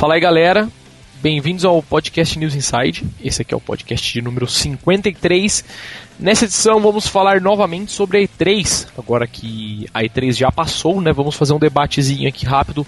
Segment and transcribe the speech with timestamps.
[0.00, 0.66] Fala aí, galera.
[1.16, 3.04] Bem-vindos ao podcast News Inside.
[3.22, 5.62] Esse aqui é o podcast de número 53.
[6.18, 8.88] Nessa edição vamos falar novamente sobre a E3.
[8.96, 11.12] Agora que a E3 já passou, né?
[11.12, 12.86] Vamos fazer um debatezinho aqui rápido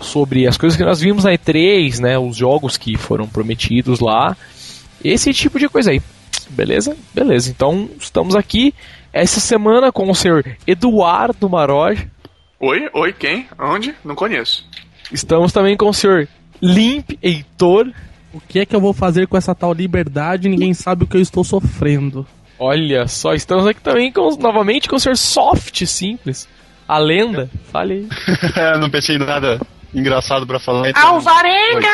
[0.00, 2.18] sobre as coisas que nós vimos na E3, né?
[2.18, 4.36] Os jogos que foram prometidos lá.
[5.04, 6.02] Esse tipo de coisa aí.
[6.50, 6.96] Beleza?
[7.14, 7.52] Beleza.
[7.52, 8.74] Então, estamos aqui
[9.12, 12.10] essa semana com o senhor Eduardo Maroja.
[12.58, 12.90] Oi?
[12.92, 13.46] Oi, quem?
[13.56, 13.94] Onde?
[14.04, 14.68] Não conheço.
[15.12, 16.28] Estamos também com o senhor
[16.62, 17.90] Limp Heitor.
[18.32, 20.48] O que é que eu vou fazer com essa tal liberdade?
[20.48, 22.26] Ninguém sabe o que eu estou sofrendo.
[22.58, 26.48] Olha só, estamos aqui também com, novamente com o senhor Soft Simples.
[26.86, 27.50] A lenda.
[27.70, 28.08] Fale
[28.56, 28.78] aí.
[28.80, 29.60] Não pensei em nada
[29.94, 30.90] engraçado pra falar.
[30.90, 31.06] Então...
[31.06, 31.88] Alvarenga!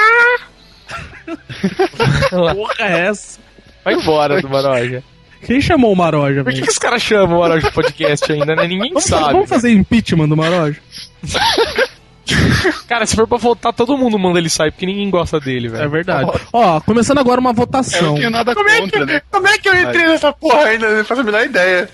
[2.31, 3.41] Porra é essa?
[3.85, 5.03] Vai embora do Maroja.
[5.45, 8.57] Quem chamou o Maroja, Por que, que os caras chamam o Maroja de podcast ainda,
[8.57, 8.67] né?
[8.67, 9.33] Ninguém Vamos, sabe.
[9.33, 10.81] vamos fazer impeachment do Maroja?
[12.89, 15.71] Cara, se for pra voltar, todo mundo manda ele sair, porque ninguém gosta dele, É
[15.71, 15.91] velho.
[15.91, 16.31] verdade.
[16.53, 18.03] Ó, começando agora uma Eu votação.
[18.03, 19.23] não tenho nada Como é, contra, que, né?
[19.31, 20.97] como é que eu entrei nessa porra ainda?
[20.97, 21.89] Não faço a menor ideia.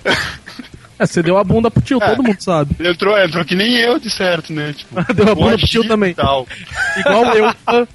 [0.98, 2.08] É, você deu a bunda pro tio, É.
[2.10, 2.76] todo mundo sabe.
[2.78, 4.72] Entrou, entrou que nem eu, de certo, né?
[4.76, 6.14] Tipo, Deu a bunda pro tio também.
[6.14, 6.46] Tal.
[6.98, 7.54] Igual eu.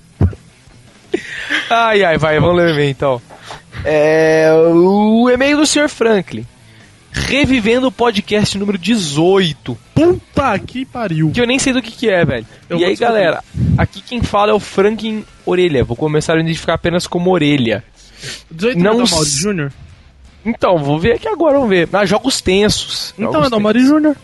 [1.70, 3.22] Ai, ai, vai, vamos ler o e-mail então.
[3.84, 5.88] É, o e-mail do Sr.
[5.88, 6.46] Franklin.
[7.16, 9.78] Revivendo o podcast número 18.
[9.96, 11.32] Puta que pariu.
[11.32, 12.46] Que eu nem sei do que que é, velho.
[12.70, 13.14] Eu e aí, descobrir.
[13.14, 13.44] galera,
[13.78, 15.84] aqui quem fala é o Franklin Orelha.
[15.86, 17.84] Vou começar a identificar apenas como Orelha.
[18.52, 19.72] 18 Não é Mauri Júnior?
[20.46, 21.88] Então, vou ver aqui agora, vamos ver.
[21.94, 23.14] Ah, jogos tensos.
[23.18, 24.16] Então Jogos é do Mauri Júnior.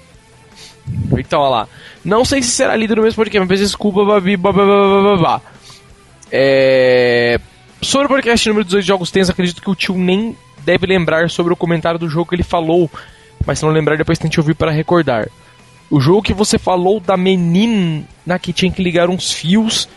[1.17, 1.67] Então, olha lá.
[2.03, 5.41] Não sei se será lido no mesmo podcast, mas desculpa, babi, babá.
[6.31, 7.39] É...
[7.81, 10.35] Sobre o podcast número 18 de Jogos Tensos, acredito que o tio nem
[10.65, 12.89] deve lembrar sobre o comentário do jogo que ele falou.
[13.45, 15.27] Mas se não lembrar, depois tente ouvir para recordar.
[15.89, 18.05] O jogo que você falou da menina
[18.41, 19.89] que tinha que ligar uns fios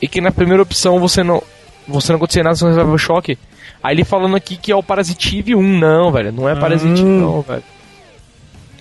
[0.00, 1.42] e que na primeira opção você não
[1.86, 3.36] você não acontecia nada, você não levava choque.
[3.82, 6.30] Aí ele falando aqui que é o Parasitive 1, não, velho.
[6.32, 7.04] Não é Parasitive, Ah.
[7.04, 7.62] não, velho.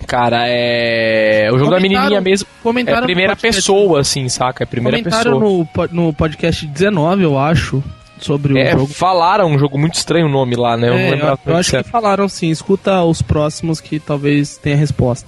[0.07, 1.49] Cara, é.
[1.51, 2.47] O jogo da Comentaram- menininha mesmo.
[2.59, 4.63] É Comentaram no primeira podcast- pessoa, assim, saca?
[4.63, 5.57] É primeira Comentaram pessoa.
[5.59, 7.83] no, po- no podcast 19, eu acho,
[8.25, 8.87] sobre o É, jogo.
[8.87, 10.89] falaram um jogo muito estranho o nome lá, né?
[10.89, 11.89] Eu É, não eu, eu acho que certo.
[11.89, 12.49] falaram sim.
[12.49, 15.27] Escuta os próximos que talvez tenha resposta.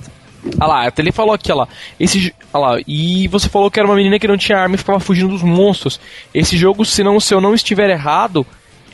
[0.60, 1.68] Ah lá, até ele falou aqui, ó lá.
[2.00, 4.78] Esse, ah lá, e você falou que era uma menina que não tinha arma e
[4.78, 6.00] ficava fugindo dos monstros.
[6.34, 8.46] Esse jogo, se, não, se eu não estiver errado,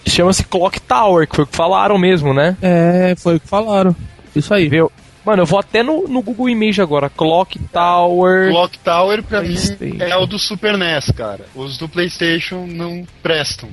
[0.06, 2.57] chama-se Clock Tower, que foi o que falaram mesmo, né?
[2.62, 3.96] É, foi o que falaram.
[4.36, 4.68] Isso aí.
[4.68, 4.91] Viu?
[5.25, 7.09] Mano, eu vou até no, no Google Image agora.
[7.09, 8.50] Clock Tower.
[8.50, 9.56] Clock Tower, pra mim,
[10.00, 11.46] é o do Super NES, cara.
[11.56, 13.69] Os do PlayStation não prestam.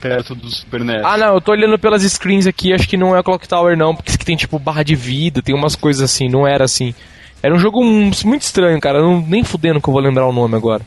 [0.00, 1.02] Perto do Super NES.
[1.04, 3.94] Ah, não, eu tô olhando pelas screens aqui, acho que não é Clock Tower não,
[3.94, 6.94] porque isso aqui tem tipo barra de vida, tem umas coisas assim, não era assim.
[7.42, 10.54] Era um jogo muito estranho, cara, não, nem fudendo que eu vou lembrar o nome
[10.56, 10.82] agora.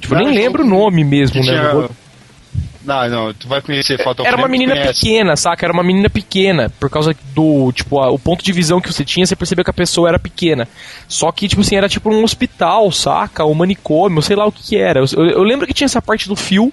[0.00, 1.42] Tipo, Não, nem um lembro o nome mesmo, né?
[1.42, 1.62] tinha...
[1.62, 1.90] Não vou-
[2.84, 5.64] Não, não, tu vai conhecer Fatal Era uma menina pequena, saca?
[5.64, 9.04] Era uma menina pequena, por causa do, tipo, a- o ponto de visão que você
[9.04, 10.66] tinha, você percebeu que a pessoa era pequena.
[11.08, 13.44] Só que, tipo assim, era tipo um hospital, saca?
[13.46, 15.00] Um manicômio, sei lá o que que era.
[15.00, 16.70] Eu- eu lembro que tinha essa parte do fio,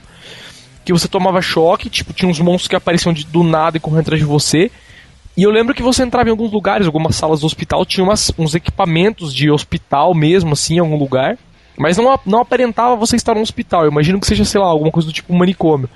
[0.86, 4.02] que você tomava choque, tipo, tinha uns monstros que apareciam de- do nada e corriam
[4.02, 4.72] atrás de você.
[5.38, 8.32] E eu lembro que você entrava em alguns lugares, algumas salas do hospital, tinha umas-
[8.38, 11.38] uns equipamentos de hospital mesmo, assim, em algum lugar.
[11.78, 13.86] Mas não, não aparentava você estar num hospital.
[13.86, 15.90] Eu imagino que seja, sei lá, alguma coisa do tipo um manicômio.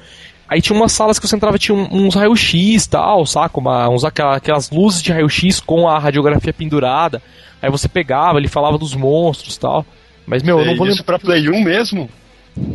[0.48, 3.60] Aí tinha umas salas que você entrava, tinha uns raio-x e tal, saca?
[3.60, 7.22] Uma, uns, aquela- aquelas luzes de raio-x com a radiografia pendurada.
[7.62, 9.86] Aí você pegava, ele falava dos monstros e tal.
[10.26, 11.18] Mas, meu, eu não vou Isso lembrar.
[11.18, 12.10] pra Play 1 mesmo?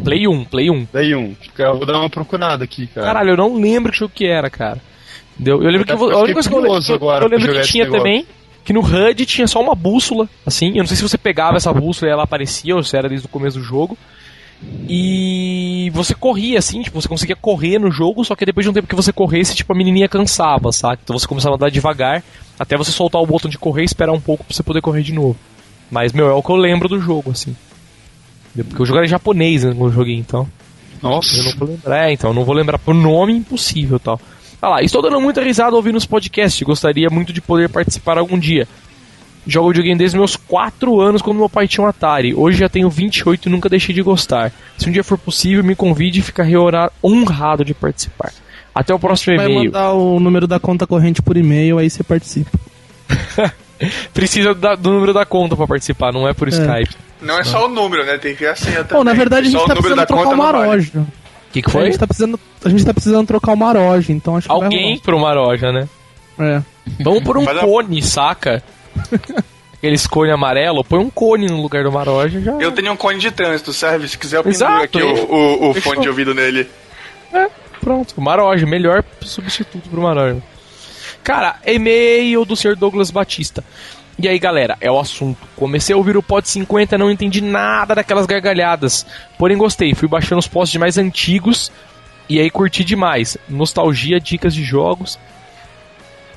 [0.05, 0.87] Play 1, Play 1.
[0.87, 1.37] Play 1.
[1.59, 3.07] Eu vou dar uma procurada aqui, cara.
[3.07, 4.81] Caralho, eu não lembro que jogo que era, cara.
[5.35, 5.63] Entendeu?
[5.63, 7.91] Eu lembro que Eu a única coisa que eu, eu, agora eu lembro que tinha
[7.91, 8.27] também
[8.65, 10.69] que no HUD tinha só uma bússola, assim.
[10.71, 13.27] Eu não sei se você pegava essa bússola e ela aparecia ou se era desde
[13.27, 13.97] o começo do jogo.
[14.87, 18.75] E você corria assim, tipo, você conseguia correr no jogo, só que depois de um
[18.75, 20.99] tempo que você corresse, tipo, a menininha cansava, sabe?
[21.03, 22.23] Então você começava a andar devagar
[22.59, 25.03] até você soltar o botão de correr e esperar um pouco pra você poder correr
[25.03, 25.37] de novo.
[25.91, 27.57] Mas, meu, é o que eu lembro do jogo, assim.
[28.55, 30.47] Porque o jogo era em japonês, né, quando eu joguei, então.
[31.03, 31.37] Nossa.
[31.37, 34.21] Eu não vou lembrar, é, então, não vou lembrar por nome impossível tal.
[34.61, 38.39] Ah lá, estou dando muita risada ouvindo os podcasts, gostaria muito de poder participar algum
[38.39, 38.69] dia.
[39.47, 42.35] Jogo videogame desde meus 4 anos quando meu pai tinha um Atari.
[42.35, 44.53] Hoje já tenho 28 e nunca deixei de gostar.
[44.77, 46.55] Se um dia for possível, me convide e ficarei
[47.03, 48.33] honrado de participar.
[48.75, 49.65] Até o próximo Vai e-mail.
[49.65, 52.51] mandar o número da conta corrente por e-mail, aí você participa.
[54.13, 56.95] Precisa da- do número da conta pra participar, não é por Skype.
[57.23, 58.19] Não é só o número, né?
[58.19, 58.99] Tem que ver a senha também.
[58.99, 60.37] Bom, na verdade a gente o tá precisando trocar vale.
[60.37, 60.99] Maroja.
[60.99, 61.85] O que, que A foi?
[61.87, 65.33] gente, tá precisando, a gente tá precisando trocar uma Maroja, então acho que Alguém uma
[65.33, 65.89] loja, né?
[66.39, 66.63] É.
[67.03, 68.63] Vamos por um dar- cone, saca?
[69.75, 72.53] aqueles cone amarelo, põe um cone no lugar do Maroja já.
[72.53, 74.07] Eu tenho um cone de trânsito, serve?
[74.07, 76.69] Se quiser, eu penduro aqui o, o, o fone de ouvido nele.
[77.33, 77.49] É,
[77.81, 78.15] pronto.
[78.17, 80.43] O Maroja, melhor substituto pro Maroja.
[81.25, 82.77] Cara, e-mail do Sr.
[82.77, 83.65] Douglas Batista.
[84.19, 85.39] E aí, galera, é o assunto.
[85.57, 89.07] Comecei a ouvir o Pod 50, não entendi nada daquelas gargalhadas.
[89.39, 89.95] Porém, gostei.
[89.95, 91.73] Fui baixando os posts mais antigos
[92.29, 93.37] e aí curti demais.
[93.49, 95.19] Nostalgia, dicas de jogos.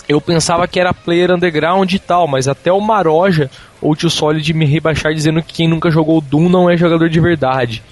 [0.07, 3.49] Eu pensava que era player underground e tal, mas até o Maroja
[3.81, 7.09] ou o Tio Solid me rebaixar dizendo que quem nunca jogou Doom não é jogador
[7.09, 7.83] de verdade.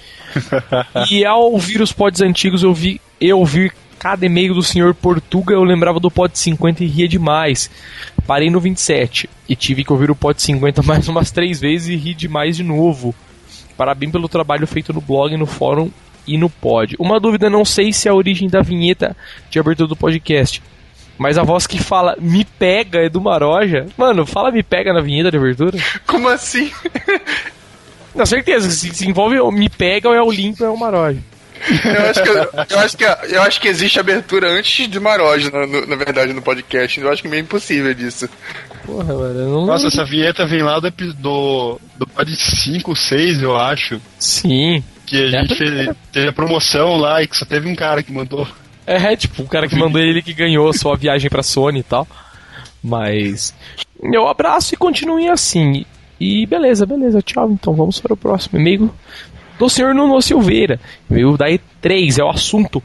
[1.10, 3.72] e ao ouvir os pods antigos, eu vi eu ouvir
[4.02, 7.70] cada e-mail do senhor Portuga, eu lembrava do pod 50 e ria demais.
[8.26, 11.94] Parei no 27 e tive que ouvir o pod 50 mais umas três vezes e
[11.94, 13.14] ri demais de novo.
[13.76, 15.88] Parabéns pelo trabalho feito no blog, no fórum
[16.26, 16.96] e no pod.
[16.98, 19.16] Uma dúvida, não sei se é a origem da vinheta
[19.48, 20.60] de abertura do podcast.
[21.16, 23.86] Mas a voz que fala me pega é do Maroja.
[23.96, 25.78] Mano, fala me pega na vinheta de abertura?
[26.08, 26.72] Como assim?
[28.16, 31.20] Na certeza, se, se envolve me pega ou é o limpo ou é o Maroja.
[31.84, 33.04] Eu acho, que, eu, acho que,
[33.34, 37.00] eu acho que existe abertura antes de Maroja, na, na verdade, no podcast.
[37.00, 38.28] Eu acho que é meio impossível disso.
[38.84, 43.42] Porra, mano, eu não Nossa, essa vinheta vem lá do, do, do pod 5, 6,
[43.42, 44.00] eu acho.
[44.18, 44.82] Sim.
[45.06, 48.02] Que a É, gente fez, teve a promoção lá e que só teve um cara
[48.02, 48.46] que mandou.
[48.84, 52.06] É, tipo, o cara que mandou ele que ganhou sua viagem pra Sony e tal.
[52.82, 53.54] Mas.
[54.02, 55.84] Meu abraço e continuem assim.
[56.18, 57.50] E beleza, beleza, tchau.
[57.52, 58.92] Então vamos para o próximo e-mail
[59.62, 60.80] do senhor Nuno Silveira.
[61.08, 62.82] E-mail da E3 é o assunto.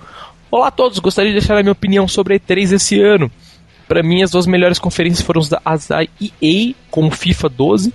[0.52, 3.32] Olá a todos, gostaria de deixar a minha opinião sobre a E3 esse ano.
[3.88, 7.94] Para mim, as duas melhores conferências foram as da, EA, como FIFA 12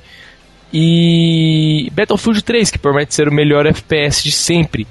[0.73, 4.85] e Battlefield 3, que promete ser o melhor FPS de sempre.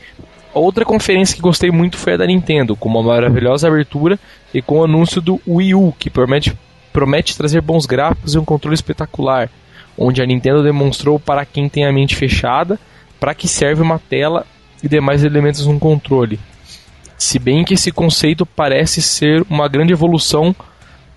[0.53, 4.17] Outra conferência que gostei muito foi a da Nintendo, com uma maravilhosa abertura
[4.53, 6.57] e com o anúncio do Wii U, que promete,
[6.93, 9.49] promete trazer bons gráficos e um controle espetacular,
[9.97, 12.79] onde a Nintendo demonstrou para quem tem a mente fechada
[13.21, 14.47] para que serve uma tela
[14.81, 16.39] e demais elementos no controle.
[17.15, 20.55] Se bem que esse conceito parece ser uma grande evolução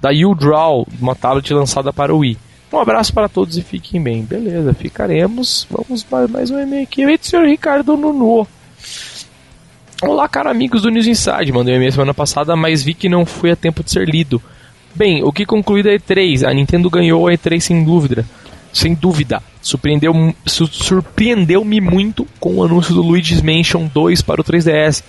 [0.02, 2.36] da U-Draw, uma tablet lançada para o Wii.
[2.70, 4.22] Um abraço para todos e fiquem bem.
[4.22, 5.66] Beleza, ficaremos.
[5.70, 7.06] Vamos para mais um e-mail aqui.
[7.06, 8.46] Oi, senhor Ricardo Nuno.
[10.02, 11.52] Olá, caro amigos do News Inside.
[11.52, 14.42] Mandei um e-mail semana passada, mas vi que não foi a tempo de ser lido.
[14.94, 16.46] Bem, o que conclui da E3?
[16.46, 18.26] A Nintendo ganhou a E3 sem dúvida.
[18.74, 19.42] Sem dúvida.
[19.64, 20.12] Surpreendeu,
[20.44, 25.02] su- surpreendeu-me muito com o anúncio do Luigi's Mansion 2 para o 3DS.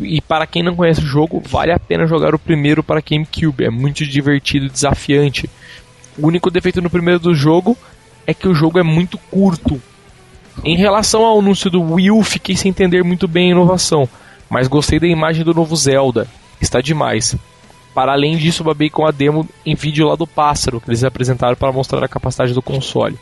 [0.00, 3.64] E para quem não conhece o jogo, vale a pena jogar o primeiro para GameCube.
[3.64, 5.48] É muito divertido e desafiante.
[6.18, 7.76] O único defeito no primeiro do jogo
[8.26, 9.80] é que o jogo é muito curto.
[10.64, 14.08] Em relação ao anúncio do Wii U, fiquei sem entender muito bem a inovação,
[14.50, 16.26] mas gostei da imagem do novo Zelda.
[16.60, 17.36] Está demais.
[17.94, 21.54] Para além disso, babei com a demo em vídeo lá do pássaro que eles apresentaram
[21.56, 23.16] para mostrar a capacidade do console.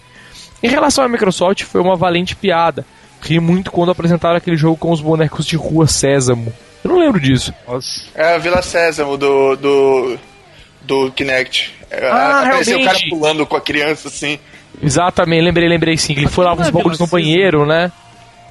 [0.63, 2.85] Em relação à Microsoft, foi uma valente piada.
[3.23, 6.53] Ri muito quando apresentaram aquele jogo com os bonecos de rua Sésamo.
[6.83, 7.53] Eu não lembro disso.
[7.69, 8.03] Nossa.
[8.15, 10.19] É a Vila Sésamo do, do,
[10.83, 11.75] do Kinect.
[11.91, 13.11] É, Ah, apareceu o cara realmente.
[13.11, 14.39] pulando com a criança assim.
[14.83, 16.15] Exatamente, lembrei, lembrei sim.
[16.15, 17.93] Que ele furava não uns é bagulhos no banheiro, né?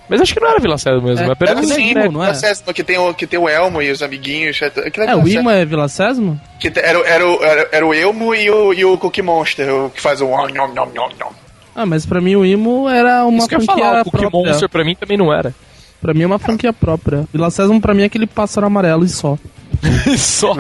[0.08, 1.26] Mas acho que não era Vila Sésamo mesmo.
[1.26, 2.04] É, É, Era sim, né?
[2.06, 2.34] não Vila é?
[2.34, 4.60] Sésamo, que tem, o, que tem o Elmo e os amiguinhos.
[4.62, 6.40] Aquilo É, o Vila Imo é Vila Sésamo?
[6.60, 9.72] Que era, o- era, o- era, era o Elmo e o, e o Cookie Monster,
[9.74, 10.28] o que faz o.
[10.28, 11.32] Nom, nom, nom, nom, nom.
[11.80, 14.04] Ah, mas pra mim o Imo era uma Isso que eu ia franquia falar, o
[14.04, 14.52] Pokémon própria.
[14.52, 15.56] Monster pra mim também não era.
[16.02, 17.26] Pra mim é uma franquia própria.
[17.32, 19.38] Vila Sésamo pra mim é aquele pássaro amarelo e só.
[20.18, 20.56] Só.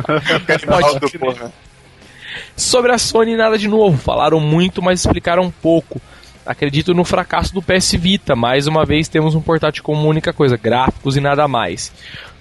[1.20, 1.52] Porra.
[2.56, 3.98] Sobre a Sony, nada de novo.
[3.98, 6.00] Falaram muito, mas explicaram pouco.
[6.46, 8.34] Acredito no fracasso do PS Vita.
[8.34, 11.92] Mais uma vez temos um portátil como única coisa, gráficos e nada mais.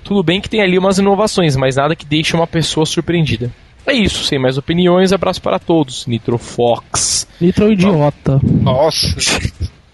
[0.05, 3.51] Tudo bem que tem ali umas inovações, mas nada que deixe uma pessoa surpreendida.
[3.89, 6.07] É isso, sem mais opiniões, abraço para todos.
[6.07, 7.27] Nitro Fox.
[7.41, 8.41] Nitro um idiota.
[8.43, 9.09] Nossa.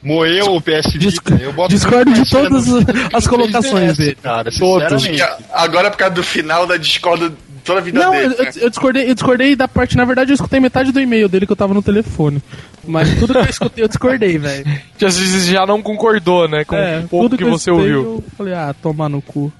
[0.02, 0.98] Moeu o PS Vita.
[0.98, 2.80] Disc- Eu boto discordo de todas no-
[3.12, 4.18] as colocações 3DS, dele.
[4.22, 5.22] Cara, sinceramente.
[5.52, 7.32] Agora, por causa do final da Discord,
[7.64, 8.24] toda a vida Não, dele.
[8.24, 8.50] eu, né?
[8.56, 11.46] eu- eu discordei, eu discordei da parte, na verdade eu escutei metade do e-mail dele
[11.46, 12.42] que eu tava no telefone.
[12.86, 14.64] Mas tudo que eu escutei, eu discordei, velho.
[14.98, 16.64] Já, já não concordou, né?
[16.66, 18.14] Com É, o pouco tudo que, eu você escutei, ouviu.
[18.16, 19.50] Eu falei, ah, tomar no cu.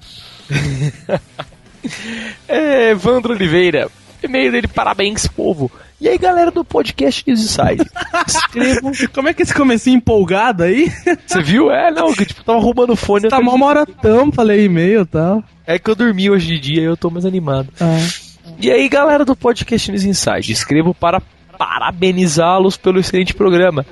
[2.47, 3.89] É, Evandro Oliveira.
[4.25, 5.71] E-mail dele, parabéns, povo.
[5.99, 7.89] E aí, galera do podcast News Inside.
[8.27, 8.91] Escrevam.
[9.13, 10.91] Como é que esse comecinho empolgado aí?
[11.25, 11.71] Você viu?
[11.71, 13.25] É, não, que tipo, tava roubando o fone.
[13.25, 15.43] eu tá mal moratão, falei e-mail e tal.
[15.65, 17.69] É que eu dormi hoje de dia e eu tô mais animado.
[17.79, 17.97] Ah.
[18.59, 21.21] E aí, galera do podcast News Inside, escrevo para
[21.57, 23.85] parabenizá-los pelo excelente programa.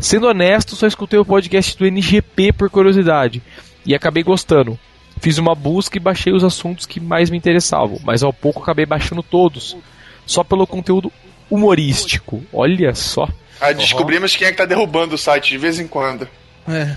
[0.00, 3.42] Sendo honesto, só escutei o podcast do NGP por curiosidade
[3.84, 4.78] e acabei gostando.
[5.20, 8.86] Fiz uma busca e baixei os assuntos que mais me interessavam, mas ao pouco acabei
[8.86, 9.76] baixando todos,
[10.26, 11.12] só pelo conteúdo
[11.50, 12.42] humorístico.
[12.52, 13.28] Olha só.
[13.60, 16.28] Ah, descobrimos quem é que tá derrubando o site de vez em quando.
[16.68, 16.96] É.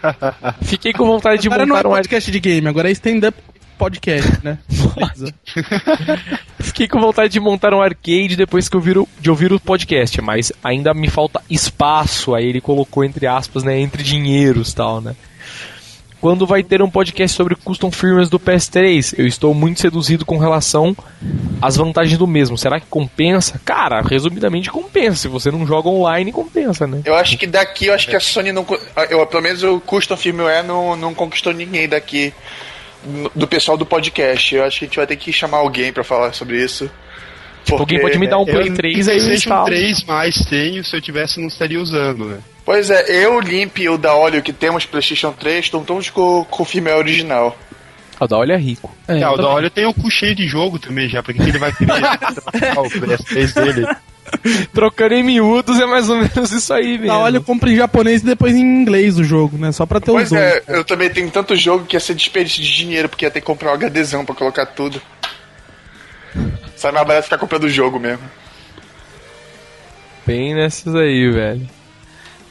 [0.64, 3.36] Fiquei com vontade de Agora não é montar um podcast de game, agora é stand-up
[3.82, 4.58] podcast, né?
[6.60, 10.22] Fiquei com vontade de montar um arcade depois que eu viro, de ouvir o podcast,
[10.22, 12.32] mas ainda me falta espaço.
[12.32, 15.16] Aí ele colocou entre aspas, né, entre dinheiros, tal, né?
[16.22, 19.16] Quando vai ter um podcast sobre custom firmwares do PS3?
[19.18, 20.96] Eu estou muito seduzido com relação
[21.60, 22.56] às vantagens do mesmo.
[22.56, 23.60] Será que compensa?
[23.64, 25.16] Cara, resumidamente compensa.
[25.16, 27.02] Se você não joga online, compensa, né?
[27.04, 28.64] Eu acho que daqui, eu acho que a Sony não.
[29.10, 32.32] Eu, pelo menos o Custom Firmware não, não conquistou ninguém daqui
[33.34, 34.54] do pessoal do podcast.
[34.54, 36.88] Eu acho que a gente vai ter que chamar alguém pra falar sobre isso.
[37.64, 39.66] Tipo, alguém pode me dar um Play 3 aí eu PlayStation instalo.
[39.66, 42.38] 3 mais tenho, se eu tivesse não estaria usando, né?
[42.64, 46.44] Pois é, eu, Limp e o da Óleo que temos PlayStation 3 estão todos com,
[46.44, 47.56] com o firmware original.
[48.20, 48.94] Ah, da olha rico.
[49.08, 51.42] É, É, o da Olho tem o cu cheio de jogo também já, pra que
[51.42, 51.92] que ele vai querer
[52.78, 53.86] o PS3 dele?
[54.72, 57.08] Trocando em miúdos é mais ou menos isso aí mesmo.
[57.08, 59.72] Na olha, eu compro em japonês e depois em inglês o jogo, né?
[59.72, 60.40] Só pra ter os Pois dois.
[60.42, 63.40] é, eu também tenho tanto jogo que ia ser desperdício de dinheiro, porque ia ter
[63.40, 65.02] que comprar um HDzão pra colocar tudo.
[66.76, 68.22] Sai mais barato ficar comprando o jogo mesmo.
[70.24, 71.68] Bem nessas aí, velho.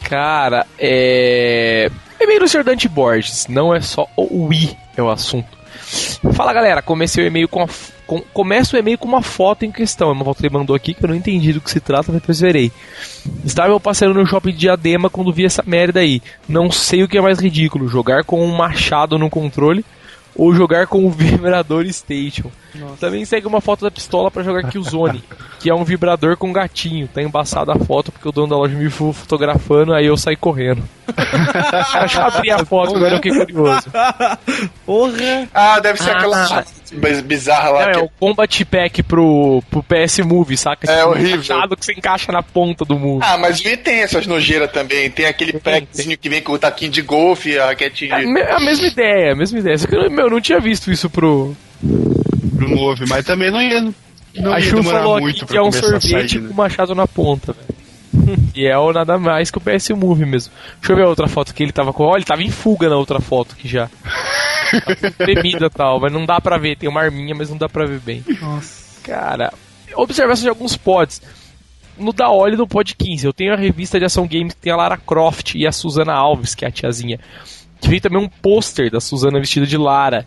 [0.04, 1.90] Cara, é.
[2.20, 2.64] É meio no Sr.
[2.64, 5.58] Dante Borges, não é só o Wii é o assunto.
[6.34, 7.68] Fala galera, comecei o e-mail com, a
[8.34, 10.10] com o e-mail com uma foto em questão.
[10.10, 12.12] É uma foto que ele mandou aqui que eu não entendi do que se trata,
[12.12, 12.72] depois verei.
[13.46, 16.22] Estava eu passeando no shopping de Diadema quando vi essa merda aí.
[16.48, 19.86] Não sei o que é mais ridículo: jogar com um machado no controle
[20.36, 22.52] ou jogar com o vibrador Station.
[23.00, 25.24] Também segue uma foto da pistola pra jogar Killzone,
[25.60, 27.08] que é um vibrador com gatinho.
[27.08, 30.36] Tá embaçada a foto porque o dono da loja me ficou fotografando, aí eu saí
[30.36, 30.84] correndo.
[32.00, 33.88] Deixa eu abrir a foto, agora eu fiquei curioso.
[34.86, 35.48] Porra!
[35.54, 37.82] Ah, deve ser Ah, aquela biz- bizarra lá.
[37.84, 40.90] Não, é que o Combat Pack pro, pro PS Move, saca?
[40.90, 41.76] É Esse horrível.
[41.78, 43.24] que você encaixa na ponta do Move.
[43.26, 45.10] Ah, mas o Wii tem essas nojeiras também.
[45.10, 48.26] Tem aquele packzinho que vem com o taquinho de golfe, a raquetinha É de...
[48.28, 49.78] me- a mesma ideia, a mesma ideia.
[49.78, 51.56] Só que eu, meu, eu não tinha visto isso pro.
[52.50, 53.82] Pro Move, mas também não ia,
[54.36, 56.54] não a ia Chu demorar falou aqui muito que é um sorvete com né?
[56.54, 57.82] machado na ponta, velho.
[58.56, 60.54] E é o nada mais que o PS Move mesmo.
[60.80, 62.04] Deixa eu ver a outra foto que ele tava com.
[62.04, 63.90] Olha, ele tava em fuga na outra foto que já.
[64.72, 66.78] Tá tremida e tal, mas não dá pra ver.
[66.78, 68.24] Tem uma arminha, mas não dá pra ver bem.
[68.42, 69.02] Nossa.
[69.04, 69.54] Cara,
[69.96, 71.22] observação de alguns pods.
[71.98, 74.72] No da Oli no Pod 15, eu tenho a revista de ação games que tem
[74.72, 77.20] a Lara Croft e a Susana Alves, que é a tiazinha.
[77.80, 80.26] Que veio também um pôster da Susana vestida de Lara.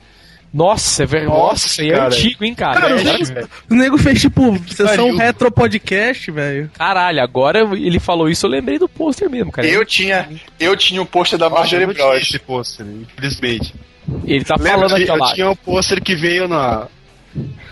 [0.55, 1.29] Nossa, é velho.
[1.31, 2.07] Nossa, aí é cara.
[2.07, 2.81] antigo, hein, cara?
[2.81, 3.49] Cara, Agora- velho.
[3.69, 5.17] O nego fez tipo sessão Pariu.
[5.17, 6.71] retro podcast, velho.
[6.79, 9.67] Caralho, agora ele falou isso, eu lembrei do pôster mesmo, cara.
[9.67, 10.29] Eu tinha,
[10.61, 12.23] eu tinha um pôster da Marjorie Bros.
[12.23, 13.75] esse pôster, infelizmente.
[14.25, 16.87] Ele tá Lembra falando aqui, ó eu tinha um pôster que veio na,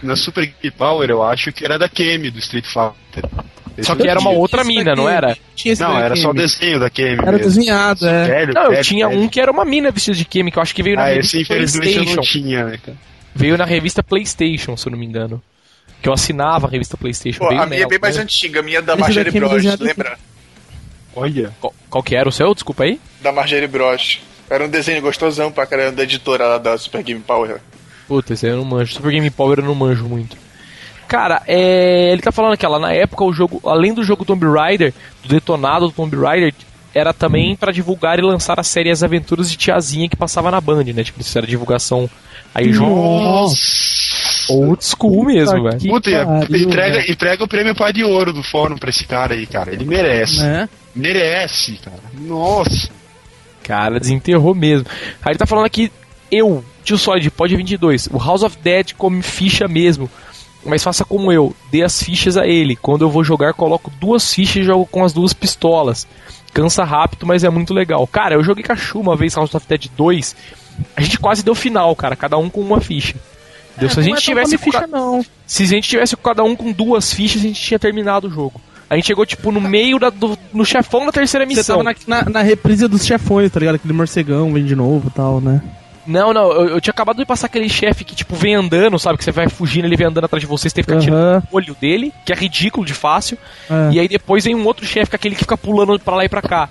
[0.03, 3.31] na Super Power, eu acho que era da Kemi, do Street Fighter.
[3.77, 4.41] Esse Só eu que era uma tinha.
[4.41, 5.37] outra mina, não era?
[5.55, 7.13] Tinha esse Não, era só o desenho da Kemi.
[7.23, 7.47] Era mesmo.
[7.47, 8.25] desenhado, é.
[8.29, 9.21] Velho, Não, eu velho, tinha velho.
[9.21, 11.07] um que era uma mina vestida de Kemi, que eu acho que veio na Ah,
[11.09, 12.17] revista esse infelizmente eu PlayStation.
[12.17, 12.99] não tinha, né, cara?
[13.35, 15.43] Veio na revista PlayStation, se eu não me engano.
[16.03, 17.39] Que eu assinava a revista PlayStation.
[17.39, 18.23] Pô, veio a minha é bem mais né?
[18.23, 20.19] antiga, a minha é da Marjorie é Bros, lembra?
[21.15, 21.53] Olha.
[21.61, 22.53] Qual, qual que era o seu?
[22.55, 23.01] Desculpa aí.
[23.21, 24.21] Da Marjorie Bros.
[24.51, 27.59] Era um desenho gostosão pra caramba da editora lá da Super Game Power.
[28.09, 28.95] Puta, esse aí eu não manjo.
[28.95, 30.37] Super Game Power eu não manjo muito.
[31.13, 32.11] Cara, é...
[32.11, 35.29] ele tá falando que lá na época o jogo, além do jogo Tomb Raider, do
[35.29, 36.55] detonado do Tomb Raider,
[36.95, 40.59] era também pra divulgar e lançar a série As Aventuras de Tiazinha que passava na
[40.59, 41.05] Band, né?
[41.05, 42.09] Tipo, isso era divulgação
[42.55, 43.57] aí Nossa!
[44.49, 45.81] old school mesmo, velho.
[45.81, 47.13] Puta, pariu, entrega, velho.
[47.13, 49.71] entrega o prêmio pai de ouro do fórum pra esse cara aí, cara.
[49.71, 50.41] Ele merece.
[50.41, 50.67] Né?
[50.97, 52.01] Merece, cara.
[52.19, 52.89] Nossa.
[53.63, 54.87] Cara, desenterrou mesmo.
[55.23, 55.93] Aí ele tá falando aqui,
[56.31, 58.09] eu, tio Solid, pode 22.
[58.11, 60.11] O House of Dead come ficha mesmo.
[60.65, 62.77] Mas faça como eu, dê as fichas a ele.
[62.77, 66.07] Quando eu vou jogar, coloco duas fichas e jogo com as duas pistolas.
[66.55, 68.07] Cansa rápido, mas é muito legal.
[68.07, 70.37] Cara, eu joguei com a Chu uma vez House of Dead 2.
[70.97, 72.15] A gente quase deu final, cara.
[72.15, 73.15] Cada um com uma ficha.
[73.77, 75.25] Deu, se a Não gente é tivesse ficha, não.
[75.47, 78.61] se a gente tivesse cada um com duas fichas, a gente tinha terminado o jogo.
[78.89, 81.83] A gente chegou, tipo, no meio da, do, no chefão da terceira Você missão.
[81.83, 83.77] tava na, na, na reprise dos chefões, tá ligado?
[83.77, 85.63] Aquele morcegão vem de novo e tal, né?
[86.07, 89.17] Não, não, eu, eu tinha acabado de passar aquele chefe que, tipo, vem andando, sabe?
[89.19, 91.21] Que você vai fugindo, ele vem andando atrás de você, você tem que ficar tirando
[91.21, 91.43] Aham.
[91.51, 93.39] o olho dele, que é ridículo de fácil.
[93.71, 93.91] É.
[93.93, 96.25] E aí depois vem um outro chefe, que é aquele que fica pulando pra lá
[96.25, 96.69] e pra cá.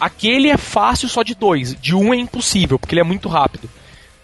[0.00, 3.68] Aquele é fácil só de dois, de um é impossível, porque ele é muito rápido.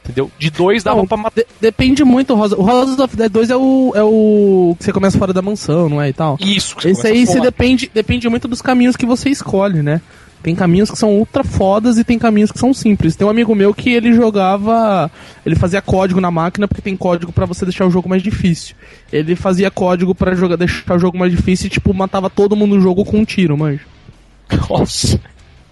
[0.05, 0.33] Entendeu?
[0.37, 1.43] De dois dava Não, pra matar.
[1.43, 2.35] de- depende muito.
[2.37, 5.41] House, o House of Dead 2 é o, é o que você começa fora da
[5.41, 6.09] mansão, não é?
[6.09, 6.37] E tal.
[6.41, 10.01] Isso, que Esse aí você depende, depende muito dos caminhos que você escolhe, né?
[10.43, 13.15] Tem caminhos que são ultra fodas e tem caminhos que são simples.
[13.15, 15.11] Tem um amigo meu que ele jogava.
[15.47, 18.75] Ele fazia código na máquina porque tem código pra você deixar o jogo mais difícil.
[19.13, 22.75] Ele fazia código pra jogar, deixar o jogo mais difícil e, tipo, matava todo mundo
[22.75, 23.83] no jogo com um tiro, manja.
[24.69, 25.21] Nossa.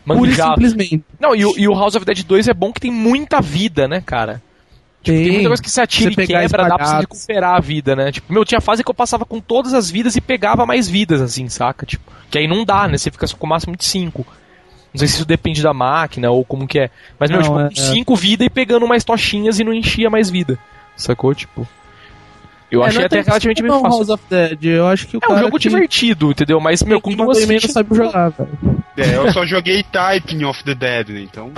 [0.06, 1.04] Pura simplesmente.
[1.20, 3.86] Não, e, o- e o House of Dead 2 é bom que tem muita vida,
[3.86, 4.42] né, cara?
[5.02, 5.32] Tipo, tem, Tem.
[5.34, 8.12] muita coisa que se atira Você e quebra, dá pra você recuperar a vida, né?
[8.12, 11.20] Tipo, meu, tinha fase que eu passava com todas as vidas e pegava mais vidas,
[11.20, 11.86] assim, saca?
[11.86, 12.98] Tipo, que aí não dá, né?
[12.98, 14.26] Você fica com o máximo de 5.
[14.92, 16.90] Não sei se isso depende da máquina ou como que é.
[17.18, 20.10] Mas, meu, Não, tipo, é- com 5 vidas e pegando mais tochinhas e não enchia
[20.10, 20.58] mais vida.
[20.96, 21.34] Sacou?
[21.34, 21.66] Tipo.
[22.70, 23.88] Eu É, achei não é até relativamente bem fácil.
[23.88, 24.64] House of Dead.
[24.64, 26.60] Eu acho que o É um jogo que divertido, entendeu?
[26.60, 27.72] Mas, meu, com quem duas mandou e-mail não fichas.
[27.74, 28.50] sabe jogar, velho.
[28.96, 31.20] É, eu só joguei Typing of the Dead, né?
[31.20, 31.50] Então.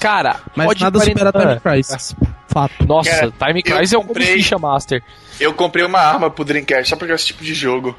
[0.00, 2.16] Cara, Mas pode nada supera quarenta- Time Crisis.
[2.48, 2.86] Fato.
[2.86, 5.02] Nossa, Cara, Time eu Crisis é um comprei- ficha master.
[5.38, 7.96] Eu comprei uma arma pro Dreamcast só pra jogar esse tipo de jogo.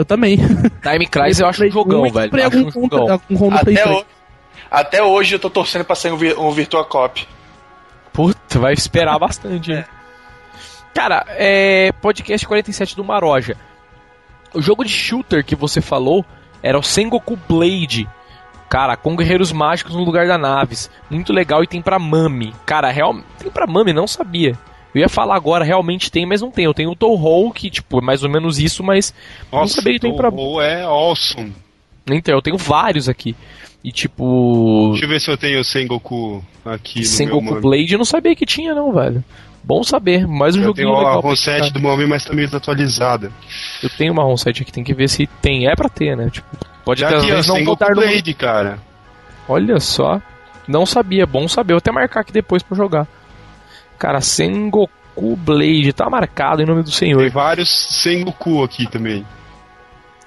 [0.00, 0.38] Eu também.
[0.38, 2.32] Time Crisis eu acho um jogão, velho.
[2.46, 3.18] Acho um jogão.
[3.18, 3.90] Play Até, 3.
[3.90, 4.04] ho-
[4.70, 7.28] até hoje eu tô torcendo pra sair um, um Virtua Cop.
[8.12, 9.84] Puta, vai esperar bastante, hein?
[10.94, 11.92] Cara, é.
[12.00, 13.56] Podcast 47 do Maroja.
[14.54, 16.24] O jogo de shooter que você falou
[16.62, 18.08] era o Sengoku Blade.
[18.70, 20.90] Cara, com guerreiros mágicos no lugar da naves.
[21.10, 22.54] Muito legal e tem pra Mami.
[22.64, 23.14] Cara, real...
[23.38, 24.56] tem pra Mami, não sabia.
[24.94, 26.64] Eu ia falar agora, realmente tem, mas não tem.
[26.64, 29.14] Eu tenho o Touhou, que, tipo, é mais ou menos isso, mas.
[29.52, 30.30] não Nossa, sabia que tem pra.
[30.30, 31.52] o é awesome.
[32.10, 33.36] Então, eu tenho vários aqui.
[33.84, 34.88] E tipo.
[34.90, 37.60] Deixa eu ver se eu tenho o Sengoku aqui Sengoku meu.
[37.62, 39.24] Blade eu não sabia que tinha, não, velho.
[39.62, 41.20] Bom saber, mais um Eu joguinho tenho a legal.
[41.20, 41.70] pra ROM 7 jogar.
[41.72, 43.30] do Momi, mas tá meio desatualizada.
[43.82, 45.66] Eu tenho uma ROM 7 aqui, tem que ver se tem.
[45.66, 46.28] É pra ter, né?
[46.30, 46.46] Tipo,
[46.84, 47.96] pode Já às aqui, vezes não botar no...
[47.96, 48.78] Blade, cara.
[49.48, 50.20] Olha só.
[50.66, 51.74] Não sabia, bom saber.
[51.74, 53.06] Vou até marcar aqui depois pra jogar.
[54.00, 57.30] Cara, Sengoku Blade, tá marcado em nome do Tem senhor.
[57.30, 59.24] vários Sengoku aqui também.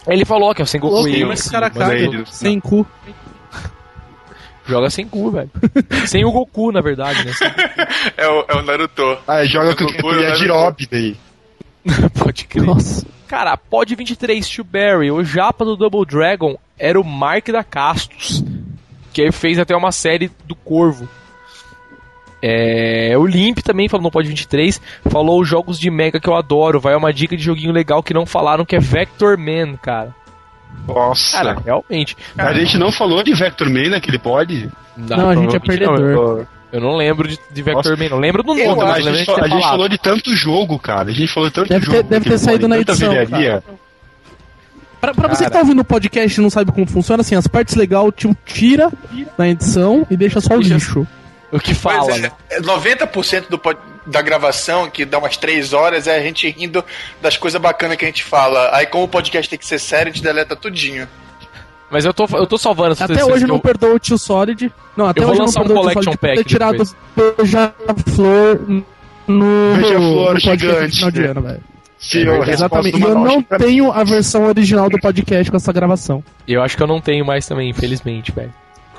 [0.07, 2.85] Ele falou que é o Sengoku Louco, Ace, mas cara mas caga, ele- sem cu.
[4.65, 5.49] joga sem cu, velho.
[6.07, 7.31] sem o Goku, na verdade, né?
[8.15, 9.17] É o, é o Naruto.
[9.27, 11.17] Ah, joga com Sengoku o e o Yajirobe daí.
[12.17, 12.63] Pode crer.
[12.63, 13.05] Nossa.
[13.27, 18.43] Cara, Pod 23 to Barry, o japa do Double Dragon era o Mark da Castos,
[19.11, 21.09] que aí fez até uma série do Corvo.
[22.45, 26.35] É, o Limp também falou no Pod 23, falou os jogos de Mega que eu
[26.35, 30.13] adoro, vai uma dica de joguinho legal que não falaram que é Vector Man, cara.
[30.85, 31.37] Nossa.
[31.37, 32.17] Cara, realmente.
[32.37, 34.69] a gente não falou de Vector Man naquele pod?
[34.97, 35.95] Não, a gente é provavelmente não.
[35.95, 36.39] perdedor.
[36.39, 38.03] Eu, eu não lembro de, de Vector Nossa.
[38.03, 40.35] Man, não lembro do nome, Eu mas a gente, ter a gente falou de tanto
[40.35, 41.11] jogo, cara.
[41.11, 42.09] A gente falou de tanto Deve ter- jogo.
[42.09, 43.13] deve ter saído na edição.
[44.99, 45.45] Pra, pra você Cara.
[45.45, 48.35] que tá ouvindo o podcast e não sabe como funciona, assim, as partes legais, tipo,
[48.45, 48.89] tira
[49.37, 51.07] na edição e deixa só o Deixa- lixo.
[51.53, 52.31] O que fala, Pois né?
[52.49, 56.83] é, 90% do, pod- da gravação, que dá umas 3 horas, é a gente rindo
[57.21, 58.75] das coisas bacanas que a gente fala.
[58.75, 61.07] Aí, como o podcast tem que ser sério, a gente deleta tudinho.
[61.91, 64.17] Mas eu tô, eu tô salvando essas Até hoje que não eu- perdoou o tio
[64.17, 64.73] Solid.
[64.97, 66.83] Não, até Eu vou hoje não lançar um perdoou o tio collection ter pack tirado
[67.15, 68.59] beija-flor
[69.27, 71.61] no, Beija-flor no podcast gigante, de final de ano, velho.
[71.99, 72.99] Sim, resposta Exatamente.
[72.99, 76.21] do E eu não tenho a versão original do podcast com essa gravação.
[76.47, 78.53] Eu acho que eu não tenho mais também, infelizmente, velho.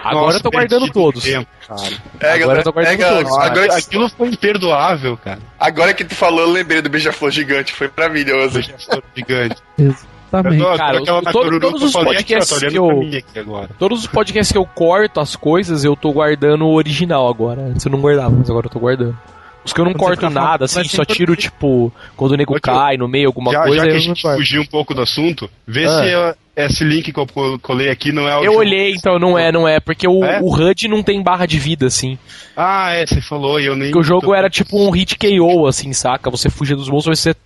[0.04, 1.22] Agora Nossa, eu tô guardando todos.
[1.24, 1.80] tempo, cara.
[2.20, 3.38] É, Agora galera, eu tô guardando é, galera, todos.
[3.38, 5.38] agora, que- Aquilo foi imperdoável, cara.
[5.58, 8.54] agora que tu falou, eu lembrei do Beija-Flor Gigante, foi maravilhoso.
[8.54, 9.56] Beija-flor gigante.
[9.78, 10.62] Exatamente.
[10.62, 13.68] Eu tô- Cara, todo- Coruruca, todos eu os aqui, podcasts que eu-.
[13.78, 17.62] Todos os podcasts que eu corto as coisas, eu tô guardando o original agora.
[17.62, 19.16] Antes eu não guardava, mas agora eu tô guardando.
[19.64, 22.60] Os que eu não Quando corto nada, falando, assim, só tiro, tipo, quando o nego
[22.60, 25.48] cai no meio, alguma já, coisa, já que a gente fugiu um pouco do assunto,
[25.66, 26.02] vê Ah.
[26.02, 26.34] se eu-
[26.66, 28.58] esse link que eu col- colei aqui não é o Eu jogo.
[28.58, 30.38] olhei, então não é, não é, porque o, É?
[30.42, 32.18] o HUD não tem barra de vida, assim.
[32.54, 33.90] Ah, é, você falou e eu nem.
[33.90, 36.30] Porque o jogo tô- era tipo um hit KO, assim, saca?
[36.30, 37.36] Você fugia dos monstros, se você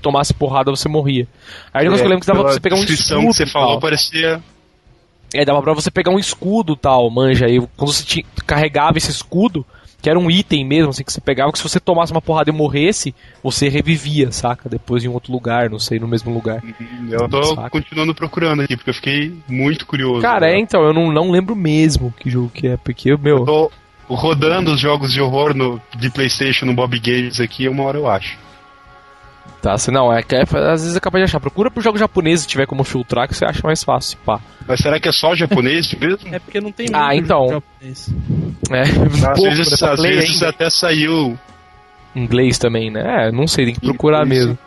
[0.00, 1.26] tomasse porrada, você morria.
[1.74, 3.20] Aí depois que eu lembro que dava pra você pegar um escudo.
[3.20, 3.80] que você e falou tal.
[3.80, 4.40] parecia.
[5.34, 7.46] É, dava pra você pegar um escudo tal, manja.
[7.46, 9.66] Aí quando você ti- carregava esse escudo,
[10.06, 12.48] que era um item mesmo, assim, que você pegava, que se você tomasse uma porrada
[12.48, 14.68] e morresse, você revivia, saca?
[14.68, 16.62] Depois em outro lugar, não sei, no mesmo lugar.
[17.10, 17.70] Eu tô Saca.
[17.70, 20.22] continuando procurando aqui, porque eu fiquei muito curioso.
[20.22, 20.60] Cara, é, né?
[20.60, 23.38] então, eu não, não lembro mesmo que jogo que é, porque, meu.
[23.38, 23.72] Eu tô
[24.06, 28.08] rodando os jogos de horror no, de Playstation no Bob Games aqui, uma hora eu
[28.08, 28.38] acho.
[29.66, 31.40] Tá, você não, é que é, às vezes é capaz de achar.
[31.40, 34.38] Procura pro jogo japonês se tiver como filtrar, que você acha mais fácil, pá.
[34.64, 36.32] Mas será que é só japonês mesmo?
[36.32, 37.48] É porque não tem Ah, então.
[37.48, 38.08] japonês.
[38.70, 38.92] É, Às
[39.34, 41.36] pouco, vezes, às vezes até saiu.
[42.14, 43.26] Inglês também, né?
[43.26, 44.28] É, não sei, tem que procurar Isso.
[44.28, 44.58] mesmo.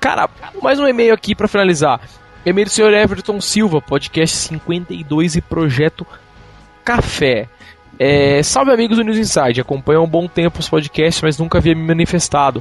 [0.00, 0.28] Cara,
[0.60, 2.00] mais um e-mail aqui pra finalizar.
[2.44, 6.04] E-mail do senhor Everton Silva, podcast 52 e projeto
[6.84, 7.46] Café.
[7.96, 11.58] É, salve amigos do News Inside, acompanho há um bom tempo os podcasts, mas nunca
[11.58, 12.60] havia me manifestado.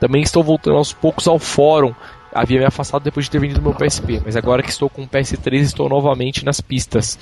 [0.00, 1.94] Também estou voltando aos poucos ao fórum.
[2.34, 5.06] Havia me afastado depois de ter vendido meu PSP, mas agora que estou com o
[5.06, 7.16] PS3 estou novamente nas pistas.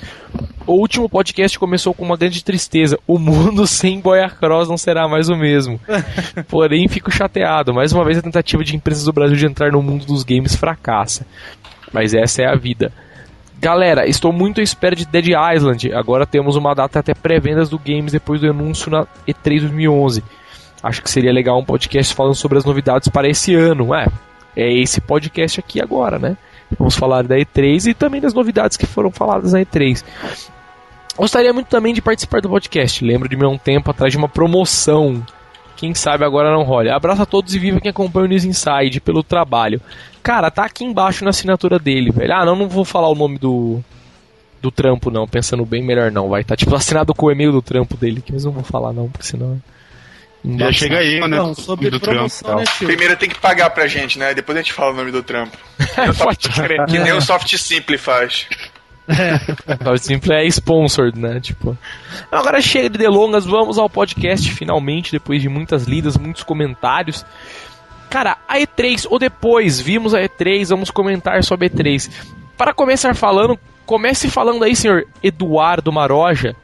[0.65, 2.97] O último podcast começou com uma grande tristeza.
[3.05, 5.79] O mundo sem Boia Cross não será mais o mesmo.
[6.49, 7.71] Porém, fico chateado.
[7.75, 10.55] Mais uma vez a tentativa de empresas do Brasil de entrar no mundo dos games
[10.55, 11.27] fracassa.
[11.91, 12.91] Mas essa é a vida.
[13.59, 15.93] Galera, estou muito à espera de Dead Island.
[15.93, 20.23] Agora temos uma data até pré-vendas do games depois do anúncio na E3 2011.
[20.83, 23.95] Acho que seria legal um podcast falando sobre as novidades para esse ano.
[23.95, 24.07] É,
[24.55, 26.35] é esse podcast aqui agora, né?
[26.77, 30.03] Vamos falar da E3 e também das novidades que foram faladas na E3.
[31.15, 33.05] Gostaria muito também de participar do podcast.
[33.05, 35.25] Lembro de há um tempo atrás de uma promoção.
[35.77, 36.93] Quem sabe agora não rola.
[36.93, 39.79] Abraço a todos e viva quem acompanha o News Inside pelo trabalho.
[40.21, 42.33] Cara, tá aqui embaixo na assinatura dele, velho.
[42.33, 43.81] Ah, não, não vou falar o nome do
[44.61, 47.61] do trampo não, pensando bem melhor não, vai tá tipo assinado com o e-mail do
[47.61, 49.61] trampo dele, que mas não vou falar não, porque senão
[50.45, 51.27] já chega aí, né?
[51.27, 52.77] Não, sobre do promoção, trampo, né, tal.
[52.77, 52.87] tio?
[52.87, 54.33] Primeiro tem que pagar pra gente, né?
[54.33, 55.57] Depois a gente fala o nome do trampo.
[56.89, 58.47] Que nem o Soft Simple faz.
[59.91, 61.39] O Simple é sponsored, né?
[61.39, 61.77] Tipo.
[62.31, 67.25] Agora chega de delongas, vamos ao podcast finalmente, depois de muitas lidas, muitos comentários.
[68.09, 72.09] Cara, a E3, ou depois, vimos a E3, vamos comentar sobre a E3.
[72.57, 76.55] Para começar falando, comece falando aí, senhor Eduardo Maroja.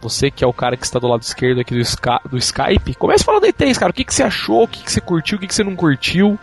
[0.00, 2.94] Você que é o cara que está do lado esquerdo aqui do, Sky- do Skype,
[2.94, 3.90] comece falando da E3, cara.
[3.90, 4.62] O que, que você achou?
[4.64, 5.36] O que, que você curtiu?
[5.36, 6.38] O que, que você não curtiu?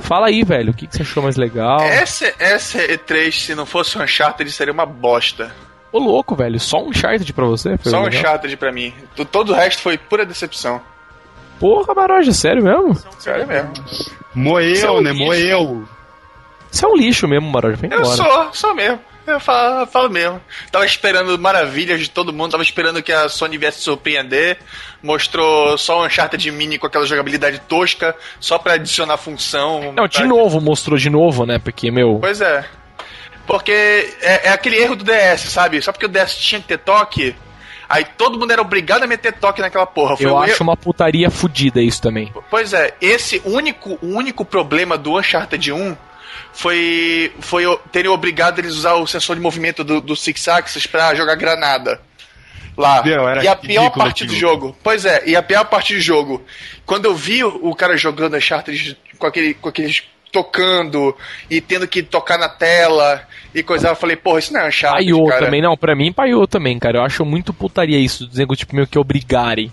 [0.00, 0.70] Fala aí, velho.
[0.70, 1.80] O que, que você achou mais legal?
[1.80, 5.50] Essa, essa E3, se não fosse um Uncharted, seria uma bosta.
[5.90, 6.60] Ô, louco, velho.
[6.60, 7.76] Só um Uncharted pra você?
[7.78, 8.06] Foi Só um?
[8.06, 8.92] Uncharted pra mim.
[9.32, 10.80] Todo o resto foi pura decepção.
[11.58, 12.94] Porra, Maroja, sério mesmo?
[13.18, 13.72] Sério mesmo.
[14.34, 15.10] Moeu, Seu né?
[15.10, 15.24] lixo.
[15.24, 15.88] Moeu.
[16.70, 17.76] Você é um lixo mesmo, Maroja.
[17.76, 18.14] Vem Eu embora.
[18.16, 19.00] sou, sou mesmo.
[19.28, 20.40] Eu falo, eu falo mesmo.
[20.72, 24.58] Tava esperando maravilhas de todo mundo, tava esperando que a Sony viesse surpreender.
[25.02, 29.92] Mostrou só um Uncharted Mini com aquela jogabilidade tosca, só pra adicionar função.
[29.92, 31.58] Não, de novo mostrou de novo, né?
[31.58, 32.18] Porque, meu.
[32.20, 32.64] Pois é.
[33.46, 33.72] Porque
[34.20, 35.80] é, é aquele erro do DS, sabe?
[35.80, 37.34] Só porque o DS tinha que ter toque,
[37.88, 40.16] aí todo mundo era obrigado a meter toque naquela porra.
[40.16, 42.32] Foi Eu um acho erro- uma putaria fudida isso também.
[42.50, 45.96] Pois é, esse único, único problema do Uncharted 1
[46.52, 50.86] foi, foi terem obrigado eles a usar o sensor de movimento do, do Six Axis
[50.86, 52.00] pra jogar granada.
[52.76, 53.02] Lá.
[53.02, 54.76] Meu, era e a pior parte do jogo.
[54.82, 56.44] Pois é, e a pior parte do jogo.
[56.86, 61.16] Quando eu vi o, cara jogando Uncharted com, aquele, com aqueles tocando
[61.50, 65.06] e tendo que tocar na tela e coisa, eu falei, porra, isso não é Uncharted,
[65.06, 65.44] Paiou cara.
[65.46, 66.98] também, não, pra mim paiou também, cara.
[66.98, 69.72] Eu acho muito putaria isso, nego, tipo, meio que obrigarem.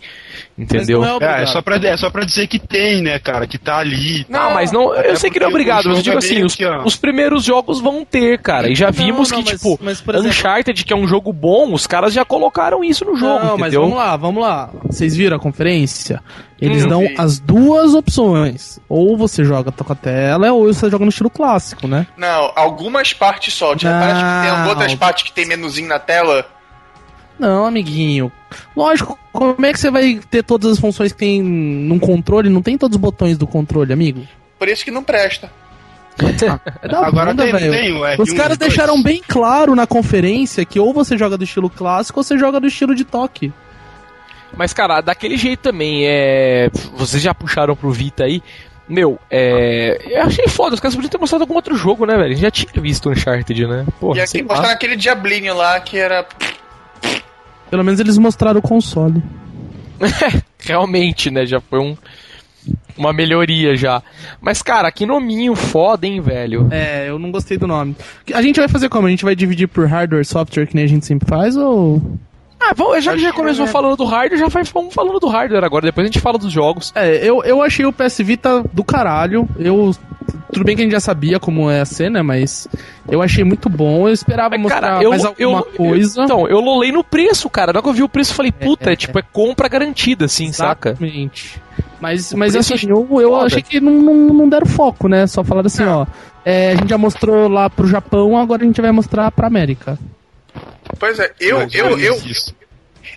[0.58, 1.02] Entendeu?
[1.02, 3.46] Mas não é É, é só, pra, é só pra dizer que tem, né, cara?
[3.46, 4.26] Que tá ali.
[4.30, 6.44] Não, mas não, eu Até sei que não é obrigado, mas eu digo é assim,
[6.44, 8.70] os, que, os primeiros jogos vão ter, cara.
[8.70, 11.06] E já Não, vimos não, que, mas- tipo, mas, por exemplo- Uncharted, que é um
[11.08, 13.82] jogo bom, os caras já colocaram isso no jogo, Não, mas entendeu?
[13.82, 14.70] vamos lá, vamos lá.
[14.86, 16.24] Vocês viram a conferência?
[16.62, 17.16] Eles Hum, dão vi.
[17.18, 18.80] as duas opções.
[18.88, 22.08] Ou você joga com a tela, ou você joga no estilo clássico, né?
[22.18, 23.76] Não, algumas partes só.
[23.76, 24.70] Te repara que tem Não.
[24.70, 26.46] outras partes que tem menuzinho na tela.
[27.38, 28.32] Não, amiguinho.
[28.76, 32.50] Lógico, como é que você vai ter todas as funções que tem num controle?
[32.50, 34.26] Não tem todos os botões do controle, amigo.
[34.58, 35.52] Por isso que não presta.
[36.82, 38.70] É da Agora bunda, tem, tem o R1 Os caras dois.
[38.70, 42.60] deixaram bem claro na conferência que ou você joga do estilo clássico ou você joga
[42.60, 43.52] do estilo de toque.
[44.56, 46.70] Mas, cara, daquele jeito também, é.
[46.96, 48.42] Vocês já puxaram pro Vita aí.
[48.88, 50.00] Meu, é.
[50.06, 52.28] Eu achei foda, os caras podiam ter mostrado algum outro jogo, né, velho?
[52.28, 53.86] A gente já tinha visto Uncharted, né?
[54.00, 54.48] Porra, e aqui lá.
[54.48, 56.26] mostraram aquele diablinho lá que era.
[57.70, 59.22] Pelo menos eles mostraram o console.
[60.60, 61.46] Realmente, né?
[61.46, 61.98] Já foi um.
[62.98, 64.02] Uma melhoria já.
[64.42, 66.68] Mas, cara, que nominho foda, hein, velho?
[66.72, 67.96] É, eu não gostei do nome.
[68.34, 69.06] A gente vai fazer como?
[69.06, 72.02] A gente vai dividir por hardware e software que nem a gente sempre faz ou.
[72.72, 73.68] Ah, já que já começou é.
[73.68, 75.86] falando do hardware, já vamos falando do hardware agora.
[75.86, 76.92] Depois a gente fala dos jogos.
[76.96, 79.48] É, eu, eu achei o PS Vita do caralho.
[79.58, 79.96] Eu.
[80.52, 82.68] Tudo bem que a gente já sabia como é a cena, mas
[83.10, 84.08] eu achei muito bom.
[84.08, 86.24] Eu esperava Mas, mostrar cara, eu, mais eu, alguma coisa.
[86.24, 87.74] Então, eu lolei no preço, cara.
[87.74, 89.68] Na hora que eu vi o preço, eu falei, puta, é, é, tipo, é compra
[89.68, 90.92] garantida, assim, saca?
[90.92, 91.62] Exatamente.
[92.00, 93.46] Mas, O mas preço assim, eu, eu foda.
[93.46, 95.28] achei que não, não, não deram foco, né?
[95.28, 96.06] Só falaram assim, ó.
[96.46, 100.00] é, a gente já mostrou lá pro Japão, agora a gente vai mostrar pra América.
[101.00, 102.56] Pois é, eu, eu, eu, isso.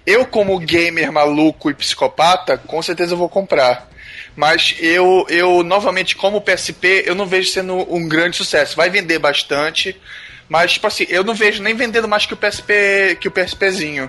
[0.07, 3.89] eu, como gamer maluco e psicopata, com certeza eu vou comprar.
[4.35, 8.77] Mas eu, eu, novamente, como PSP, eu não vejo sendo um grande sucesso.
[8.77, 10.01] Vai vender bastante,
[10.49, 14.09] mas, tipo assim, eu não vejo nem vendendo mais que o PSP, que o PSPzinho.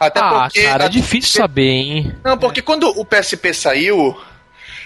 [0.00, 0.62] Até Ah, porque.
[0.62, 2.14] cara, é difícil saber, hein?
[2.24, 4.18] Não, porque quando o PSP saiu,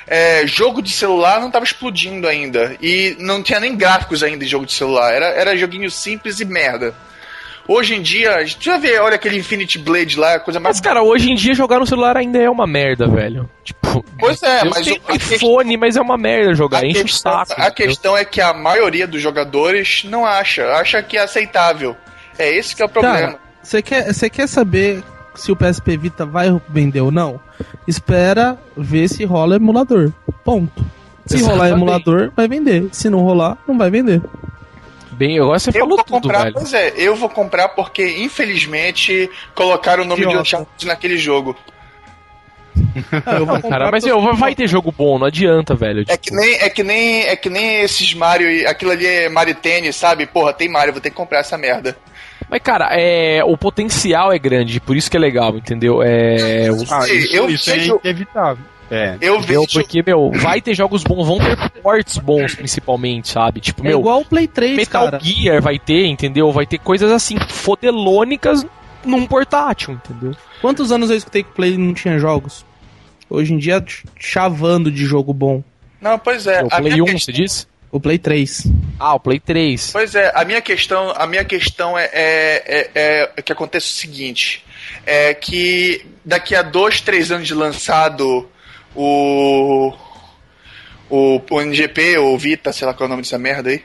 [0.06, 2.76] é, jogo de celular não tava explodindo ainda.
[2.80, 5.12] E não tinha nem gráficos ainda em jogo de celular.
[5.12, 6.94] Era, era joguinho simples e merda.
[7.68, 10.76] Hoje em dia, já vê, olha aquele Infinity Blade lá, coisa mais.
[10.76, 13.48] Mas, cara, hoje em dia jogar no celular ainda é uma merda, velho.
[13.64, 17.00] Tipo, Pois é, eu mas tenho o- iPhone, mas é uma merda jogar, A enche
[17.00, 17.52] o questão, saco.
[17.60, 17.74] a entendeu?
[17.74, 21.96] questão é que a maioria dos jogadores não acha, acha que é aceitável.
[22.38, 23.16] É esse que é o problema.
[23.18, 25.02] Cara, você quer, você quer saber
[25.34, 27.40] se o PSP Vita vai vender ou não?
[27.86, 30.12] Espera ver se rola emulador.
[30.44, 30.84] Ponto.
[31.26, 31.72] Se rolar Exatamente.
[31.74, 32.88] emulador, vai vender.
[32.92, 34.22] Se não rolar, não vai vender.
[35.16, 36.54] Bem, agora você eu falou vou tudo, comprar, velho.
[36.54, 40.42] pois é, eu vou comprar porque infelizmente colocaram o nome de Idiota.
[40.42, 41.56] Uncharted naquele jogo.
[43.24, 46.04] Ah, Cara, mas eu vai ter jogo bom, não adianta, velho.
[46.08, 49.06] É que tipo, nem é que nem é que nem esses Mario, e- aquilo ali
[49.06, 50.26] é Mario Tennis, sabe?
[50.26, 51.96] Porra, tem Mario, vou ter que comprar essa merda.
[52.48, 56.00] Mas, cara, é, o potencial é grande, por isso que é legal, entendeu?
[56.02, 58.64] É, os- Ah, sei, isso, eu isso é vejo- inevitável.
[58.90, 59.16] É.
[59.20, 63.60] Eu vejo Porque, meu, vai ter jogos bons, vão ter ports bons, principalmente, sabe?
[63.60, 65.18] Tipo, É meu, igual o Play 3, Metal cara.
[65.20, 66.52] Gear vai ter, entendeu?
[66.52, 68.64] Vai ter coisas assim, fodelônicas
[69.04, 70.36] num portátil, entendeu?
[70.60, 72.64] Quantos anos eu escutei que o Play não tinha jogos?
[73.28, 75.62] Hoje em dia, ch- chavando de jogo bom.
[76.00, 76.62] Não, pois é.
[76.62, 77.66] o Play minha 1, questão- você disse?
[77.90, 78.66] O Play 3.
[78.98, 79.90] Ah, o Play 3.
[79.92, 83.94] Pois é, a minha questão, a minha questão é, é, é- é que acontece o
[83.94, 84.64] seguinte:
[85.04, 88.48] é que daqui a dois, três anos de lançado
[88.96, 89.92] o
[91.08, 93.82] o, o NGP, ou Vita, sei lá qual é o nome dessa merda aí.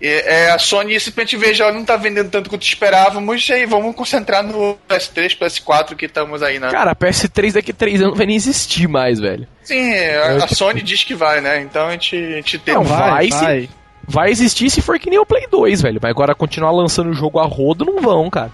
[0.00, 3.66] É, é, a Sony simplesmente veja, ela não tá vendendo tanto quanto esperávamos, e aí
[3.66, 6.70] vamos concentrar no PS3, PS4 que estamos aí na.
[6.70, 9.46] Cara, a PS3 daqui a 3 anos não vai nem existir mais, velho.
[9.62, 11.60] Sim, a, a Sony diz que vai, né?
[11.62, 13.70] Então a gente, a gente tem Não, um- vai, se-
[14.04, 16.00] Vai existir se for que nem o Play 2, velho.
[16.02, 18.50] Mas agora continuar lançando o jogo a rodo não vão, cara.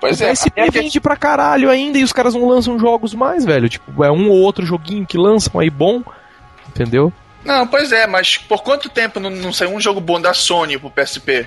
[0.00, 3.14] Pois o é, PSP que- vende pra caralho ainda e os caras não lançam jogos
[3.14, 3.68] mais, velho.
[3.68, 6.02] Tipo, é um ou outro joguinho que lançam aí bom,
[6.68, 7.12] entendeu?
[7.44, 10.78] Não, pois é, mas por quanto tempo não, não saiu um jogo bom da Sony
[10.78, 11.46] pro PSP?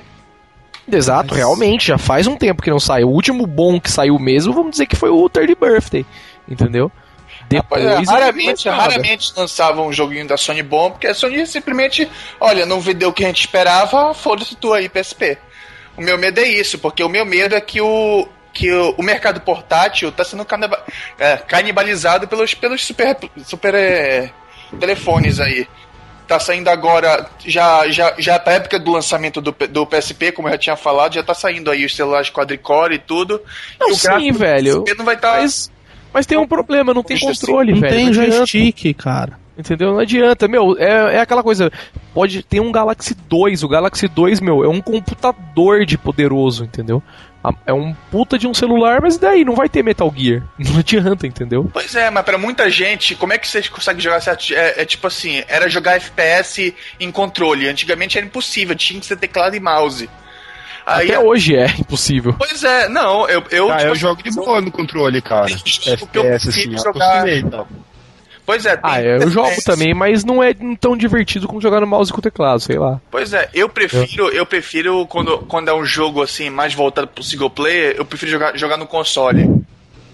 [0.91, 3.03] Exato, realmente, já faz um tempo que não sai.
[3.03, 6.05] O último bom que saiu mesmo, vamos dizer que foi o Third Birthday,
[6.47, 6.91] entendeu?
[7.47, 7.83] Pois Depois.
[7.83, 12.09] é, não raramente, raramente lançavam um joguinho da Sony bom, porque a Sony simplesmente,
[12.39, 15.37] olha, não vendeu o que a gente esperava, foda-se tu aí, PSP.
[15.97, 19.03] O meu medo é isso, porque o meu medo é que o, que o, o
[19.03, 20.83] mercado portátil tá sendo caneba-
[21.17, 24.31] é, canibalizado pelos, pelos super, super é,
[24.79, 25.67] telefones aí.
[26.27, 30.51] Tá saindo agora, já, já, já pra época do lançamento do, do PSP, como eu
[30.51, 33.41] já tinha falado, já tá saindo aí os celulares quadricore e tudo.
[33.79, 34.83] Não, e sim, velho.
[34.95, 35.41] Não vai estar.
[35.41, 35.71] Mas,
[36.13, 37.95] mas tem um problema, não tem assim, controle, Não velho.
[37.95, 38.31] tem não adianta.
[38.45, 39.39] joystick, cara.
[39.57, 39.91] Entendeu?
[39.91, 41.71] Não adianta, meu, é, é aquela coisa.
[42.13, 43.63] Pode ter um Galaxy 2.
[43.63, 47.01] O Galaxy 2, meu, é um computador de poderoso, entendeu?
[47.65, 50.43] É um puta de um celular, mas daí não vai ter Metal Gear.
[50.59, 51.69] Não adianta, entendeu?
[51.71, 54.53] Pois é, mas pra muita gente, como é que vocês conseguem jogar certo?
[54.53, 57.67] É, é tipo assim, era jogar FPS em controle.
[57.69, 60.09] Antigamente era impossível, tinha que ser teclado e mouse.
[60.85, 62.33] Aí, Até hoje é impossível.
[62.37, 63.43] Pois é, não, eu.
[63.51, 65.45] eu Ah, tipo eu assim, jogo de boa no controle, cara.
[65.55, 67.67] Que eu FPS, assim, jogar- acostumei tal.
[68.49, 72.11] Pois é, Ah, eu jogo também, mas não é tão divertido como jogar no mouse
[72.11, 72.99] com teclado, sei lá.
[73.11, 77.23] Pois é, eu prefiro, eu prefiro quando, quando é um jogo assim mais voltado pro
[77.23, 79.47] single player, eu prefiro jogar, jogar no console.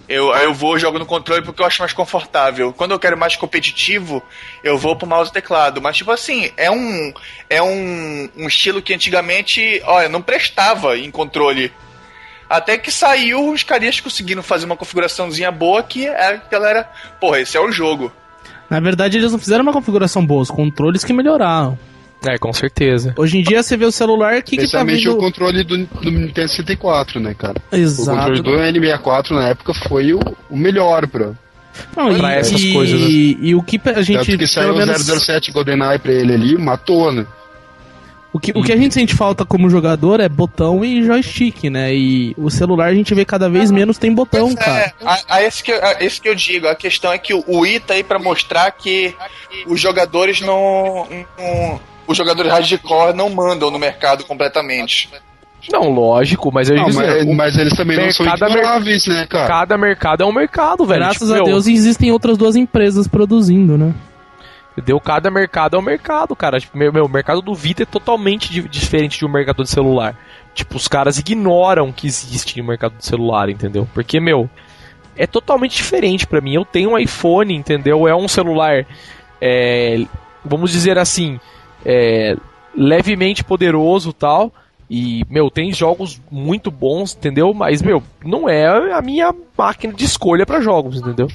[0.09, 2.73] Eu, aí eu vou jogo no controle porque eu acho mais confortável.
[2.73, 4.21] Quando eu quero mais competitivo,
[4.61, 5.81] eu vou pro mouse e teclado.
[5.81, 7.13] Mas tipo assim, é um
[7.49, 11.71] é um, um estilo que antigamente, olha, não prestava em controle.
[12.49, 16.83] Até que saiu, os caras conseguiram fazer uma configuraçãozinha boa que é a galera,
[17.17, 18.11] porra, esse é o jogo.
[18.69, 21.77] Na verdade, eles não fizeram uma configuração boa, os controles que melhoraram.
[22.25, 23.13] É, com certeza.
[23.17, 25.19] Hoje em dia você vê o celular, o que, que tá Especialmente o vindo...
[25.21, 27.55] controle do, do Nintendo 64, né, cara?
[27.71, 28.17] O Exato.
[28.17, 31.33] controle do N64 na época foi o, o melhor pra.
[31.95, 33.07] Não, Pra e, essas e- coisas, né?
[33.09, 34.25] e o que a gente...
[34.25, 37.25] Tanto que saiu pelo o menos- 007 GoldenEye pra ele ali, matou, né?
[38.35, 41.95] O que, o que a gente sente falta como jogador é botão e joystick, né?
[41.95, 44.79] E o celular a gente vê cada vez menos tem botão, Pois cara.
[44.81, 46.67] é, a, a esse, que, eu- a esse que eu digo.
[46.67, 49.15] A questão é que o, o I tá aí pra mostrar que
[49.67, 55.09] os jogadores não, não- Os jogadores hardcore não mandam no mercado completamente.
[55.71, 59.25] Não, lógico, mas eu Não, mas, mas eles também não são mercado é ignoráveis, né,
[59.27, 59.47] cara?
[59.47, 60.99] cada mercado é um mercado, velho.
[60.99, 63.93] Graças Tipo, a meu, Deus existem outras duas empresas produzindo, né?
[64.77, 64.99] Entendeu?
[64.99, 66.59] Cada mercado um mercado, cara.
[66.59, 69.69] Tipo, meu, meu, o mercado do Vita é totalmente di- diferente de um mercado de
[69.69, 70.17] celular.
[70.53, 73.87] Tipo, os caras ignoram que existe um mercado de celular, entendeu?
[73.93, 74.49] Porque, meu,
[75.15, 76.53] é totalmente diferente pra mim.
[76.55, 78.05] Eu tenho um iPhone, entendeu?
[78.05, 78.85] É um celular,
[79.39, 80.05] é,
[80.43, 81.39] vamos dizer assim,
[81.85, 82.35] é,
[82.75, 84.51] levemente poderoso tal.
[84.89, 87.53] E, meu, tem jogos muito bons, entendeu?
[87.53, 91.27] Mas, meu, não é a minha máquina de escolha pra jogos, entendeu?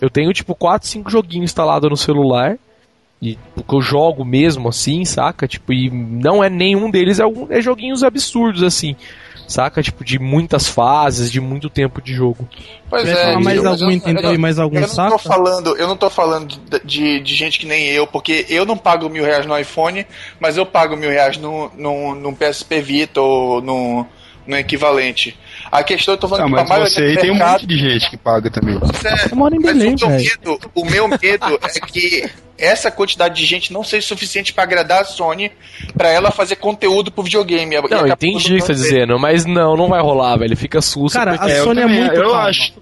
[0.00, 2.58] Eu tenho, tipo, 4, 5 joguinhos instalados no celular.
[3.20, 5.48] E porque eu jogo mesmo assim, saca?
[5.48, 8.94] Tipo, e não é nenhum deles é, algum, é joguinhos absurdos assim.
[9.48, 9.80] saca?
[9.82, 12.48] Tipo, de muitas fases, de muito tempo de jogo.
[12.90, 15.10] Pois é, falar mais eu- algum eu- entendeu eu- e mais algum eu não saca?
[15.12, 18.66] tô falando, eu não tô falando de, de, de gente que nem eu, porque eu
[18.66, 20.04] não pago mil reais no iPhone,
[20.40, 24.04] mas eu pago mil reais no, no, no PSP Vita ou no,
[24.48, 25.38] no equivalente.
[25.70, 27.66] A questão eu tô falando Não, que mas pra maioria você aí tem um monte
[27.66, 28.74] de gente que paga também.
[28.76, 32.90] É, Eu moro em mas Belém, o, meu medo, o meu medo é que essa
[32.90, 35.50] quantidade de gente não seja suficiente pra agradar a Sony
[35.96, 37.74] pra ela fazer conteúdo pro videogame.
[37.76, 40.56] Não, acaba entendi o que você tá não- dizendo, mas não, não vai rolar, velho.
[40.56, 41.14] Fica susto.
[41.16, 42.48] Cara, porque- a É, Sony é também, muito Eu calma.
[42.48, 42.72] acho.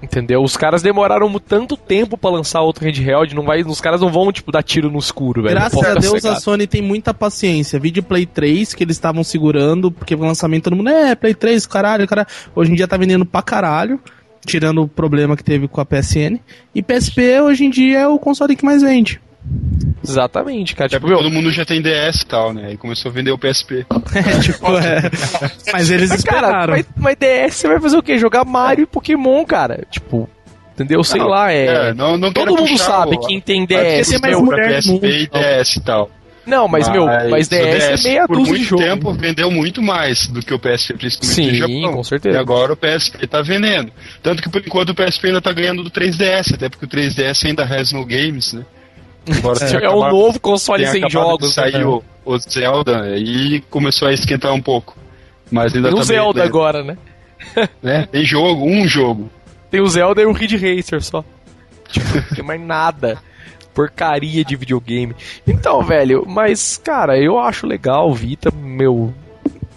[0.00, 0.44] Entendeu?
[0.44, 4.30] Os caras demoraram tanto tempo pra lançar outro handheld, não vai, os caras não vão,
[4.30, 5.56] tipo, dar tiro no escuro, velho.
[5.56, 6.40] Graças a Deus a sossegado.
[6.40, 7.80] Sony tem muita paciência.
[7.80, 11.66] Vídeo Play 3 que eles estavam segurando, porque o lançamento todo mundo, é, Play 3,
[11.66, 12.28] caralho, caralho.
[12.54, 13.98] Hoje em dia tá vendendo pra caralho,
[14.46, 16.38] tirando o problema que teve com a PSN.
[16.74, 19.20] E PSP hoje em dia é o console que mais vende.
[20.06, 20.86] Exatamente, cara.
[20.88, 22.66] Até Tipo, todo mundo já tem DS e tal, né?
[22.68, 23.86] Aí começou a vender o PSP.
[24.14, 25.02] É, tipo, é.
[25.72, 26.74] Mas eles mas, cara, esperaram.
[26.74, 28.18] mas, mas DS você vai fazer o quê?
[28.18, 29.84] Jogar Mario e Pokémon, cara.
[29.90, 30.28] Tipo,
[30.74, 31.02] entendeu?
[31.04, 31.92] Sei Não, lá, é.
[31.94, 34.08] não, não Todo mundo puxar sabe o- quem tem DS.
[34.08, 34.46] tem mais meu.
[34.46, 36.10] pra mulher no PSP mundo, e DS e tal.
[36.48, 38.82] Não, mas, meu, mas o DS, é meia por dúzia muito de jogo.
[38.82, 41.92] tempo vendeu muito mais do que o PSP, principalmente Sim, no Japão.
[41.96, 42.36] com certeza.
[42.36, 43.92] E agora o PSP tá vendendo.
[44.22, 47.46] Tanto que por enquanto o PSP ainda tá ganhando do 3DS, até porque o 3DS
[47.46, 48.64] ainda has no games, né?
[49.38, 51.54] Agora É o acabado- novo console sem jogos.
[51.56, 51.84] né?
[51.84, 54.96] o, o Zelda e começou a esquentar um pouco.
[55.50, 56.96] Mas ainda Tem tá o Zelda bem, agora, né?
[57.82, 58.08] né?
[58.10, 59.30] Tem jogo, um jogo.
[59.70, 61.22] Tem o Zelda e o Ridge Racer só.
[61.90, 63.18] Tipo, não tem mais nada.
[63.74, 65.14] Porcaria de videogame.
[65.46, 69.12] Então, velho, mas, cara, eu acho legal o Vita, meu.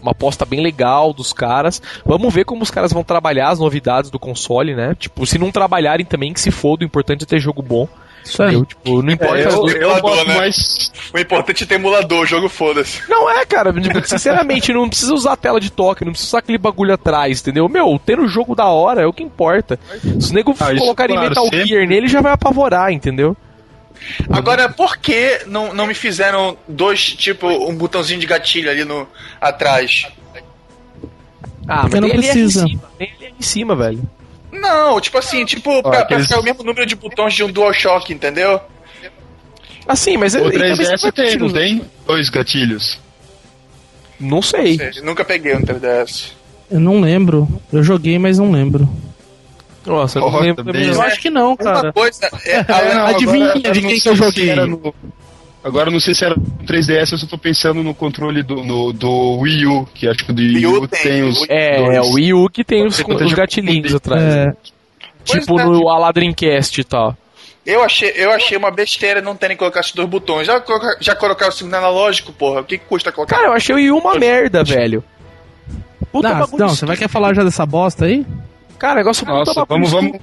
[0.02, 1.80] Uma aposta bem legal dos caras.
[2.04, 4.96] Vamos ver como os caras vão trabalhar as novidades do console, né?
[4.98, 7.88] Tipo, se não trabalharem também, que se foda, o importante é ter jogo bom.
[8.24, 8.54] Isso aí.
[8.54, 9.38] Eu, tipo, não importa.
[9.38, 10.38] É, eu, eu emulador, gosto né?
[10.38, 10.92] mais.
[11.14, 13.02] O importante é ter emulador, o jogo foda-se.
[13.10, 13.74] Não é, cara.
[13.74, 17.68] tipo, Sinceramente, não precisa usar tela de toque, não precisa usar aquele bagulho atrás, entendeu?
[17.68, 19.80] Meu, ter o jogo da hora é o que importa.
[20.20, 21.66] Se o nego Ah, colocarem claro, Metal sempre.
[21.66, 23.36] Gear nele, já vai apavorar, entendeu?
[24.30, 29.08] Agora, por que não, não me fizeram dois, tipo, um botãozinho de gatilho ali no
[29.40, 30.08] atrás?
[31.68, 32.64] Ah, Porque não tem ele precisa.
[32.64, 34.10] ali em cima, tem ele ali em cima, velho.
[34.52, 37.52] Não, tipo assim, tipo, pra, pra aqueles- ficar o mesmo número de botões de um
[37.52, 38.60] DualShock, entendeu?
[39.88, 41.82] Assim, mas O ele- também você 3DS vai tem, não tem?
[42.06, 43.00] Dois gatilhos.
[44.20, 44.78] Não sei.
[45.04, 46.34] Nunca peguei um 3DS.
[46.70, 47.48] Eu não lembro.
[47.72, 48.88] Eu joguei, mas não lembro.
[49.86, 50.86] Nossa, eu não Ó, lembro também.
[50.88, 51.94] Eu acho que não, Uma cara.
[51.94, 54.50] coisa é, É, não, adivinha de eu quem que eu joguei.
[54.50, 54.94] era no-
[55.64, 58.64] Agora eu não sei se era no 3DS, eu só tô pensando no controle do,
[58.64, 61.46] no- do Wii U, que acho que o do Wii U tem, tem os.
[61.50, 61.96] É, dois.
[61.98, 64.24] é o Wii U que tem os, os de- gatilhinhos atrás.
[64.24, 64.54] É,
[65.24, 67.16] Tipo é, no Aladrincast e tal.
[67.64, 70.48] eu achei, eu achei uma besteira não terem colocado esses dois botões.
[70.48, 72.62] Já, coloca- já colocaram o segundo analógico, porra.
[72.62, 73.36] O que, que custa colocar?
[73.36, 75.04] Cara, eu achei o Wii U uma merda, velho.
[76.12, 78.26] Puta não, não, você vai querer falar já dessa bosta aí?
[78.82, 80.18] Cara, negócio Nossa, bagulho vamos,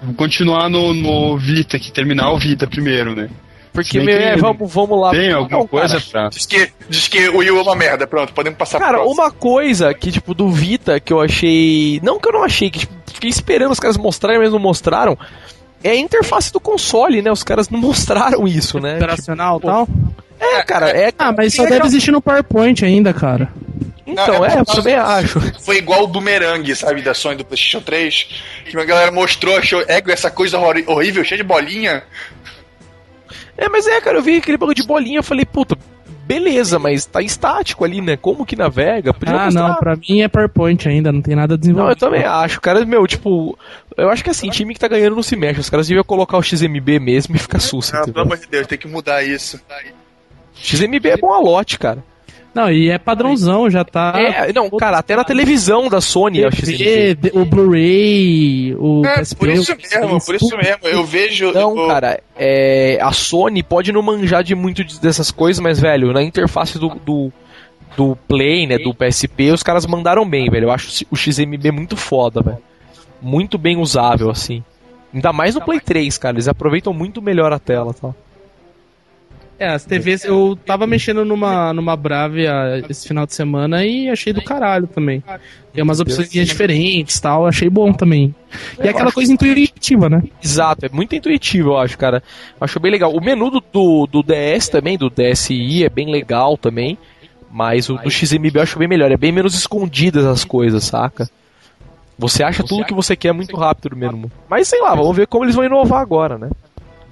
[0.00, 3.28] vamos, continuar no, no Vita, que terminar o Vita primeiro, né?
[3.70, 5.10] Porque, que é, vamos, vamos lá.
[5.10, 6.04] Tem alguma Não, coisa cara.
[6.10, 6.28] pra.
[6.30, 8.06] Diz que, diz que o Wii U é uma merda.
[8.06, 12.00] Pronto, podemos passar Cara, uma coisa que, tipo, do Vita que eu achei.
[12.02, 15.18] Não que eu não achei, que tipo, fiquei esperando os caras mostrarem, mas não mostraram.
[15.84, 17.30] É a interface do console, né?
[17.30, 18.96] Os caras não mostraram isso, né?
[18.96, 19.88] Operacional e Tipo, tal?
[20.40, 21.12] é, cara, é.
[21.18, 23.52] Ah, mas só é deve existir no PowerPoint ainda, cara.
[24.06, 25.40] Então, Não, é é, eu também acho.
[25.62, 28.28] Foi igual o Boomerang, sabe, da Sony do PlayStation 3.
[28.68, 32.02] Que a galera mostrou, achou, é essa coisa hor- horrível, cheia de bolinha.
[33.56, 35.76] É, mas é, cara, eu vi aquele bagulho de bolinha, eu falei, puta,
[36.26, 38.16] beleza, mas tá estático ali, né?
[38.16, 39.12] Como que navega?
[39.14, 39.68] Podia Ah, mostrar.
[39.68, 41.92] não, pra mim é PowerPoint ainda, não tem nada Não, desenvolvido.
[41.92, 43.56] eu também acho, cara, meu, tipo,
[43.96, 46.38] eu acho que assim, time que tá ganhando não se mexe, os caras deviam colocar
[46.38, 49.60] o XMB mesmo e ficar sussa, Não, pelo amor de Deus, tem que mudar isso.
[50.54, 52.02] XMB é bom a lote, cara.
[52.54, 54.12] Não, e é padrãozão, já tá.
[54.16, 56.76] é, não, cara, até na televisão da Sony é o XMB.
[56.76, 60.78] TV, de- o Blu-ray, o É, PSP, por isso o- mesmo, por isso mesmo.
[60.86, 61.52] Eu vejo.
[61.52, 65.80] Não, o- cara, é, a Sony pode não manjar de muito de- dessas coisas, mas,
[65.80, 67.32] velho, na interface do, do,
[67.96, 70.66] do Play, né, do PSP, os caras mandaram bem, velho.
[70.66, 72.58] Eu acho o XMB muito foda, velho.
[73.20, 74.62] Muito bem usável, assim.
[75.14, 76.34] Ainda mais no Play 3, cara.
[76.34, 78.10] Eles aproveitam muito melhor a tela, tá?
[79.58, 84.32] É, as TVs, eu tava mexendo numa, numa Bravia esse final de semana e achei
[84.32, 85.22] do caralho também.
[85.72, 88.34] Tem umas opções diferentes tal, achei bom também.
[88.82, 90.22] E é aquela coisa intuitiva, né?
[90.42, 92.22] Exato, é muito intuitivo, eu acho, cara.
[92.60, 93.14] Acho bem legal.
[93.14, 96.98] O menu do, do, do DS também, do DSi, é bem legal também.
[97.50, 99.12] Mas o do XMB eu acho bem melhor.
[99.12, 101.28] É bem menos escondidas as coisas, saca?
[102.18, 104.32] Você acha tudo que você quer muito rápido no menu.
[104.48, 106.50] Mas sei lá, vamos ver como eles vão inovar agora, né?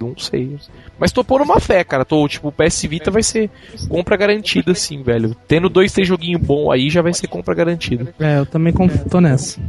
[0.00, 0.56] Não sei.
[0.98, 2.04] Mas tô pondo uma fé, cara.
[2.04, 3.50] Tô, tipo, o PS Vita vai ser
[3.88, 5.36] compra garantida, sim, velho.
[5.46, 8.14] Tendo dois, três joguinhos bom aí, já vai ser compra garantida.
[8.18, 9.60] É, eu também conf- tô nessa.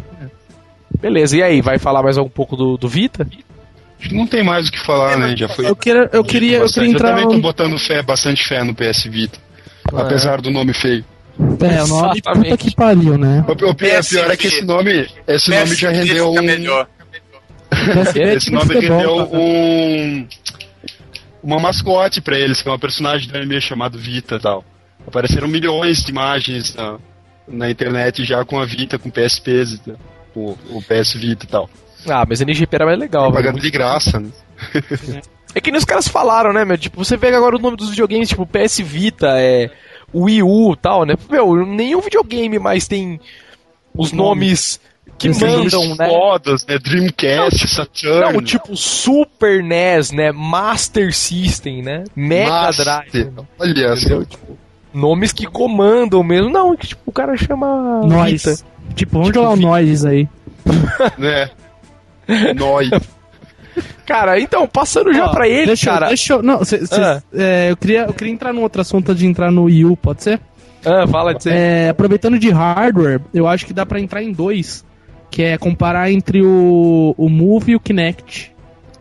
[1.00, 3.28] Beleza, e aí, vai falar mais um pouco do, do Vita?
[4.00, 5.36] Acho que não tem mais o que falar, né?
[5.36, 5.68] Já foi.
[5.70, 7.10] Eu queria, eu queria, eu queria entrar.
[7.16, 9.40] também tô botando fé, bastante fé no PS Vita.
[9.94, 11.04] Apesar do nome feio.
[11.40, 13.44] É, o nome puta que pariu, né?
[13.48, 16.36] O, o pior, pior é que esse nome, esse nome já rendeu um.
[18.16, 18.38] Melhor.
[18.38, 19.40] Esse nome Futebol, rendeu cara.
[19.40, 20.28] um.
[21.44, 24.64] Uma mascote pra eles, que é uma personagem do anime chamado Vita e tal.
[25.08, 27.00] Apareceram milhões de imagens na,
[27.48, 29.82] na internet já com a Vita, com PSPs,
[30.34, 31.70] com o PS Vita e tal.
[32.08, 33.34] Ah, mas a NGP era mais legal, velho.
[33.34, 34.30] Propaganda de graça, né?
[35.54, 36.78] É que nem os caras falaram, né, meu?
[36.78, 39.70] Tipo, você pega agora o nome dos videogames, tipo, PS Vita, é.
[40.14, 41.16] Wii U e tal, né?
[41.30, 43.20] Meu, nenhum videogame mais tem
[43.94, 44.80] os nomes
[45.18, 46.08] que mandam, né?
[46.08, 46.78] fodas, né?
[46.80, 48.34] Dreamcast, Saturn.
[48.34, 50.32] Não, tipo Super NES, né?
[50.32, 52.04] Master System, né?
[52.16, 52.86] Mega Master.
[52.86, 53.32] Drive.
[53.60, 54.02] Olha só.
[54.06, 54.26] Entendeu?
[54.26, 54.58] Tipo,
[54.94, 56.50] nomes que comandam mesmo.
[56.50, 58.64] Não, que tipo, o cara chama Nós.
[58.96, 60.28] Tipo, vamos Tipo, jogar o nós aí.
[61.18, 61.50] né?
[62.56, 62.90] Noi.
[64.06, 66.08] Cara, então, passando já Ó, pra ele, deixa, eu- cara.
[66.08, 67.22] Deixa eu, não, cê- cê- Ah.
[67.34, 69.96] é, eu, queria, eu queria entrar num outro assunto antes de entrar no Wii U,
[69.98, 70.40] pode ser?
[70.86, 71.50] Ah, fala de você.
[71.52, 74.84] É, aproveitando de hardware, eu acho que dá pra entrar em dois,
[75.32, 78.52] que é comparar entre o, o Move e o Kinect.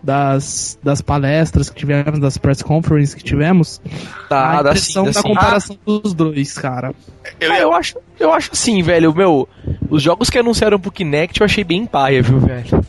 [0.02, 3.82] Das, das palestras que tivemos, das press conferences que tivemos,
[4.30, 5.28] Tá, a dá impressão sim, dá da sim.
[5.28, 6.94] comparação dos dois, cara.
[7.38, 9.46] Eu, Ah, eu acho, eu acho assim, velho, meu,
[9.90, 12.82] os jogos que anunciaram pro Kinect eu achei bem paia, viu, velho?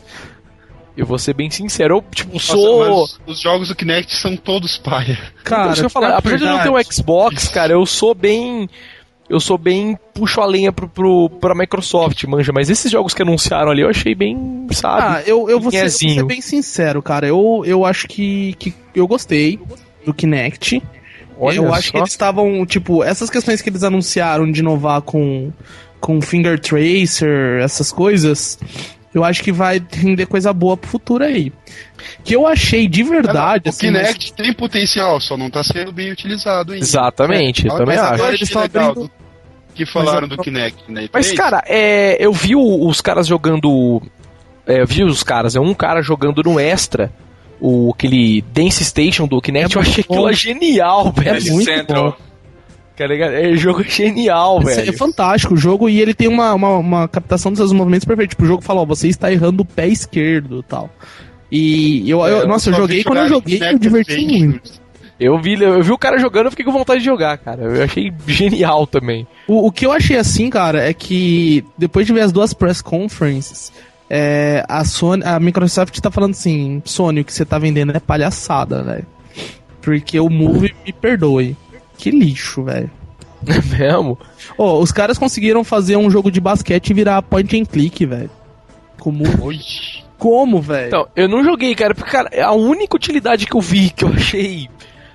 [0.96, 3.06] Eu vou ser bem sincero, eu, tipo, Nossa, sou...
[3.26, 5.18] os jogos do Kinect são todos paia.
[5.44, 8.70] Cara, Deixa eu falar, apesar de eu não ter um Xbox, cara, eu sou bem.
[9.32, 9.98] Eu sou bem.
[10.12, 13.88] puxo a lenha pro, pro, pra Microsoft, manja, mas esses jogos que anunciaram ali eu
[13.88, 15.02] achei bem, sabe?
[15.02, 17.26] Ah, eu, eu, vou ser, eu vou ser bem sincero, cara.
[17.26, 19.58] Eu, eu acho que, que eu gostei
[20.04, 20.82] do Kinect.
[21.38, 21.92] Olha eu acho só.
[21.92, 25.50] que eles estavam, tipo, essas questões que eles anunciaram de inovar com,
[25.98, 28.58] com finger tracer, essas coisas,
[29.14, 31.50] eu acho que vai render coisa boa pro futuro aí.
[32.22, 36.12] Que eu achei de verdade, o assim, Kinect tem potencial, só não tá sendo bem
[36.12, 36.84] utilizado ainda.
[36.84, 38.14] Exatamente, eu Ah, também mas acho.
[38.14, 39.10] agora Eles estão abrindo- do-
[39.74, 41.08] que falaram Mas do Kinect, né?
[41.12, 44.02] Mas, cara, é, eu vi os caras jogando.
[44.66, 47.12] É, eu vi os caras, é um cara jogando no Extra.
[47.60, 51.36] O, aquele Dance Station do Kinect, É eu achei aquilo genial, velho.
[51.36, 52.04] É muito Central.
[52.04, 52.10] bom.
[52.96, 53.04] Tá?
[53.14, 54.90] É jogo genial, Esse velho.
[54.90, 58.30] É fantástico o jogo e ele tem uma, uma, uma captação dos seus movimentos perfeita.
[58.30, 60.90] Tipo, o jogo fala, ó, você está errando o pé esquerdo e tal.
[61.50, 64.81] E eu, eu- nossa, eu joguei quando eu joguei, eu diverti muito.
[65.20, 67.62] Eu vi, eu vi o cara jogando, eu fiquei com vontade de jogar, cara.
[67.62, 69.26] Eu achei genial também.
[69.46, 72.82] O, o que eu achei assim, cara, é que depois de ver as duas press
[72.82, 73.72] conferences,
[74.10, 78.00] é, a Sony, a Microsoft tá falando assim, Sony, o que você tá vendendo é
[78.00, 79.06] palhaçada, velho.
[79.80, 81.56] Porque o Move me perdoe.
[81.96, 82.90] Que lixo, velho.
[83.44, 84.16] É mesmo?
[84.56, 88.30] Ó, os caras conseguiram fazer um jogo de basquete e virar point and click, velho.
[89.00, 89.24] Como?
[89.44, 89.58] Oi.
[90.16, 90.86] Como, velho?
[90.86, 94.10] Então, eu não joguei, cara, porque, cara, a única utilidade que eu vi, que eu
[94.10, 94.68] achei,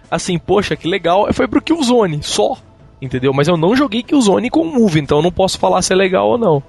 [0.10, 2.58] assim, poxa, que legal, foi pro Killzone, só.
[3.02, 3.32] Entendeu?
[3.34, 5.96] Mas eu não joguei Killzone com o Move, então eu não posso falar se é
[5.96, 6.64] legal ou não.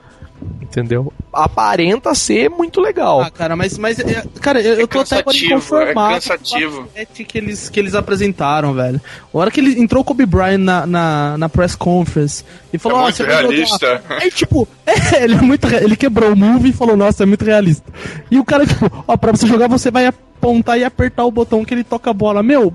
[0.63, 1.13] Entendeu?
[1.33, 3.23] Aparenta ser muito legal.
[3.23, 6.77] Ah, cara, mas, mas é, cara, eu, eu tô até agora cansativo, inconformado é cansativo.
[6.95, 9.01] com o que eles, que eles apresentaram, velho.
[9.33, 12.99] A hora que ele entrou o Kobe Bryant na, na, na press conference e falou,
[12.99, 14.03] É "Ó, muito você vai jogar." realista.
[14.11, 17.45] Aí, tipo, é, ele é muito ele quebrou o move e falou, nossa, é muito
[17.45, 17.91] realista.
[18.31, 21.65] E o cara, tipo, ó, pra você jogar, você vai apontar e apertar o botão
[21.65, 22.43] que ele toca a bola.
[22.43, 22.73] Meu,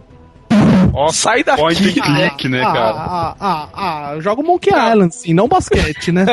[0.93, 1.99] Ó, sai Point daqui.
[1.99, 2.93] and click, né, ah, cara?
[2.95, 6.25] Ah, ah, ah, joga o Monkey Island, sim, não basquete, né?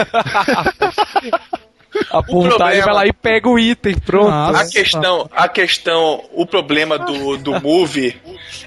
[2.10, 4.30] Apontar e problema- vai lá e pega o item, pronto.
[4.30, 4.62] Nossa.
[4.62, 8.16] A questão, a questão, o problema do, do Move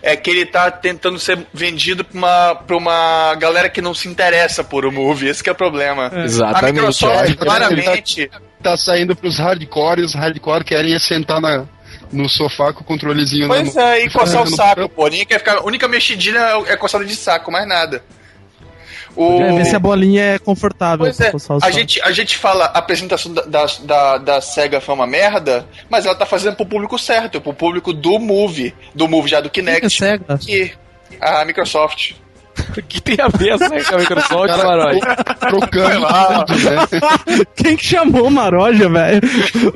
[0.01, 4.07] é que ele tá tentando ser vendido pra uma, pra uma galera que não se
[4.09, 5.27] interessa por o Move.
[5.27, 6.11] Esse que é o problema.
[6.13, 6.73] A Exatamente.
[6.73, 7.35] Microsoft é.
[7.35, 8.31] claramente.
[8.61, 11.65] Tá saindo pros hardcore e os hardcore querem é sentar na,
[12.13, 15.07] no sofá com o controlezinho na Pois é, e coçar o saco, pô.
[15.07, 15.57] Ninguém quer ficar.
[15.57, 18.03] A única mexidinha é coçada de saco, mais nada.
[19.15, 19.37] O...
[19.37, 21.05] Quer ver se a bolinha é confortável.
[21.05, 24.17] Pois é, pra coçar o a gente, a gente fala a apresentação da, da, da,
[24.17, 28.17] da SEGA foi uma merda, mas ela tá fazendo pro público certo, pro público do
[28.17, 30.37] Move, do Move já do Quem que é Kinect, cega?
[30.37, 30.73] que
[31.21, 32.13] a Microsoft.
[32.77, 34.99] O que tem a ver essa com a Microsoft, Cara, Marói?
[35.39, 36.07] Trocando
[36.45, 37.45] tudo, né?
[37.55, 39.21] Quem que chamou o Maroja, velho?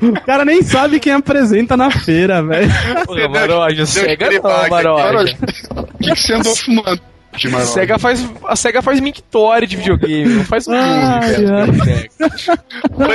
[0.02, 2.70] O cara nem sabe quem apresenta na feira, velho.
[3.30, 5.36] Marói, cega não, Marói.
[5.76, 7.02] O que, que você andou fumando?
[7.38, 12.08] Timar- Sega faz, a SEGA faz mictória de videogame, não faz música.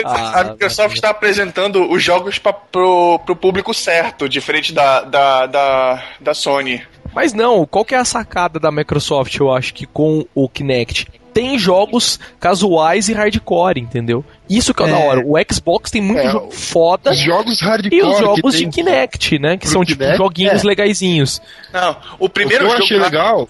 [0.04, 5.46] Ah, a Microsoft está apresentando os jogos pra, pro, pro público certo, diferente da, da,
[5.46, 6.82] da, da Sony.
[7.14, 11.06] Mas não, qual que é a sacada da Microsoft, eu acho que com o Kinect?
[11.34, 14.22] Tem jogos casuais e hardcore, entendeu?
[14.50, 15.08] Isso que é, da É.
[15.08, 15.22] hora.
[15.26, 19.38] O Xbox tem muito É, jogo foda Os jogos hardcore e os jogos de Kinect,
[19.38, 19.56] né?
[19.56, 20.66] Que são tipo Kinect, joguinhos é.
[20.66, 21.40] legaisinhos.
[21.72, 22.82] Não, o O que primeiro eu jogo.
[22.84, 23.48] achei legal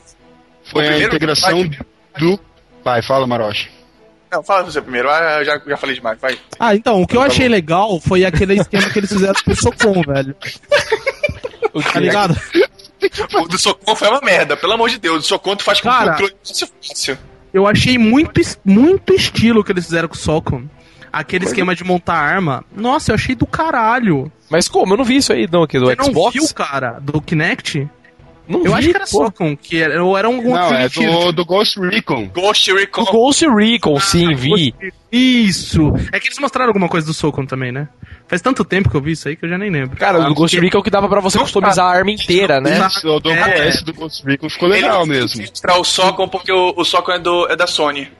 [0.72, 1.78] foi O a integração vai.
[2.18, 2.40] do...
[2.84, 3.70] Vai, fala, Maroshi.
[4.32, 6.38] Não, fala você primeiro, ah, eu já, já falei demais, vai.
[6.58, 7.52] Ah, então, o que eu Tá achei bom.
[7.54, 10.34] legal foi aquele esquema que eles fizeram com o Socom, velho.
[11.92, 12.36] Tá ligado?
[13.34, 15.24] O do Socon foi uma merda, pelo amor de Deus.
[15.24, 16.10] O Socon tu faz com Cara.
[16.12, 17.18] controle fácil, fácil.
[17.52, 20.64] Eu achei muito, muito estilo que eles fizeram com o Socom.
[21.10, 22.62] Aquele esquema de montar arma.
[22.76, 24.30] Nossa, eu achei do caralho.
[24.50, 24.92] Mas como?
[24.94, 26.34] Eu não vi isso aí, não, aqui do Você não Xbox.
[26.34, 27.88] viu, cara, do Kinect?
[28.48, 29.24] Não Eu vi, acho que era pô.
[29.24, 32.26] Socom, que era, ou era um Não, é do, do Ghost Recon.
[32.28, 33.02] Ghost Recon.
[33.02, 34.74] O Ghost Recon, sim, vi.
[35.10, 35.92] Isso!
[36.12, 37.88] É que eles mostraram alguma coisa do Socom também, né?
[38.26, 39.96] Faz tanto tempo que eu vi isso aí que eu já nem lembro.
[39.96, 42.60] Cara, o Ah, do Ghost porque- Recon que dava pra você customizar a arma inteira,
[42.60, 42.72] né?
[42.76, 43.08] Exato.
[43.08, 43.68] O do, É.
[43.68, 45.40] Esse do Ghost Recon ficou legal Ele mesmo.
[45.42, 48.10] Mostrar o Socon porque o, o Socon é, do, é da Sony.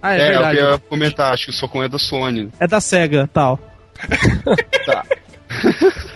[0.00, 0.58] Ah, é, É, é o verdade.
[0.58, 2.48] eu ia comentar, acho que o Socon é da Sony.
[2.60, 3.58] É da SEGA, tal.
[4.86, 5.04] Tá.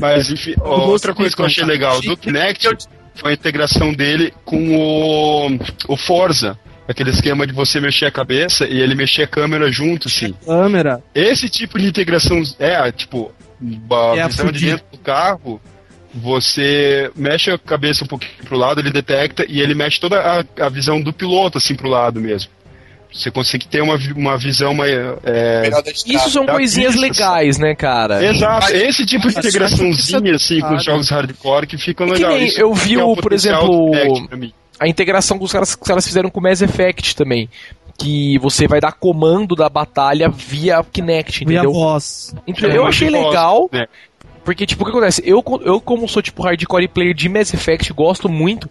[0.00, 2.68] Mas, enfim, outra coisa que eu achei Recon, legal do Kinect
[3.14, 6.58] foi a integração dele com o, o Forza.
[6.86, 10.32] Aquele esquema de você mexer a cabeça e ele mexer a câmera junto, assim.
[10.44, 11.02] Câmera.
[11.14, 13.30] Esse tipo de integração, é, tipo,
[13.90, 15.60] a É a visão de dentro do carro,
[16.14, 20.64] você mexe a cabeça um pouquinho pro lado, ele detecta e ele mexe toda a,
[20.64, 22.50] a visão do piloto, assim, pro lado mesmo.
[23.12, 24.92] Você consegue ter uma, vi- uma visão mais.
[25.24, 25.70] É.
[26.06, 28.24] Isso são coisinhas pista, legais, né, cara?
[28.24, 32.44] Exato, Mas- esse tipo de integraçãozinha assim com os jogos hardcore que ficam É que
[32.44, 33.90] Isso eu vi que é o por exemplo,
[34.78, 37.48] a integração que os caras, que os caras fizeram com o Mass Effect também.
[37.98, 41.72] Que você vai dar comando da batalha via Kinect, Via entendeu?
[41.72, 42.32] voz.
[42.46, 43.86] Então, É, eu achei legal, né?
[44.44, 45.20] porque, tipo, o que acontece?
[45.26, 48.70] Eu, eu como sou, tipo, hardcore player de Mass Effect, gosto muito.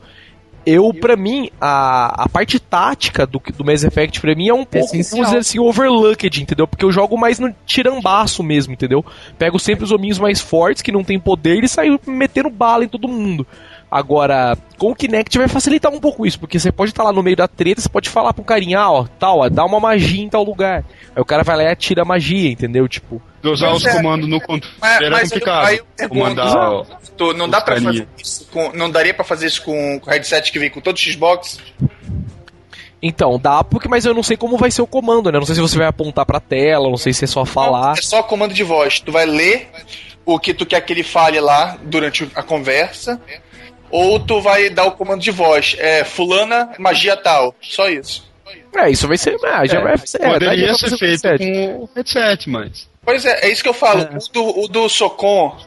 [0.69, 4.65] Eu, pra mim, a, a parte tática do, do Mass Effect, pra mim, é um
[4.65, 5.11] pouco, Essencial.
[5.11, 6.67] vamos dizer assim, overlooked, entendeu?
[6.67, 9.05] Porque eu jogo mais no tirambaço mesmo, entendeu?
[9.39, 12.89] Pego sempre os hominhos mais fortes, que não tem poder, e saio metendo bala em
[12.89, 13.47] todo mundo.
[13.89, 17.23] Agora, com o Kinect vai facilitar um pouco isso, porque você pode estar lá no
[17.23, 20.21] meio da treta, você pode falar pro carinha, ah, ó, tal, ó, dá uma magia
[20.21, 20.83] em tal lugar.
[21.15, 22.85] Aí o cara vai lá e atira a magia, entendeu?
[22.87, 23.93] Tipo, De usar Mas os é.
[23.95, 25.65] comandos no controle Mas, era mas complicado.
[25.67, 26.85] aí eu Comandar
[27.15, 30.13] tu, não dá pra fazer isso com, não daria pra fazer isso com com o
[30.13, 31.57] headset que vem com todo o Xbox?
[33.01, 35.37] Então, dá, porque, mas eu não sei como vai ser o comando, né?
[35.37, 37.93] Não sei se você vai apontar pra tela, não sei se é só falar.
[37.97, 38.99] É só comando de voz.
[38.99, 39.69] Tu vai ler
[40.25, 43.21] o que tu quer que ele fale lá durante a conversa,
[43.91, 45.75] ou tu vai dar o comando de voz.
[45.79, 47.55] É, fulana, magia tal.
[47.61, 48.25] Só isso.
[48.75, 49.35] É, isso vai ser.
[49.43, 50.19] Ah, já É, vai ser.
[50.19, 52.49] daria Poderia ser feito com o headset.
[52.49, 52.87] mas.
[53.03, 54.01] Pois é, é isso que eu falo.
[54.01, 54.17] É.
[54.17, 55.57] O, do, o do Socon.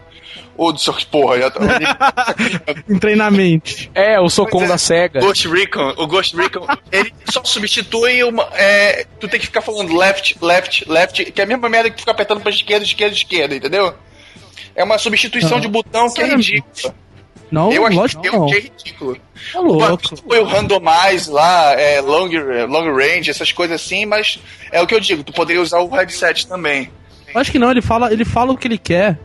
[0.56, 1.00] O do Socon.
[1.10, 1.60] Porra, já tá.
[2.88, 3.72] Em treinamento.
[3.94, 4.68] É, o Pois é.
[4.68, 5.20] da SEGA.
[5.20, 8.48] Ghost Recon, o Ghost Recon, ele só substitui uma.
[8.54, 11.96] É, tu tem que ficar falando left, left, left, que é a mesma merda que
[11.96, 13.94] tu fica apertando pra esquerda, esquerda, esquerda, entendeu?
[14.76, 15.60] É uma substituição Ah.
[15.60, 16.94] de botão que é ridícula.
[17.50, 19.16] Não, eu lógico que eu achei ridículo.
[19.52, 20.16] Tá O louco.
[20.16, 22.28] foi o randomize lá, é, long,
[22.68, 24.38] long range, essas coisas assim, mas
[24.70, 26.90] é o que eu digo, tu poderia usar o headset também.
[27.34, 29.18] Acho que não, ele fala, ele fala o que ele quer.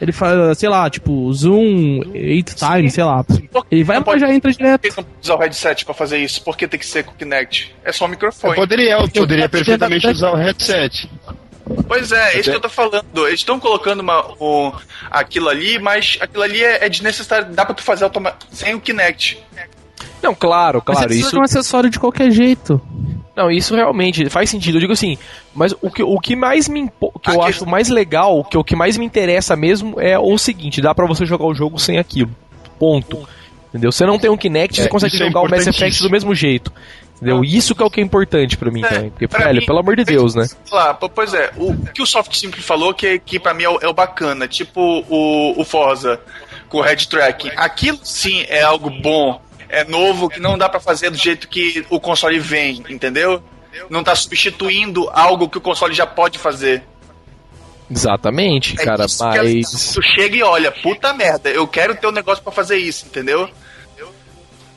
[0.00, 3.24] Ele fala, sei lá, tipo, zoom eight times, sei lá.
[3.70, 4.84] Ele vai e já entra Por que direto.
[4.96, 6.42] não pode usar o headset pra fazer isso?
[6.42, 7.72] Por que tem que ser com o Kinect?
[7.84, 8.56] É só o Eu microfone.
[8.56, 11.08] poderia, eu poderia eu- perfeitamente usar o headset.
[11.88, 13.04] Pois é, é isso que eu tô falando.
[13.26, 14.72] Eles estão colocando uma, o,
[15.10, 17.48] aquilo ali, mas aquilo ali é, é desnecessário.
[17.52, 19.38] Dá pra tu fazer automa sem o Kinect.
[20.22, 21.14] Não, claro, Mas você claro.
[21.14, 22.80] Isso, de um acessório de qualquer jeito.
[23.36, 24.76] não, isso realmente faz sentido.
[24.76, 25.18] Eu digo assim,
[25.54, 28.64] mas o que, o que mais me impo- que eu acho mais legal, que o
[28.64, 31.98] que mais me interessa mesmo é o seguinte: dá pra você jogar o jogo sem
[31.98, 32.30] aquilo.
[32.78, 33.28] Ponto.
[33.68, 33.92] Entendeu?
[33.92, 36.34] Você não tem um Kinect, É, você consegue é jogar o Mass Effect do mesmo
[36.34, 36.72] jeito.
[37.16, 37.42] Entendeu?
[37.42, 39.10] Isso que é o que é importante pra mim É, também.
[39.10, 40.46] Porque, velho, mim, pelo amor de Deus, né?
[40.70, 43.78] Lá, pois é, o que o Soft Simple falou que, que pra mim é o,
[43.80, 46.20] é o bacana, tipo o, o Forza
[46.68, 47.50] com o Head Tracking.
[47.56, 51.86] Aquilo sim é algo bom, é novo, que não dá pra fazer do jeito que
[51.88, 53.42] o console vem, entendeu?
[53.88, 56.82] Não tá substituindo algo que o console já pode fazer.
[57.90, 59.92] Exatamente, É cara, é- mas.
[59.94, 63.48] Tu chega e olha, puta merda, eu quero ter um negócio pra fazer isso, entendeu?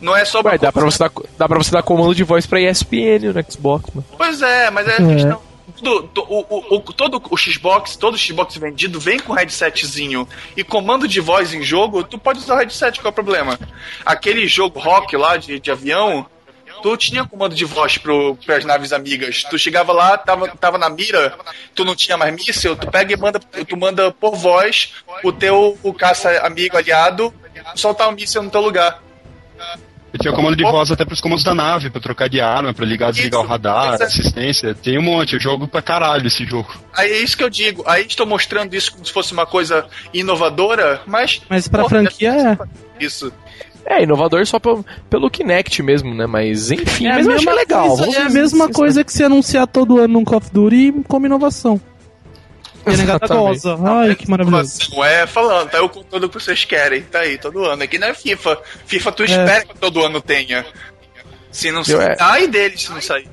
[0.02, 2.46] Não é só Ué, dá pra, você dar, dá pra você dar comando de voz
[2.46, 4.06] pra ESPN no Xbox, mano.
[4.18, 5.14] Pois é, mas é, É.
[5.14, 5.42] questão.
[5.76, 10.64] tudo, o, o, o, todo o Xbox, todo o Xbox vendido vem com headsetzinho e
[10.64, 13.60] comando de voz em jogo, tu pode usar o headset, qual é o problema?
[14.06, 16.26] Aquele jogo rock lá de, de avião,
[16.82, 19.44] tu tinha comando de voz pro, pras naves amigas.
[19.44, 21.38] Tu chegava lá, tava, tava na mira,
[21.76, 24.94] tu não tinha mais míssil, tu pega e manda, tu manda por voz
[25.24, 27.34] o teu o caça amigo aliado
[27.76, 29.02] soltar o um míssil no teu lugar.
[30.12, 32.86] Eu tinha comando de voz até pros comandos da nave, pra trocar de arma, pra
[32.86, 34.04] ligar, desligar isso, o radar, é.
[34.04, 34.74] assistência.
[34.74, 36.74] Tem um monte, eu jogo pra caralho esse jogo.
[36.96, 37.84] Aí é isso que eu digo.
[37.86, 41.42] Aí estou mostrando isso como se fosse uma coisa inovadora, mas.
[41.50, 43.04] Mas pra franquia é.
[43.04, 43.32] Isso.
[43.86, 46.28] É, inovador só pelo, pelo Kinect mesmo, né?
[46.28, 47.98] Mas enfim, é mas eu acho legal.
[47.98, 51.26] Coisa, é a mesma coisa que se anunciar todo ano num Call of Duty como
[51.26, 51.82] inovação.
[52.92, 53.78] E a negada goza.
[53.84, 55.04] Ai, que maravilhoso.
[55.04, 57.84] É, falando, tá o conteúdo que vocês querem, tá aí, todo ano.
[57.84, 58.60] Aqui não é FIFA.
[58.86, 59.26] FIFA tu é.
[59.26, 60.66] espera que todo ano tenha.
[61.52, 62.18] Se não sair, é.
[62.20, 63.28] ai deles se não sair.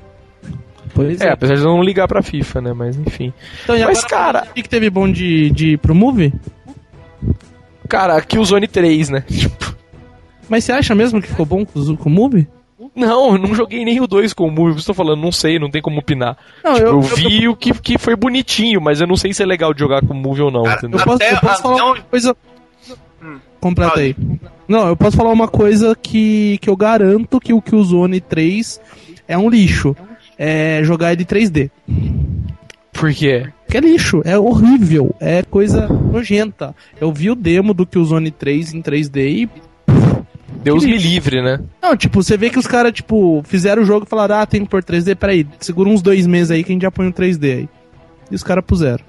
[0.93, 2.73] Pois é, é, apesar de não ligar pra FIFA, né?
[2.73, 3.31] Mas enfim.
[3.63, 4.47] Então, Mas, cara.
[4.49, 6.33] O que, teve bom de, de pro Move?
[7.87, 9.23] Cara, Killzone 3, né?
[10.49, 12.47] Mas você acha mesmo que ficou bom com, com o Move?
[12.97, 14.79] Não, eu não joguei nem o 2 com o Move.
[14.79, 16.35] Estou falando, não sei, não tem como opinar.
[16.63, 19.35] Não, tipo, eu, eu, vi eu, o que, que foi bonitinho, mas eu não sei
[19.35, 20.63] se é legal de jogar com o Move ou não.
[20.63, 21.91] Cara, eu posso, eu posso falar não...
[21.93, 22.35] uma coisa.
[23.21, 23.37] Hum.
[23.61, 24.15] Completa aí.
[24.67, 28.81] Não, eu posso falar uma coisa que, que eu garanto que o Killzone 3
[29.27, 29.95] é um lixo.
[30.35, 31.69] É jogar ele 3D.
[32.93, 33.47] Por quê?
[33.63, 36.75] Porque é lixo, é horrível, é coisa nojenta.
[36.99, 39.49] Eu vi o demo do Killzone 3 em 3D e
[40.67, 41.59] Deus me livre, né?
[41.81, 44.63] Não, tipo, você vê que os caras, tipo, fizeram o jogo e falaram, ah, tem
[44.63, 47.11] que pôr 3D, peraí, segura uns dois meses aí que a gente já põe um
[47.11, 47.69] 3D aí.
[48.29, 49.03] E os caras puseram.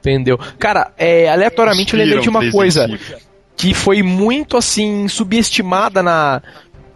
[0.00, 0.38] Entendeu?
[0.58, 2.88] Cara, é, aleatoriamente eu lembrei de uma coisa
[3.56, 6.40] que foi muito, assim, subestimada na,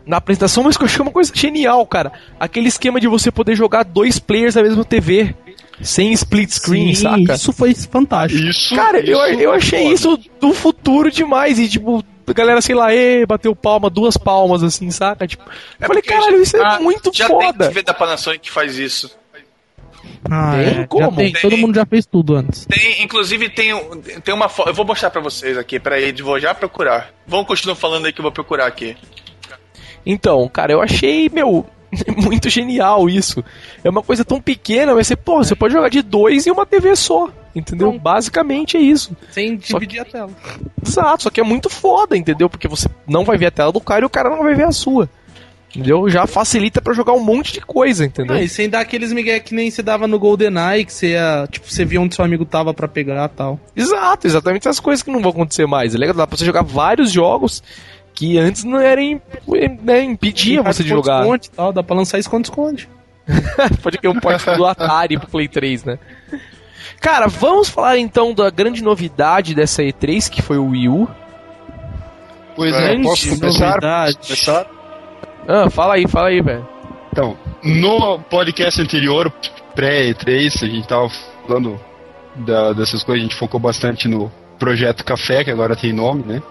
[0.06, 2.12] na apresentação, mas que eu achei uma coisa genial, cara.
[2.38, 5.34] Aquele esquema de você poder jogar dois players na mesma TV.
[5.80, 7.34] Sem split screen, Sim, saca?
[7.34, 8.40] Isso foi fantástico.
[8.40, 11.58] Isso, cara, isso eu, eu achei isso do futuro demais.
[11.58, 15.26] E, tipo, a galera, sei lá, e bateu palma, duas palmas, assim, saca?
[15.26, 15.44] Tipo,
[15.80, 17.44] é eu falei, caralho, isso é muito já foda.
[17.44, 19.10] Já tem TV da Panasonic que faz isso.
[20.30, 20.80] Ah, tem?
[20.82, 21.16] É, Como?
[21.16, 21.32] Tem.
[21.32, 22.66] Todo mundo já fez tudo antes.
[22.66, 23.72] Tem, inclusive tem,
[24.22, 24.68] tem uma foto.
[24.68, 27.12] Eu vou mostrar pra vocês aqui, peraí, vou já procurar.
[27.26, 28.96] Vamos continuar falando aí que eu vou procurar aqui.
[30.04, 31.66] Então, cara, eu achei, meu,
[32.16, 33.44] muito genial isso.
[33.82, 36.66] É uma coisa tão pequena, mas você, pô, você pode jogar de dois em uma
[36.66, 37.28] TV só.
[37.54, 37.88] Entendeu?
[37.88, 39.16] Então, Basicamente é isso.
[39.30, 39.98] Sem dividir que...
[40.00, 40.30] a tela.
[40.84, 42.48] Exato, só que é muito foda, entendeu?
[42.48, 44.64] Porque você não vai ver a tela do cara e o cara não vai ver
[44.64, 45.08] a sua.
[45.74, 46.08] Entendeu?
[46.10, 48.36] Já facilita para jogar um monte de coisa, entendeu?
[48.36, 51.48] Ah, e sem dar aqueles migué que nem você dava no GoldenEye, que você ia,
[51.50, 53.58] tipo, você via onde seu amigo tava para pegar tal.
[53.74, 55.94] Exato, exatamente essas coisas que não vão acontecer mais.
[55.94, 57.62] É legal, dá pra você jogar vários jogos
[58.14, 59.00] que antes não era
[59.82, 61.22] né, impedia você de jogar.
[61.22, 62.86] Esconde, tal, dá pra lançar esconde-esconde.
[63.82, 65.98] Pode ter um porte do Atari pro Play 3, né?
[67.00, 71.08] Cara, vamos falar então da grande novidade dessa E3, que foi o Wii U.
[72.54, 73.78] Pois é, posso começar?
[73.80, 74.66] começar?
[75.48, 76.66] Ah, fala aí, fala aí, velho.
[77.10, 79.32] Então, no podcast anterior,
[79.74, 81.10] pré-E3, a gente tava
[81.46, 81.80] falando
[82.36, 86.42] da, dessas coisas, a gente focou bastante no projeto Café, que agora tem nome, né?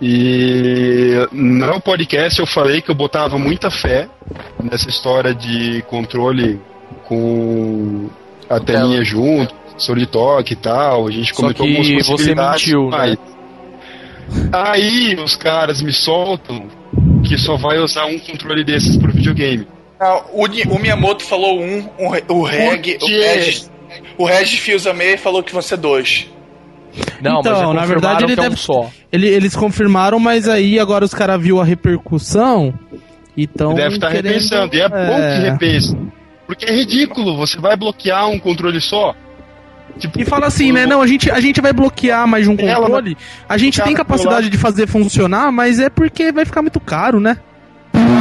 [0.00, 4.08] E no podcast eu falei que eu botava muita fé
[4.62, 6.60] nessa história de controle
[7.04, 8.08] com
[8.48, 11.06] a telinha junto, Solitoque e tal.
[11.06, 12.62] A gente Só comentou algumas possibilidades.
[12.62, 13.16] Você mentiu, né?
[14.52, 16.66] Aí os caras me soltam
[17.24, 19.66] que só vai usar um controle desses pro videogame.
[20.00, 23.70] Ah, o, o, Miyamoto falou um, um o Reg, o Regis,
[24.18, 26.28] o Regis Fils-Aimé falou que vão ser dois.
[27.20, 28.90] Não, então, na verdade ele é deve, um só.
[29.10, 32.74] Ele, eles confirmaram, mas aí agora os caras viu a repercussão
[33.36, 34.32] e tão deve estar tá querendo...
[34.32, 34.76] repensando.
[34.76, 35.96] E é, é bom que repense.
[36.46, 39.14] Porque é ridículo, você vai bloquear um controle só.
[39.98, 40.86] Tipo, e fala assim, né?
[40.86, 43.16] Não, a gente, a gente vai bloquear mais de um controle.
[43.48, 47.38] A gente tem capacidade de fazer funcionar, mas é porque vai ficar muito caro, né?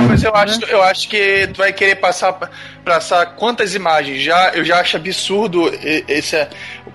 [0.08, 2.38] Mas eu acho, eu acho que tu vai querer passar,
[2.86, 4.22] passar quantas imagens?
[4.22, 5.72] Já, eu já acho absurdo
[6.08, 6.48] esse,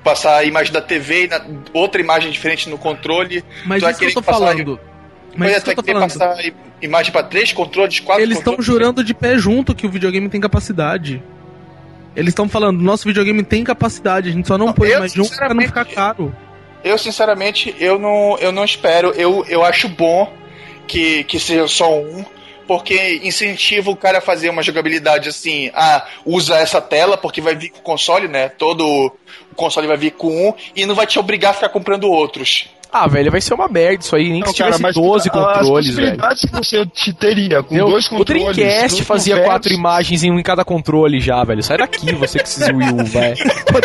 [0.05, 1.41] passar a imagem da TV e na,
[1.72, 3.45] outra imagem diferente no controle.
[3.66, 4.79] Mas tu isso que eu tô falando.
[5.37, 6.01] Mas isso que falando.
[6.01, 6.37] passar
[6.81, 10.41] imagem para três controles, quatro Eles estão jurando de pé junto que o videogame tem
[10.41, 11.22] capacidade.
[12.16, 15.20] Eles estão falando, nosso videogame tem capacidade, a gente só não, não põe mais de
[15.20, 16.35] um pra não ficar caro.
[16.83, 19.11] Eu, sinceramente, eu não, eu não espero.
[19.11, 20.33] Eu, eu acho bom
[20.87, 22.24] que, que seja só um
[22.68, 27.55] porque incentiva o cara a fazer uma jogabilidade assim, ah, usa essa tela porque vai
[27.55, 28.51] vir com o console, né?
[28.51, 29.11] Todo
[29.51, 32.68] o console vai vir com um e não vai te obrigar a ficar comprando outros.
[32.91, 35.28] Ah, velho, vai ser uma merda isso aí, nem que Não, se tivesse mas 12
[35.28, 36.16] a- controles, as velho.
[36.41, 37.91] que você te teria com Entendeu?
[37.91, 38.57] dois O controles.
[38.57, 39.53] Dreamcast dois fazia conversos.
[39.53, 41.62] quatro imagens em um em cada controle já, velho.
[41.62, 43.34] Sai daqui, você que precisa Wii U, vai.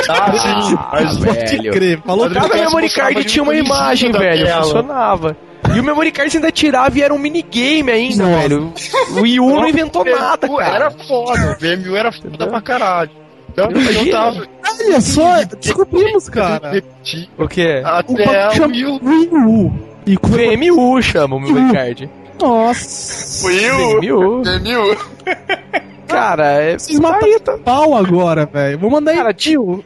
[0.09, 1.71] Ah, sim, mas velho.
[1.73, 4.45] crer, falou Cada Dreamcast memory card tinha uma um imagem, velho.
[4.45, 4.63] tela.
[4.63, 5.37] Funcionava.
[5.75, 8.41] E o memory card você ainda tirava e era um minigame ainda, Nossa.
[8.41, 8.73] velho.
[9.11, 10.75] O Wii U não inventou nada, cara.
[10.75, 13.11] Era foda, o VMU era foda pra caralho.
[13.53, 14.47] Então, tava.
[14.79, 16.71] Olha só, descobrimos, cara.
[16.71, 17.81] Repetir O quê?
[17.83, 18.99] O Até o chama Wii U.
[19.03, 19.73] Wii U.
[20.05, 22.09] E VMU chama o memory card.
[22.41, 23.47] Nossa.
[23.47, 23.99] VMU.
[24.41, 24.97] Will.
[26.07, 26.77] Cara, é.
[26.77, 28.77] Vocês mataram pau agora, velho.
[28.77, 29.33] Vou mandar Cara, aí.
[29.33, 29.83] tio,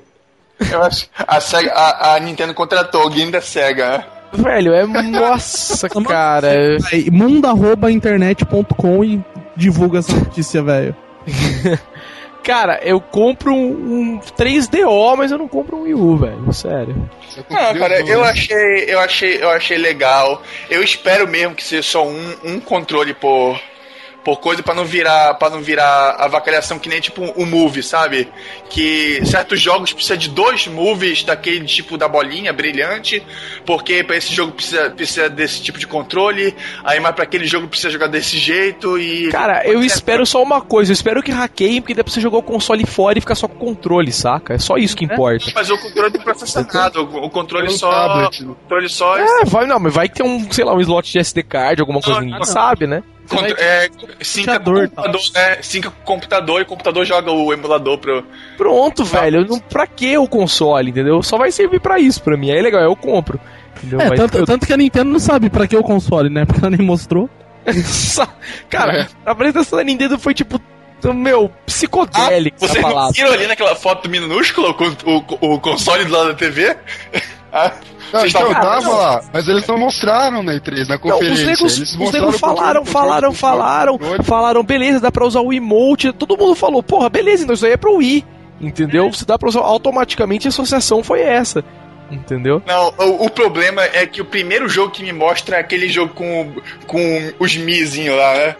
[0.71, 3.99] Eu acho, a, Sega, a, a Nintendo contratou alguém da Sega.
[3.99, 4.03] né?
[4.33, 4.85] velho, é.
[4.85, 6.47] Nossa, cara.
[6.47, 9.23] é- Aí, Manda.internet.com e
[9.55, 10.95] divulga essa notícia, velho.
[12.47, 16.53] Cara, eu compro um, um 3DO, mas eu não compro um Wii U, velho.
[16.53, 16.95] Sério.
[17.49, 20.41] Não, cara, eu achei, eu achei, eu achei legal.
[20.69, 23.59] Eu espero mesmo que seja só um, um controle por
[24.27, 27.81] por coisa pra não virar para não virar avacalhação que nem tipo o um move,
[27.81, 28.27] sabe?
[28.69, 33.25] Que certos jogos precisam de dois moves daquele tipo da bolinha brilhante,
[33.65, 36.53] porque pra esse jogo precisa, precisa desse tipo de controle,
[36.83, 40.59] aí mas pra aquele jogo precisa jogar desse jeito e Cara, eu espero só uma
[40.59, 43.35] coisa, eu espero que hackeiem, porque dá pra você jogar o console fora e ficar
[43.35, 44.55] só com o controle, saca?
[44.55, 45.53] É só isso que importa.
[45.55, 48.43] mas o controle tem processamento, o o controle Pelo só, tablet.
[48.43, 51.19] o controle só É, vai, não, mas vai ter um, sei lá, um slot de
[51.19, 52.45] SD card, alguma coisa, Não, ninguém não.
[52.45, 53.01] sabe, né?
[53.27, 53.89] Contra- é,
[54.21, 57.53] sinca com o Computador, computador, é, sinca com o computador e o computador joga o
[57.53, 58.23] emulador pro.
[58.57, 61.21] Pronto, velho, não, pra que o console, entendeu?
[61.23, 63.39] Só vai servir pra isso pra mim, aí é legal, eu compro.
[63.77, 64.01] Entendeu?
[64.01, 66.45] É, Mas tanto, eu- tanto que a Nintendo não sabe pra que o console, né?
[66.47, 67.29] Porque ela nem mostrou.
[68.69, 69.07] Cara, É.
[69.25, 70.59] a apresentação da Nintendo foi tipo,
[71.13, 73.13] meu, psicodélico Vocês não palavra.
[73.13, 76.75] viram ali naquela foto minúscula com o, o console do lado da TV?
[78.13, 81.33] Não, vocês então, tava lá, mas eles não mostraram na E3, na Não, conferência.
[81.33, 86.13] os negros, eles os negros falaram, falaram, falaram, falaram, beleza, dá pra usar o emote,
[86.13, 88.25] todo mundo falou, porra, beleza, então isso aí é pro Wii,
[88.61, 89.11] entendeu?
[89.11, 91.65] Se dá pra usar automaticamente, a associação foi essa,
[92.09, 92.61] entendeu?
[92.65, 96.13] Não, o, o problema é que o primeiro jogo que me mostra é aquele jogo
[96.13, 96.53] com,
[96.85, 98.55] com os mizinhos lá, né?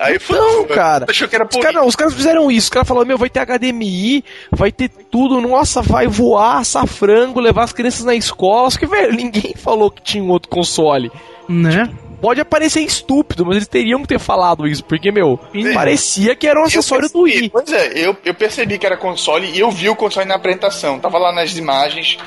[0.00, 1.04] Aí Não, cara.
[1.08, 3.40] Achou que era Os não, os caras fizeram isso, os caras falaram, meu, vai ter
[3.40, 8.78] HDMI, vai ter tudo, nossa, vai voar, assar frango, levar as crianças na escola, só
[8.78, 11.12] que, velho, ninguém falou que tinha um outro console.
[11.46, 11.90] Né?
[12.18, 15.38] Pode parecer estúpido, mas eles teriam que ter falado isso, porque, meu,
[15.74, 17.50] parecia que era um Eu acessório do percebi, Wii.
[17.50, 20.98] Pois é, eu, eu percebi que era console e eu vi o console na apresentação.
[20.98, 22.18] Tava lá nas imagens.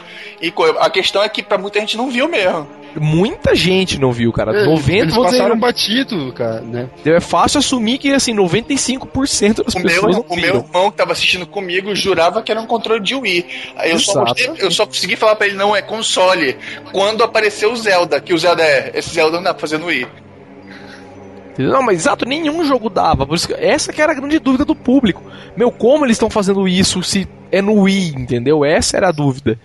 [0.42, 2.68] E a questão é que pra muita gente não viu mesmo.
[3.00, 4.52] Muita gente não viu, cara.
[4.52, 6.90] Eles, 90, eles vou dizer, passaram batido, cara, né?
[7.06, 10.98] é fácil assumir que, assim, 95% das O pessoas meu, não o meu irmão que
[10.98, 13.46] tava assistindo comigo jurava que era um controle de Wii.
[13.78, 16.56] Aí eu só, mostrei- eu só consegui falar pra ele, não, é console.
[16.92, 18.92] Quando apareceu o Zelda, que o Zelda é.
[18.94, 20.08] Esse Zelda não dá pra fazer no Wii.
[21.58, 23.26] Não, mas exato, nenhum jogo dava.
[23.28, 25.24] Por isso que- essa que era a grande dúvida do público.
[25.56, 28.66] Meu, como eles estão fazendo isso se é no Wii, entendeu?
[28.66, 29.60] Essa era a dúvida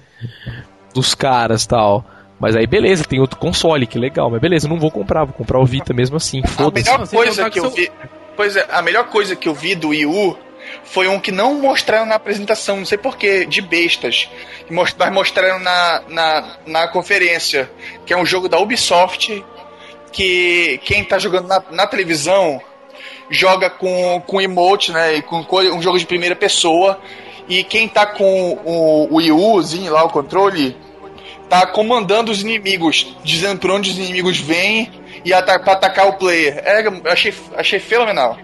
[0.93, 2.05] dos caras tal.
[2.39, 4.30] Mas aí beleza, tem outro console, que legal.
[4.30, 6.41] Mas beleza, não vou comprar, vou comprar o Vita mesmo assim.
[6.45, 6.84] A Foda-se.
[6.84, 7.91] melhor Não, sem coisa que eu vi.
[8.36, 10.39] Pois é, a melhor coisa que eu vi do Wii U
[10.84, 14.28] foi um que não mostraram na apresentação, não sei porquê, de bestas.
[14.70, 17.70] Mas mostraram na, na, na conferência,
[18.07, 19.45] que é um jogo da Ubisoft,
[20.12, 22.61] que quem tá jogando na, na televisão
[23.30, 25.16] joga com, com emote, né?
[25.16, 27.01] E com um jogo de primeira pessoa.
[27.49, 30.76] E quem tá com o, o Wii Uzinho lá, o controle,
[31.49, 34.91] tá comandando os inimigos, dizendo por onde os inimigos vêm
[35.25, 36.59] e ata pra atacar o player.
[36.65, 38.39] É, achei, achei fenomenal.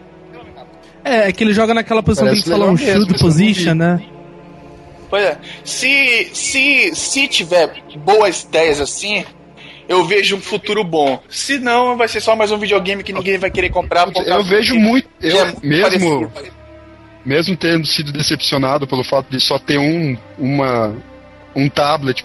[1.05, 4.03] É, é que ele joga naquela posição Parece que shield isso eu não position, né?
[5.11, 9.25] Pois é, se, se, se tiver boas ideias assim,
[9.89, 11.23] eu vejo um futuro bom.
[11.29, 14.11] Se não, vai ser só mais um videogame que ninguém vai querer comprar.
[14.11, 15.09] por Eu vejo muito.
[15.21, 16.53] Eu é mesmo, parecido.
[17.25, 20.97] mesmo tendo sido decepcionado pelo fato de só ter um, uma,
[21.55, 22.25] um tablet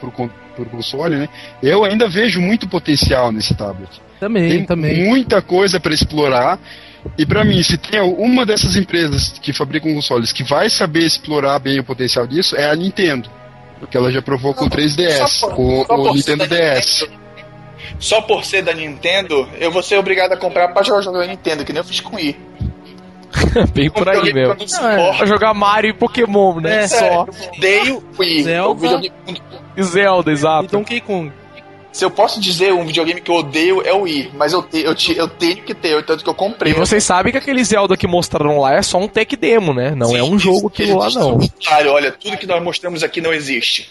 [0.60, 1.30] pro console, né?
[1.62, 3.90] Eu ainda vejo muito potencial nesse tablet.
[4.20, 5.06] Também, Tem também.
[5.06, 6.60] muita coisa para explorar.
[7.18, 11.58] E pra mim, se tem uma dessas empresas que fabricam consoles que vai saber explorar
[11.60, 13.30] bem o potencial disso, é a Nintendo.
[13.80, 16.74] Porque ela já provou com o 3DS, Só por- com o por Nintendo ser da
[16.74, 17.02] DS.
[17.04, 17.20] Nintendo,
[17.98, 21.26] Só por ser da Nintendo, eu vou ser obrigado a comprar pra jogar jogo da
[21.26, 22.36] Nintendo, que nem eu fiz com o Wii.
[23.74, 24.56] Bem por aí mesmo.
[24.56, 24.66] que.
[25.18, 26.84] Pra jogar Mario e Pokémon, né?
[26.84, 27.06] É, Só.
[27.06, 27.28] Eu
[27.58, 28.44] odeio o Wii.
[28.44, 28.88] Zelda.
[28.88, 29.34] É
[29.78, 30.68] E Zelda, E exato.
[30.68, 31.32] Donkey Kong.
[31.92, 34.82] Se eu posso dizer um videogame que eu odeio é o Wii, mas eu, te-
[34.84, 36.72] eu, te- eu tenho que ter, tanto que eu comprei.
[36.72, 39.96] E vocês sabem que aquele Zelda que mostraram lá é só um tech demo, né?
[39.96, 41.40] Não é um jogo aquilo lá, não.
[41.66, 43.90] Claro, olha, tudo que nós mostramos aqui não existe.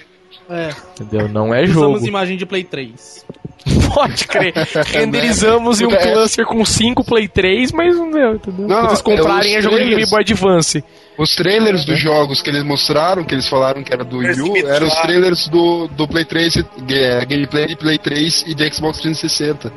[0.48, 0.70] É.
[1.00, 1.28] Entendeu?
[1.28, 2.06] Não é Usamos jogo.
[2.06, 3.26] imagem de Play 3.
[3.94, 4.54] Pode crer.
[4.86, 6.12] Renderizamos em um É.
[6.12, 8.66] cluster com 5 Play 3, mas meu, entendeu?
[8.68, 10.06] Não, Quando vocês comprarem é é os jogo de Game.
[10.06, 10.84] Boy Advance.
[11.18, 14.56] Os trailers dos jogos que eles mostraram, que eles falaram que era do Wii U,
[14.56, 18.54] Eles eram os trailers do, do Play 3, e- é, gameplay de Play 3 e
[18.54, 19.72] de Xbox 360.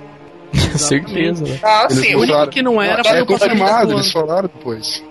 [0.78, 1.60] Certeza, né?
[1.64, 2.16] Ah, Eles sim.
[2.16, 5.04] O único que não era foi É o Passagem confirmado, eles falaram depois.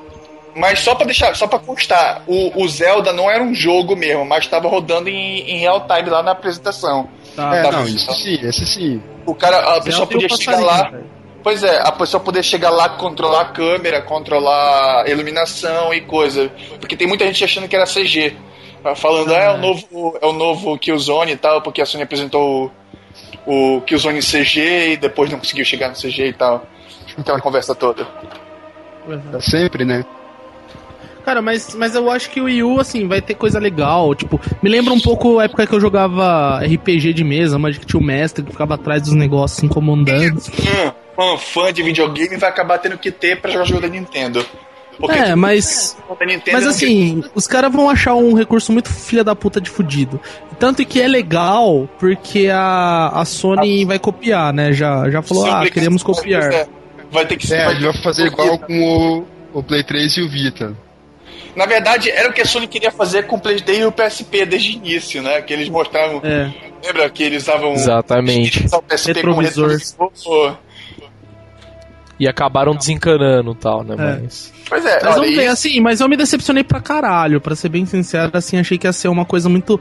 [0.55, 4.25] Mas só pra deixar, só pra constar, o, o Zelda não era um jogo mesmo,
[4.25, 7.09] mas tava rodando em, em real time lá na apresentação.
[7.37, 7.57] Tá.
[7.57, 9.03] é, não, isso sim, esse sim.
[9.25, 10.91] O cara, a Zelda pessoa podia chegar lá.
[10.91, 11.11] velho.
[11.43, 16.51] Pois é, a pessoa poder chegar lá, controlar a câmera, controlar a iluminação e coisa.
[16.79, 18.37] Porque tem muita gente achando que era CG.
[18.83, 22.03] Tá Falando, ah, é o novo, é o novo Killzone e tal, porque a Sony
[22.03, 22.71] apresentou
[23.47, 26.67] o, o Killzone CG e depois não conseguiu chegar no CG e tal.
[27.17, 28.07] Aquela conversa toda.
[29.35, 30.05] É sempre, né?
[31.31, 34.12] Cara, mas, mas eu acho que o Wii U, assim, vai ter coisa legal.
[34.16, 37.87] Tipo, me lembra um pouco a época que eu jogava RPG de mesa, mas que
[37.87, 40.43] tinha o mestre que ficava atrás dos negócios assim, incomodando.
[41.16, 44.45] Um, um fã de videogame vai acabar tendo que ter pra jogar jogo da Nintendo.
[44.99, 45.97] Porque É, mas.
[46.09, 49.37] o da Nintendo Mas não assim, os caras vão achar um recurso muito filha da
[49.37, 50.20] puta de fudido.
[50.59, 54.72] Tanto que é legal porque a, a Sony vai copiar, né?
[54.72, 56.53] Já, já falou, ah, queremos copiar.
[56.53, 56.66] É,
[57.11, 60.22] Vai ter que É, vai ele vai fazer igual com o, o Play 3 e
[60.22, 60.76] o Vita.
[61.57, 64.47] Na verdade, era o que a Sony queria fazer com o PlayStation e o PSP
[64.47, 65.43] desde o início, né?
[65.43, 66.21] Que eles mostravam.
[66.25, 66.51] É.
[66.85, 67.73] Lembra que eles usavam.
[67.73, 68.67] Exatamente.
[68.73, 69.69] o PSP Retrovisor.
[69.97, 70.57] como retrovisor.
[72.19, 73.95] E acabaram desencanando e tal, né?
[73.99, 74.21] É.
[74.23, 74.53] Mas.
[74.69, 77.57] Pois é, Mas olha, vamos ver, isso- assim, mas eu me decepcionei pra caralho, pra
[77.57, 79.81] ser bem sincero, assim, achei que ia ser uma coisa muito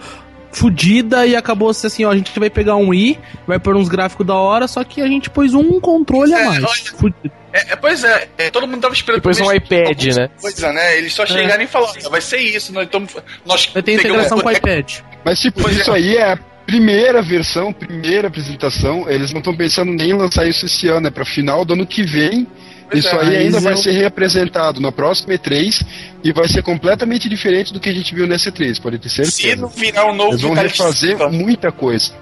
[0.52, 3.88] fudida e acabou ser assim, ó, a gente vai pegar um i, vai pôr uns
[3.90, 6.64] gráficos da hora, só que a gente pôs um controle a É, mais.
[6.64, 7.14] olha-
[7.54, 9.18] é, é, pois é, é, todo mundo tava esperando.
[9.22, 10.30] Depois um iPad, né?
[10.40, 10.98] Coisa, né?
[10.98, 13.16] Eles só chegaram e falaram, "Ah, vai ser isso, nós estamos.
[13.46, 15.00] Nós Vai ter pegamos- integração com o iPad.
[15.26, 15.96] Mas, tipo, Pois isso é.
[15.96, 19.10] aí é a primeira versão, primeira apresentação.
[19.10, 21.86] Eles não estão pensando nem em lançar isso esse ano, é pra final do ano
[21.88, 22.46] que vem.
[22.90, 25.86] Pois isso é, aí ainda vai eu- ser reapresentado na próxima E3
[26.24, 29.26] e vai ser completamente diferente do que a gente viu nessa E3, pode ter Se
[29.32, 29.62] certeza.
[29.62, 31.32] não virar um novo Eles vão Vitality refazer Sensor.
[31.32, 32.14] muita coisa.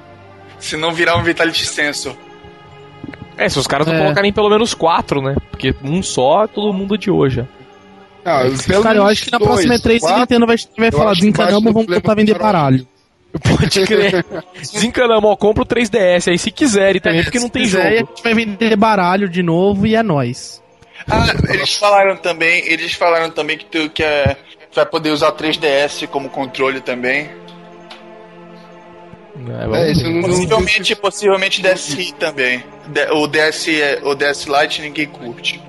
[0.59, 2.15] Se não virar um Vitality Sensor.
[3.37, 3.99] É, se os caras não É.
[3.99, 5.35] colocarem pelo menos quatro, né?
[5.51, 7.47] Porque um só, todo mundo de hoje.
[8.25, 11.13] Ah, pelo Cara, eu acho que na dois, próxima E3 a Nintendo vai, vai falar,
[11.13, 12.87] desencanamos, mais vamos tentar vender para- baralho.
[13.41, 14.25] Pode crer.
[14.59, 18.09] Desencanamos, ó, compra o 3DS aí se quiserem também, porque não tem Se quiser, jogo.
[18.11, 20.61] A gente vai vender baralho de novo e é nóis.
[21.09, 24.35] Ah, eles falaram também, eles falaram também que tu que é,
[24.73, 27.29] vai poder usar o 3DS como controle também.
[29.39, 32.63] É, É, eu não- Possivelmente, possivelmente DSi também.
[33.13, 35.61] O DS, é- o DS Lite ninguém curte.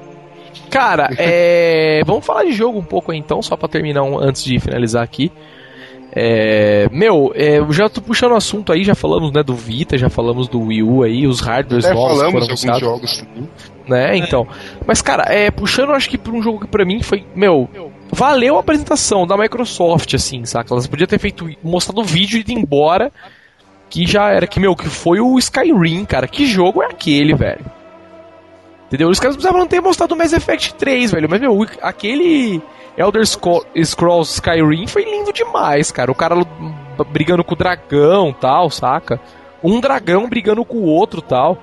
[0.71, 2.03] Cara, é...
[2.07, 5.03] vamos falar de jogo um pouco aí, então, só pra terminar um- antes de finalizar
[5.03, 5.31] aqui.
[6.21, 6.89] É...
[6.91, 10.11] Meu, é, eu já tô puxando o assunto aí, já falamos né, do Vita, já
[10.11, 13.49] falamos do Wii U aí, os hardwares Até novos falamos foram alguns jogos também.
[13.87, 14.17] né?
[14.17, 14.45] Então.
[14.85, 17.25] Mas, cara, é, puxando, acho que por um jogo que pra mim foi.
[17.37, 17.71] Meu,
[18.11, 20.75] valeu a apresentação da Microsoft, assim, saca?
[20.75, 21.49] Elas podiam ter feito.
[21.63, 23.13] mostrado o vídeo e ido embora.
[23.89, 24.47] Que já era.
[24.47, 26.27] Que, meu, que foi o Skyrim, cara.
[26.27, 27.65] Que jogo é aquele, velho?
[28.89, 29.09] Entendeu?
[29.09, 31.29] Os caras precisavam ter mostrado o Mass Effect 3, velho.
[31.31, 32.61] Mas, meu, aquele.
[32.99, 36.11] Elder Scrolls Skyrim foi lindo demais, cara.
[36.11, 36.35] O cara
[37.13, 39.21] brigando com o dragão tal, saca?
[39.63, 41.57] Um dragão brigando com o outro tal.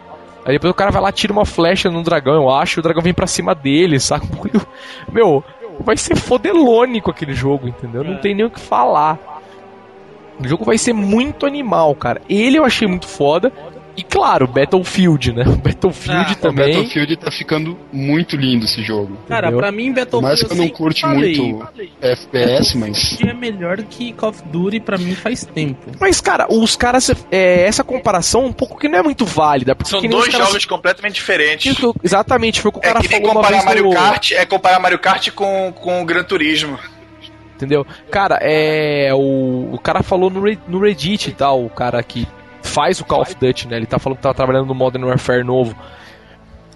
[0.45, 2.83] Aí depois o cara vai lá, tira uma flecha no dragão, eu acho, e o
[2.83, 4.25] dragão vem pra cima dele, saca?
[5.11, 5.43] Meu,
[5.79, 8.03] vai ser fodelônico aquele jogo, entendeu?
[8.03, 9.19] Não tem nem o que falar.
[10.39, 12.21] O jogo vai ser muito animal, cara.
[12.29, 13.51] Ele eu achei muito foda.
[13.97, 15.43] E claro, Battlefield, né?
[15.63, 16.73] Battlefield Ah, O também.
[16.73, 19.17] Battlefield tá ficando muito lindo esse jogo.
[19.27, 19.59] Cara, Entendeu?
[19.59, 20.23] pra mim, Battlefield.
[20.25, 21.67] mais que eu não sempre curte falei, muito
[22.01, 23.17] FPS, mas.
[23.21, 25.91] é melhor que Call of Duty pra mim faz tempo.
[25.99, 27.09] Mas, cara, os caras.
[27.31, 29.75] É, essa comparação um pouco que não é muito válida.
[29.75, 31.75] Porque São que dois caras- jogos completamente diferentes.
[32.03, 33.93] Exatamente, foi o que o É cara que nem falou uma comparar vez Mario no...
[33.93, 36.77] Kart, é comparar Mario Kart com, com o Gran Turismo.
[37.55, 37.85] Entendeu?
[38.11, 39.11] Cara, é.
[39.13, 42.27] O, o cara falou no, Re- no Reddit e tal, o cara que
[42.75, 43.77] faz o Call of Duty, né?
[43.77, 45.73] Ele tá falando que tá trabalhando no Modern Warfare novo.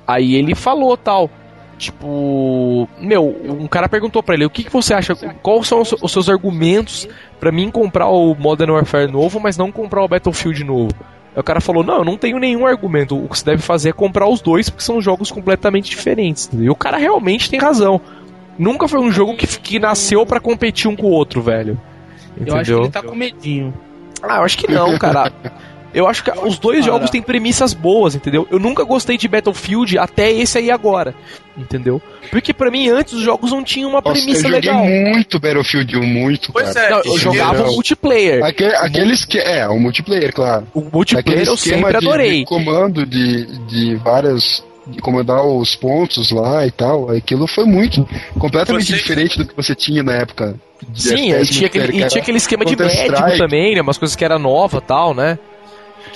[0.08, 1.30] Aí ele falou tal.
[1.78, 5.14] Tipo, meu, um cara perguntou pra ele: o que, que você acha?
[5.16, 7.08] Quais são os, os seus argumentos
[7.40, 10.92] pra mim comprar o Modern Warfare novo, mas não comprar o Battlefield novo?
[11.36, 13.18] Aí o cara falou: não, eu não tenho nenhum argumento.
[13.22, 16.48] O que você deve fazer é comprar os dois, porque são jogos completamente diferentes.
[16.48, 16.68] entendeu?
[16.68, 18.02] E o cara realmente tem razão.
[18.58, 21.80] Nunca foi um jogo que, que nasceu pra competir um com o outro, velho.
[22.36, 22.80] Eu acho que Entendeu?
[22.84, 23.74] ele tá com medinho.
[24.22, 25.32] Ah, eu acho que não, cara.
[25.94, 26.92] Eu acho que os dois Cara.
[26.94, 28.48] jogos têm premissas boas, entendeu?
[28.52, 31.16] Eu nunca gostei de Battlefield até esse aí agora,
[31.58, 32.00] entendeu?
[32.30, 34.86] Porque pra mim antes os jogos não tinham uma Nossa, eu premissa joguei legal.
[34.86, 36.86] muito Battlefield 1, muito, Pois cara.
[36.86, 37.74] é, Não, eu jogava não.
[37.74, 38.44] multiplayer.
[38.46, 40.68] Aquele, aquele esque- é, o multiplayer, claro.
[40.74, 42.40] O multiplayer Aquele eu sempre de- adorei.
[42.40, 44.64] De, comando de, de várias.
[44.88, 47.12] de comandar os pontos lá e tal.
[47.12, 48.08] Aquilo foi muito.
[48.40, 50.56] completamente Você- diferente do que você tinha na época.
[50.88, 53.82] de Sim, FPS e tinha, aquele, e que tinha aquele esquema de médico também, né?
[53.82, 55.38] Umas coisas que era nova e tal, né?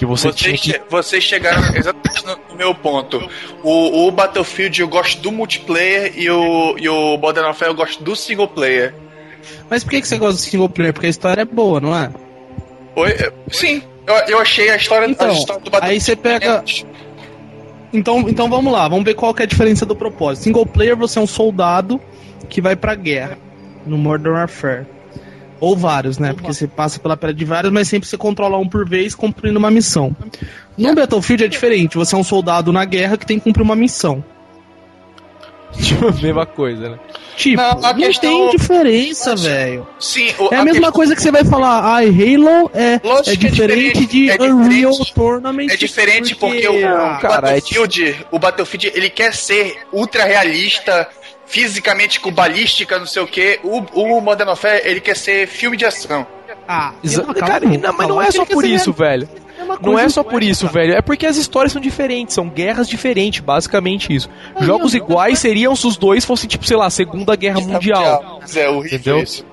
[0.04, 0.72] Que você Vocês, tinha que.
[0.74, 3.26] che- vocês chegaram exatamente no, no meu ponto.
[3.64, 8.04] O, o Battlefield eu gosto do multiplayer e o, e o Modern Warfare eu gosto
[8.04, 8.94] do single player.
[9.70, 10.92] Mas por que, que você gosta do single player?
[10.94, 12.12] Porque a história é boa, não é?
[12.98, 13.12] Oi?
[13.12, 15.94] É, Sim, eu, eu achei a história, Então, a história do Battlefield.
[15.94, 16.64] aí você pega-
[17.94, 20.44] Então, então vamos lá, vamos ver qual que é a diferença do propósito.
[20.44, 22.00] Single player, você é um soldado
[22.50, 23.38] que vai pra guerra
[23.86, 24.86] no Modern Warfare.
[25.64, 26.34] Ou vários, né?
[26.34, 29.58] Porque você passa pela pele de vários, mas sempre você controla um por vez cumprindo
[29.58, 30.14] uma missão.
[30.78, 33.76] No Battlefield é diferente, você é um soldado na guerra que tem que cumprir uma
[33.76, 34.22] missão.
[35.82, 37.00] Tipo, a mesma coisa, né?
[37.38, 39.88] Tipo, Não, não, a questão- tem diferença, velho.
[40.00, 43.30] Sim, o, É a mesma questão- coisa que você vai falar, ai, Halo é, Lógico
[43.30, 45.14] é é diferente diferente, de é Unreal diferente.
[45.16, 45.68] Tournament.
[45.72, 50.26] É diferente porque, o, ah, o cara, é Battlefield, o Battlefield, ele quer ser ultra
[50.26, 51.08] realista,
[51.46, 53.60] fisicamente com balística, não sei o que.
[53.64, 56.26] O, o Modern Warfare, ele quer ser filme de ação.
[56.68, 59.28] Ah, Exa- calma, cara, não, mas não é só por isso, velho.
[59.60, 60.94] é Não é só por isso, velho.
[60.94, 64.30] É porque as histórias são diferentes, são guerras diferentes, basicamente isso.
[64.62, 68.40] Jogos iguais seriam se os dois fossem, tipo, sei lá, Segunda Guerra Mundial.
[68.56, 69.20] É horrível Entendeu?
[69.24, 69.46] isso.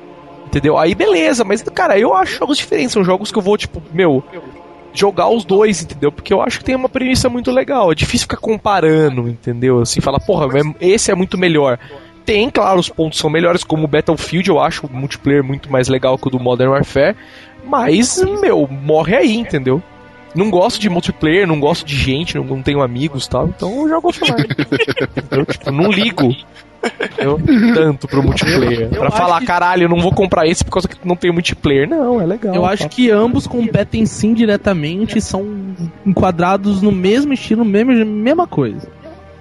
[0.47, 0.79] Entendeu?
[0.79, 2.93] Aí beleza, mas, cara, eu acho jogos diferentes.
[2.93, 4.23] São jogos que eu vou, tipo, meu,
[4.93, 6.11] jogar os dois, entendeu?
[6.11, 7.93] Porque eu acho que tem uma premissa muito legal.
[7.93, 9.81] É difícil ficar comparando, entendeu?
[9.81, 10.47] Assim, falar, porra,
[10.81, 11.79] esse é muito melhor.
[12.25, 15.89] Tem, claro, os pontos são melhores, como o Battlefield, eu acho o multiplayer muito mais
[15.89, 17.17] legal que o do Modern Warfare.
[17.65, 19.83] Mas, meu, morre aí, entendeu?
[20.35, 23.83] Não gosto de multiplayer, não gosto de gente, não, não tenho amigos e tal, então
[23.83, 24.47] eu jogo offline.
[25.31, 26.35] eu, tipo, não ligo
[27.19, 27.39] eu,
[27.75, 28.89] tanto pro multiplayer.
[28.93, 31.17] Eu pra acho falar, que- caralho, eu não vou comprar esse por causa que não
[31.17, 31.89] tem multiplayer.
[31.89, 32.55] Não, é legal.
[32.55, 32.69] Eu tá?
[32.71, 35.45] acho que ambos competem sim diretamente e são
[36.07, 38.89] enquadrados no mesmo estilo, mesmo, mesma coisa.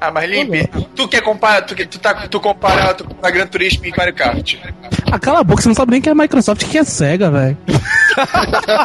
[0.02, 0.66] Ah, mas Limpe,
[0.96, 4.56] tu quer comparar, tu, tu, tá, tu compara, tu compara Gran Turismo e Mario Kart.
[5.12, 7.58] Ah, cala a boca, você não sabe nem que é Microsoft que é SEGA, velho.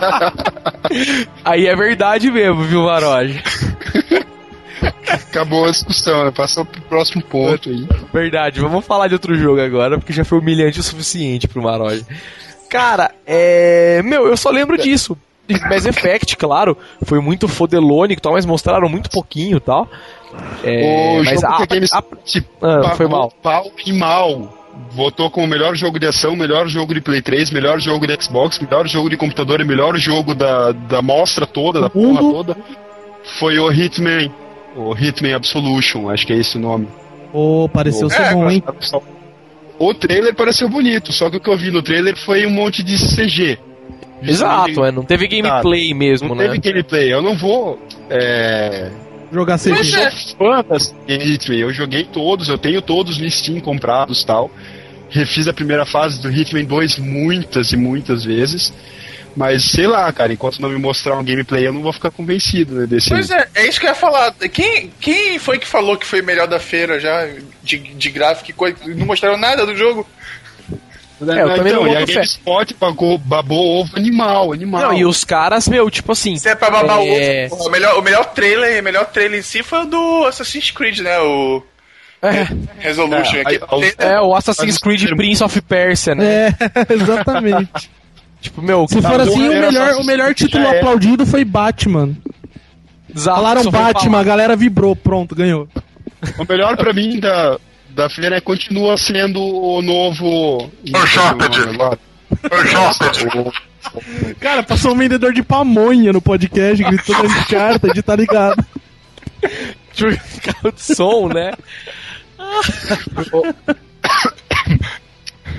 [1.44, 3.32] Aí é verdade mesmo, viu, Maroj?
[5.08, 6.30] Acabou a discussão, né?
[6.30, 7.86] Passou pro próximo ponto aí.
[8.12, 12.02] Verdade, vamos falar de outro jogo agora, porque já foi humilhante o suficiente pro Maroj.
[12.70, 14.02] Cara, é.
[14.04, 15.16] Meu, eu só lembro disso.
[15.46, 16.74] De Mass Effect, claro,
[17.04, 19.86] foi muito fodelônico e tal, mas mostraram muito pouquinho e tal.
[20.62, 23.30] É, o mas jogo a- que a a- Ah, foi mal.
[23.42, 24.60] pau e mal.
[24.92, 28.58] Votou como melhor jogo de ação, melhor jogo de Play 3, melhor jogo de Xbox,
[28.58, 32.56] melhor jogo de computador e melhor jogo da, da mostra toda, da porra toda.
[33.38, 34.32] Foi o Hitman.
[34.76, 36.88] O Hitman Absolution, acho que é esse o nome.
[37.32, 38.62] Ô, pareceu ser É, bom, hein?
[39.78, 42.82] O trailer pareceu bonito, só que o que eu vi no trailer foi um monte
[42.82, 43.58] de CG.
[44.22, 46.44] Exato, é, não teve gameplay mesmo, Não né?
[46.44, 47.12] teve gameplay.
[47.12, 47.78] Eu não vou.
[48.08, 48.90] É,
[49.32, 50.10] Jogar eu CG.
[50.10, 51.58] sou fã das Hitman.
[51.58, 54.50] Eu joguei todos, eu tenho todos no Steam comprados e tal.
[55.10, 58.72] Refiz a primeira fase do Hitman 2 muitas e muitas vezes.
[59.36, 62.74] Mas sei lá, cara, enquanto não me mostrar um gameplay, eu não vou ficar convencido
[62.74, 63.08] né, desse.
[63.10, 64.32] Pois é, é isso que eu ia falar.
[64.52, 67.26] Quem, quem foi que falou que foi melhor da feira já,
[67.62, 68.76] de, de gráfico e coisa?
[68.86, 70.06] Não mostraram nada do jogo?
[71.26, 72.14] É, eu também não então, e boto a.
[72.14, 74.82] GameSpot pagou, babou ovo animal, animal.
[74.82, 76.36] Não, e os caras, meu, tipo assim.
[76.36, 77.48] Se é pra babar É.
[77.50, 80.24] o ovo, o melhor, o melhor trailer, o melhor trailer em si foi o do
[80.26, 81.18] Assassin's Creed, né?
[81.20, 81.62] O
[82.20, 83.36] É, Resolution.
[83.36, 83.60] É, aqui.
[83.98, 86.48] é o Assassin's Creed Prince of Persia, né?
[86.48, 86.54] É,
[86.92, 87.90] exatamente.
[88.44, 90.76] Tipo, meu, Se tá for assim, o melhor, o melhor título é.
[90.76, 92.14] aplaudido foi Batman.
[93.08, 95.66] exato, Falaram Batman, a galera vibrou, pronto, ganhou.
[96.36, 100.70] O melhor pra mim da, da feira é continua sendo o novo.
[100.86, 101.70] Uncharted.
[101.70, 101.98] Agora.
[104.40, 108.62] Cara, passou um vendedor de pamonha no podcast, gritando Uncharted, tá ligado?
[110.42, 111.52] Carro de som, né?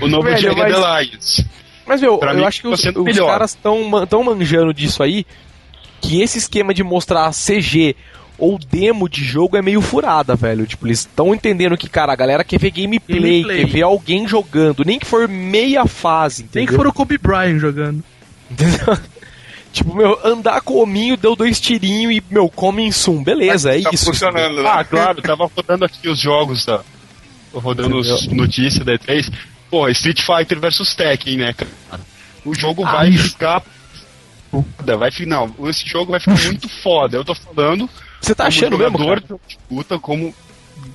[0.02, 1.46] O novo Velho, Jagged mas-.
[1.86, 3.28] Mas, meu, Pra eu mim, acho que tá os, os melhor.
[3.28, 5.26] caras estão tão manjando disso aí
[6.02, 7.96] que esse esquema de mostrar CG
[8.38, 10.66] ou demo de jogo é meio furada, velho.
[10.66, 13.66] Tipo, eles estão entendendo que, cara, a galera quer ver gameplay, Gameplay.
[13.66, 16.60] quer ver alguém jogando, nem que for meia fase, entendeu?
[16.62, 18.04] Nem que for o Kobe Bryant jogando.
[19.76, 23.22] Tipo, meu, andar com o hominho, deu dois tirinhos e, meu, come em sum.
[23.22, 24.06] Beleza, é tá isso.
[24.06, 24.70] funcionando, né?
[24.74, 26.80] Ah, claro, tava rodando aqui os jogos tô
[27.54, 29.30] Rodando os notícias da E3.
[29.76, 31.70] Pô, Street Fighter vs Tekken, né, cara?
[32.46, 33.62] O jogo Ah, vai ficar
[34.50, 37.18] foda, vai fi- não, esse jogo vai ficar muito foda.
[37.18, 37.90] Eu tô falando
[38.22, 39.40] Você tá como achando mesmo, jogador cara?
[39.46, 40.34] de luta, como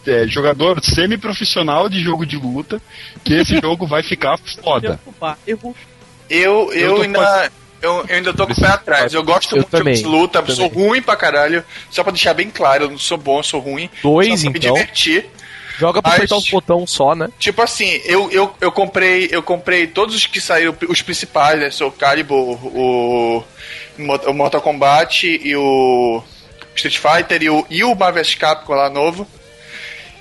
[0.06, 2.80] é, jogador semi-profissional de jogo de luta,
[3.22, 4.98] que esse jogo vai ficar foda.
[6.30, 7.52] Eu, eu, Eu ainda.
[7.82, 9.12] Eu, eu ainda tô com o pé atrás.
[9.12, 11.62] Eu gosto Eu muito de também, de luta, sou ruim pra caralho.
[11.90, 13.90] Só pra deixar bem claro, eu não sou bom, eu sou ruim.
[14.02, 14.72] Dois, só pra então.
[14.72, 15.26] me divertir.
[15.80, 17.30] Joga pra apertar os botões só, né?
[17.38, 21.70] Tipo assim, eu, eu, eu comprei eu comprei todos os que saíram, os principais, né?
[21.70, 23.42] Soul Calibur, o,
[23.98, 26.22] o Mortal Kombat e o
[26.76, 29.26] Street Fighter e o, e o Marvel vs Capcom lá novo.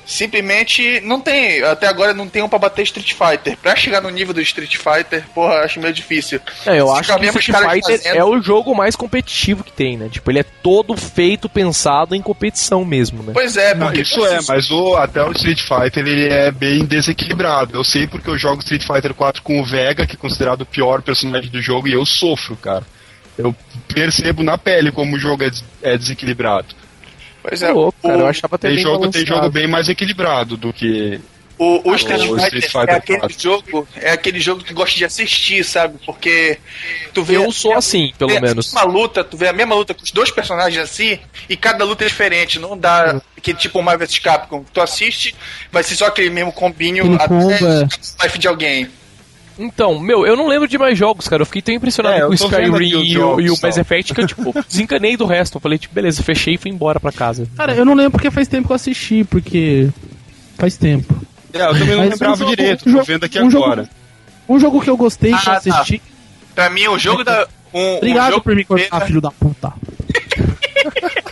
[0.10, 3.55] Simplesmente não tem, até agora não tem um pra bater Street Fighter.
[3.57, 6.41] Pra chegar no nível do Street Fighter, porra, eu acho meio difícil.
[6.66, 9.97] É, eu Se acho que Street Fighter fazendo- é o jogo mais competitivo que tem,
[9.97, 10.10] né?
[10.10, 13.34] Tipo, ele é todo feito, pensado em competição mesmo, né?
[13.34, 16.86] Pois é, Não, porque isso é, mas o, até o Street Fighter ele é bem
[16.86, 17.78] desequilibrado.
[17.78, 20.66] Eu sei porque eu jogo Street Fighter 4 com o Vega, que é considerado o
[20.66, 22.84] pior personagem do jogo, e eu sofro, cara.
[23.38, 23.55] Eu
[23.93, 26.68] percebo na pele como o jogo é, des- é desequilibrado.
[27.50, 29.68] Pois Ô, é, louco, cara, o- eu achava até Tem bem jogo, tem jogo bem
[29.68, 31.20] mais equilibrado do que.
[31.58, 33.41] O, o Street, o Fighter Street Fighter é aquele 4.
[33.41, 35.97] jogo, é aquele jogo que tu gosta de assistir, sabe?
[36.06, 36.58] Porque
[37.14, 38.72] tu vê Eu sou assim, pelo vê menos.
[38.72, 41.20] Uma luta, tu vê a mesma luta com os dois personagens assim,
[41.50, 44.64] e cada luta é diferente, não dá que tipo o Marvel vs Capcom.
[44.74, 45.36] Tu assiste,
[45.70, 47.84] vai ser só aquele mesmo combinho Aquele até combo, é.
[47.84, 48.89] o life de alguém.
[49.60, 51.41] Então, meu, eu não lembro de mais jogos, cara.
[51.41, 53.55] Eu fiquei tão impressionado É, com o Skyrim e, o- e o.
[53.62, 55.57] Mass Effect que eu, tipo, desencanei do resto.
[55.57, 57.45] Eu falei, tipo, beleza, fechei e fui embora pra casa.
[57.57, 59.89] Cara, eu não lembro porque faz tempo que eu assisti, porque
[60.57, 61.14] faz tempo.
[61.53, 63.51] É, eu também não Mas lembrava um jogo- direito, um tô jogo- vendo aqui um
[63.51, 63.89] jogo- agora.
[64.47, 66.01] Um jogo que eu gostei, que eu Ah, assisti.
[66.55, 67.45] Pra mim, o jogo da.
[67.74, 69.74] Um, Obrigado um jogo por me cortar, filho da puta.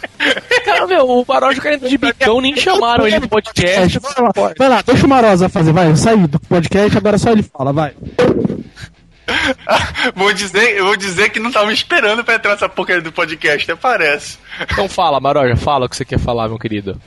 [0.67, 3.99] Cara, meu, o Baroja caindo de bicão, nem chamaram ele no podcast.
[3.99, 5.87] Vai lá, vai lá, deixa o Marosa fazer, vai.
[5.89, 7.93] Eu saí do podcast, agora só ele fala, vai.
[10.15, 13.69] vou dizer, eu vou dizer que não tava esperando pra entrar essa porcaria do podcast,
[13.69, 14.37] até parece.
[14.61, 16.99] Então fala, Baroja, fala o que você quer falar, meu querido.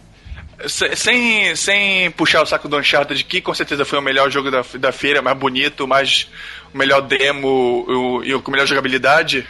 [0.66, 4.50] Se- Sem, sem puxar o saco do Uncharted, que com certeza foi o melhor jogo
[4.50, 6.28] da, da feira, mais bonito, mais
[6.74, 7.48] o melhor demo
[7.88, 9.46] o- e o com melhor jogabilidade.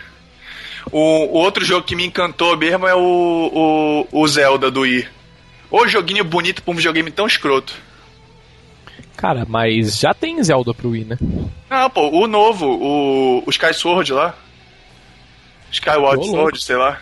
[0.93, 5.07] O, o outro jogo que me encantou mesmo é o, o, o Zelda do Wii.
[5.71, 7.75] O joguinho bonito pra um videogame tão escroto.
[9.17, 11.19] Cara, mas já tem Zelda pro Wii, né?
[11.69, 14.35] Não, pô, o novo, o, o Sky Sword lá.
[15.71, 16.31] Skyward Ô.
[16.31, 16.99] Sword, sei lá.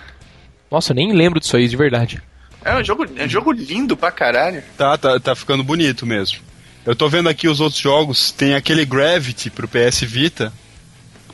[0.71, 2.21] Nossa, eu nem lembro disso aí, de verdade.
[2.63, 4.63] É um jogo, é um jogo lindo pra caralho.
[4.77, 6.41] Tá, tá, tá ficando bonito mesmo.
[6.85, 10.53] Eu tô vendo aqui os outros jogos, tem aquele Gravity pro PS Vita,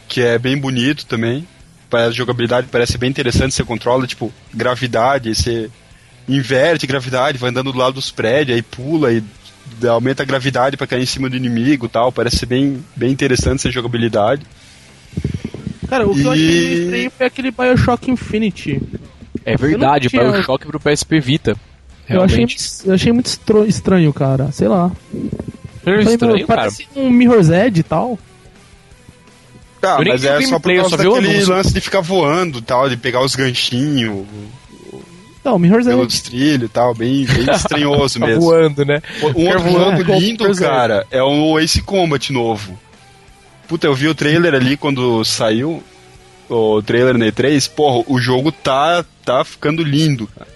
[0.09, 1.47] que é bem bonito também.
[1.95, 5.71] A jogabilidade parece bem interessante, você controla, tipo, gravidade, você
[6.29, 9.23] inverte gravidade, vai andando do lado dos prédios, aí pula e
[9.89, 12.11] aumenta a gravidade pra cair em cima do inimigo e tal.
[12.13, 14.43] Parece ser bem, bem interessante essa jogabilidade.
[15.89, 18.81] Cara, o que eu achei E- meio estranho foi aquele Bioshock Infinity.
[19.45, 21.57] É verdade, tinha- Bioshock pro PSP Vita.
[22.09, 22.47] Eu achei,
[22.87, 23.27] eu achei muito
[23.67, 24.51] estranho, cara.
[24.53, 24.91] Sei lá.
[25.83, 26.61] Falei, estranho, meu, cara.
[26.63, 28.19] Parece um Mirror's Edge e tal.
[29.85, 32.59] Tá, Eu mas é só por causa só vi o daquele lance de ficar voando
[32.59, 34.25] e tal, de pegar os ganchinhos
[35.45, 36.23] Não, Mirror's pelos Edge.
[36.23, 38.43] trilhos e tal, bem, bem estranhoso Tá mesmo.
[38.43, 39.01] voando, né?
[39.37, 42.79] Um outro voando jogo lindo, Super cara, é o Ace Combat novo.
[43.69, 45.83] Puta, eu vi o trailer ali quando saiu,
[46.49, 50.49] o trailer na E3, porra, o jogo tá, tá ficando lindo, cara.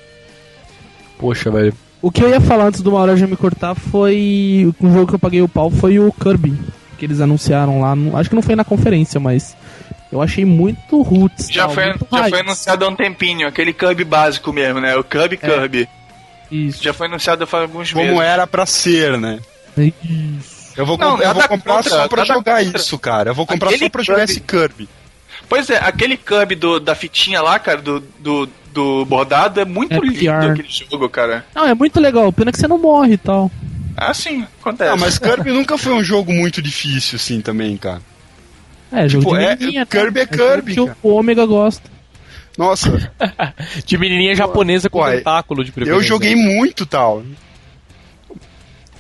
[1.19, 1.73] Poxa, velho.
[2.01, 4.73] O que eu ia falar antes do Mauro já me cortar foi.
[4.81, 6.55] Um jogo que eu paguei o pau foi o Kirby.
[6.99, 7.95] Que eles anunciaram lá.
[7.95, 9.57] no- acho que não foi na conferência, mas.
[10.11, 11.49] Eu achei muito roots.
[11.51, 14.97] Já, tal, foi, muito já foi anunciado há um tempinho, aquele Kirby básico mesmo, né?
[14.97, 15.89] O Kirby Kirby.
[16.51, 16.83] Isso.
[16.83, 18.09] Já foi anunciado faz alguns meses.
[18.11, 19.39] Como era pra ser, né?
[19.77, 20.73] Isso.
[20.77, 22.79] Eu vou, Não, comp- eu vou comprar contra, só pra jogar contra.
[22.81, 23.31] isso, cara.
[23.31, 24.89] Eu vou comprar Aquele só pra jogar Kirby- esse Kirby.
[25.49, 29.93] Pois é, aquele Kirby do, da fitinha lá, cara, do, do, do bordado, é muito
[29.95, 31.45] É lindo aquele jogo, cara.
[31.55, 32.33] Não, é muito legal.
[32.33, 33.51] Pena que você não morre e tal.
[34.01, 34.91] Ah, sim, acontece.
[34.93, 38.01] Ah, mas Kirby nunca foi um jogo muito difícil, assim, também, cara.
[38.93, 39.87] É, jogo Tipo, de é- menininha, né?
[39.87, 40.99] Kirby é jogo Kirby, que o- cara.
[41.03, 41.91] o Ômega gosta.
[42.57, 43.13] Nossa,
[43.87, 46.07] De menininha japonesa com Uai, tentáculo de eu preferência.
[46.09, 47.23] joguei muito tal.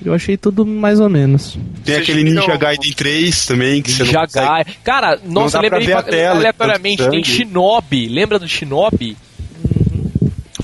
[0.05, 1.55] Eu achei tudo mais ou menos.
[1.85, 4.33] Tem Vocês aquele Ninja Gaiden 3 também, que você não consegue...
[4.47, 4.65] Jagai.
[4.85, 7.25] Cara, nossa, dá pra lembrei ver a pa- tela, aleatoriamente, tanto tem.
[7.25, 8.09] Shinobi.
[8.09, 9.17] Lembra do Shinobi?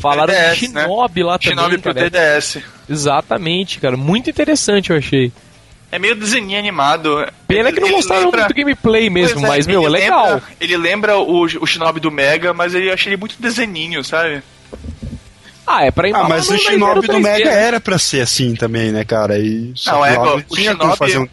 [0.05, 0.83] Falaram de 3DS, né?
[0.83, 2.11] Shinobi lá também, Shinobi pro cara.
[2.11, 2.63] 3DS.
[2.89, 3.97] Exatamente, cara.
[3.97, 5.33] Muito interessante, eu achei.
[5.91, 7.27] É meio desenho animado.
[7.47, 9.91] Pena que não Ele mostraram lembra- muito gameplay mesmo, Pois é, mas, meu, é ele
[9.93, 10.25] legal.
[10.27, 14.43] lembra- ele lembra o, o Shinobi do Mega, mas eu achei ele muito desenhinho, sabe?
[15.67, 17.63] Ah, é pra Ah, embalar mas no o Shinobi do 3D, Mega né?
[17.67, 19.39] era pra ser assim também, né, cara?
[19.39, 21.29] E só Não, que é, o não tinha como Shinobi, fazer um...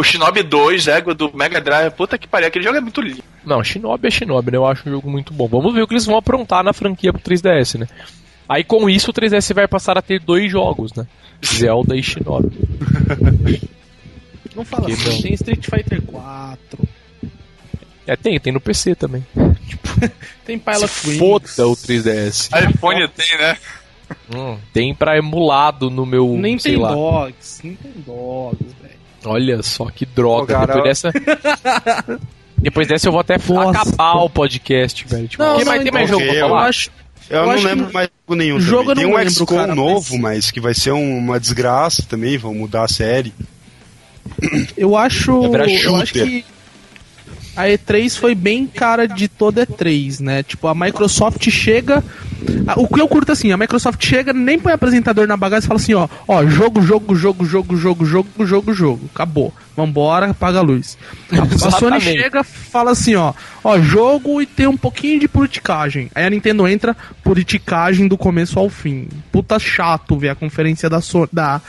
[0.00, 3.22] O Shinobi 2, égua do Mega Drive, puta que pariu, aquele jogo é muito lindo.
[3.44, 4.56] Não, Shinobi é Shinobi, né?
[4.56, 5.46] Eu acho um jogo muito bom.
[5.46, 7.86] Vamos ver o que eles vão aprontar na franquia pro 3DS, né?
[8.48, 11.06] Aí com isso o 3DS vai passar a ter dois jogos, né?
[11.44, 12.50] Zelda e Shinobi.
[14.56, 15.22] Não fala Que assim, não.
[15.22, 16.58] tem Street Fighter 4,
[18.06, 19.24] É, tem, tem no PC também.
[20.44, 22.48] tem Pilot Se foda o 3DS.
[22.70, 23.56] iPhone tem, né?
[24.34, 26.26] Hum, tem pra emulado no meu.
[26.36, 26.92] Nem sei tem lá.
[26.92, 28.89] dogs, nem tem dogs, velho.
[29.24, 30.42] Olha só que droga.
[30.44, 31.12] Ô, cara, Depois dessa.
[32.58, 33.80] Depois dessa eu vou até Nossa.
[33.80, 35.28] acabar o podcast, velho.
[35.28, 36.60] Tipo, Não, não, mais, tem então, mais jogo ok, pra eu falar?
[36.60, 36.90] Eu acho,
[37.30, 38.94] Eu, Eu não lembro que mais jogo nenhum jogo.
[38.94, 40.50] Tem um lembro, XCOM cara, novo, mas- mas...
[40.50, 43.32] que vai ser um- uma desgraça também, vão mudar a série.
[44.76, 46.44] eu acho, É eu acho que
[47.56, 50.42] a E3 foi bem cara de toda E3, né?
[50.42, 52.02] Tipo, a Microsoft chega.
[52.66, 55.68] A- O que eu curto assim, a Microsoft chega, nem põe apresentador na bagagem e
[55.68, 59.10] fala assim, ó, ó, jogo, jogo, jogo, jogo, jogo, jogo, jogo, jogo.
[59.14, 59.52] Acabou.
[59.76, 60.98] Vambora, apaga a luz.
[61.32, 63.32] A, a Sony chega, fala assim, ó,
[63.64, 66.10] ó, jogo e tem um pouquinho de politicagem.
[66.14, 69.08] Aí a Nintendo entra, politicagem do começo ao fim.
[69.32, 71.62] Puta chato ver a conferência da, so da,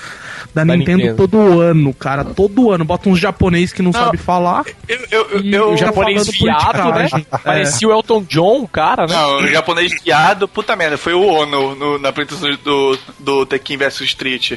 [0.54, 1.16] da, Nintendo, Nintendo.
[1.18, 2.26] todo ano, cara.
[2.26, 2.84] Todo ano.
[2.84, 4.66] Bota uns japonês que não, sabe falar.
[4.90, 7.08] Eu, eu, eu, E eu- O japonês viado, né?
[7.32, 7.38] É.
[7.38, 9.14] Parecia o Elton John, o cara, né?
[9.16, 13.78] Não, o japonês guiado, puta merda, foi o Ono no- na apresentação do, do Tekken
[13.78, 14.54] vs Street.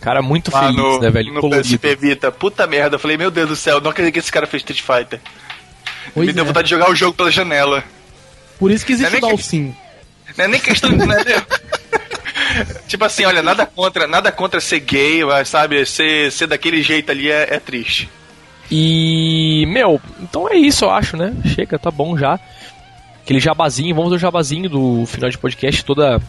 [0.00, 1.32] Cara muito feliz, no, né, velho?
[1.32, 1.64] no Colorido.
[1.78, 2.32] PSP Vita.
[2.32, 4.80] Puta merda, eu falei, meu Deus do céu, não acredito que esse cara fez Street
[4.80, 5.20] Fighter.
[6.14, 6.46] Pois Me deu é.
[6.46, 7.84] vontade de jogar o jogo pela janela.
[8.58, 9.74] Por isso que existe Não é o que- Dalsim.
[10.38, 11.06] Não é nem questão de.
[11.06, 11.16] Né?
[12.88, 17.10] tipo assim, olha, nada contra, nada contra ser gay, mas sabe, ser, ser daquele jeito
[17.10, 18.08] ali é, é triste.
[18.70, 21.34] E, meu, então é isso, eu acho, né?
[21.54, 22.38] Chega, tá bom já.
[23.30, 26.20] Aquele jabazinho, vamos do jabazinho do final de podcast, toda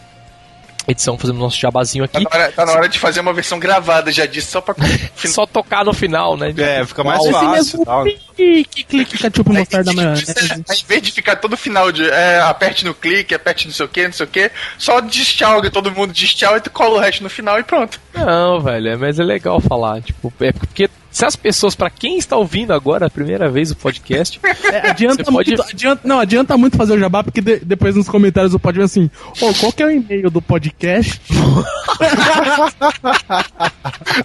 [0.88, 2.28] edição fazendo nosso jabazinho Tá aqui.
[2.30, 4.76] na, hora, tá na hora de fazer uma versão gravada já disso, só pra.
[5.18, 6.54] Só tocar no final, né?
[6.56, 7.50] É, fica mais Esse fácil.
[7.52, 8.04] mesmo Tal.
[8.36, 12.86] que que clique ketchup mostarda na Ao invés de ficar todo final de é, aperte
[12.86, 15.92] no clique, aperte não sei o que, não sei o que, só diz tchau, todo
[15.92, 18.00] mundo diz tchau e tu cola o resto no final e pronto.
[18.14, 22.18] Não, velho, é- mas é legal falar, tipo, é porque se as pessoas, pra quem
[22.18, 24.40] está ouvindo agora a primeira vez o podcast,
[24.72, 28.08] É, adianta pode- muito, adianta, não, adianta muito fazer o jabá, porque de- depois nos
[28.08, 29.10] comentários do pod vem assim,
[29.42, 31.20] ô, qual que é o e-mail do podcast?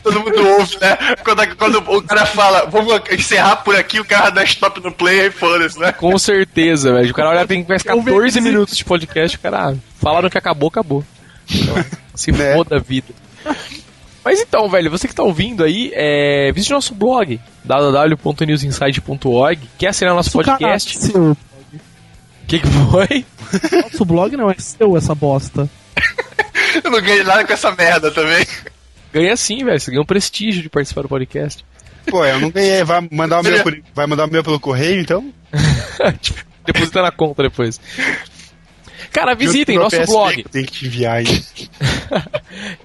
[0.02, 0.96] Todo mundo ouve, né?
[1.24, 5.26] Quando, quando o cara fala, vamos encerrar por aqui, o cara dá stop no player
[5.26, 5.92] e foda-se, né?
[5.92, 7.10] com certeza, velho.
[7.10, 9.74] O cara olha tem mais Eu vejo 14 esse- minutos de podcast, o cara, ah,
[10.00, 11.04] falaram que acabou, acabou.
[11.50, 11.84] Então,
[12.14, 12.54] se Né?
[12.54, 13.08] foda a vida.
[14.27, 19.61] Mas então, velho, você que tá ouvindo aí, é, visite nosso blog, www.newsinside.org.
[19.78, 20.98] Quer assinar nosso podcast?
[20.98, 21.31] Cara, seu.
[21.31, 21.36] O
[22.48, 23.24] que, que foi?
[23.85, 25.70] Nosso blog não é seu, essa bosta.
[26.82, 28.44] Eu não ganhei nada com essa merda também.
[29.12, 29.78] Ganha sim, velho.
[29.78, 31.65] Você ganha um prestígio de participar do podcast.
[32.07, 32.82] Pô, eu não ganhei.
[32.82, 35.32] Vai mandar o meu, por- vai mandar o meu pelo correio, então?
[36.20, 37.81] tipo, deposita na conta depois.
[39.12, 41.44] Cara, visitem nosso PSP blog, Tenho que te enviar aí.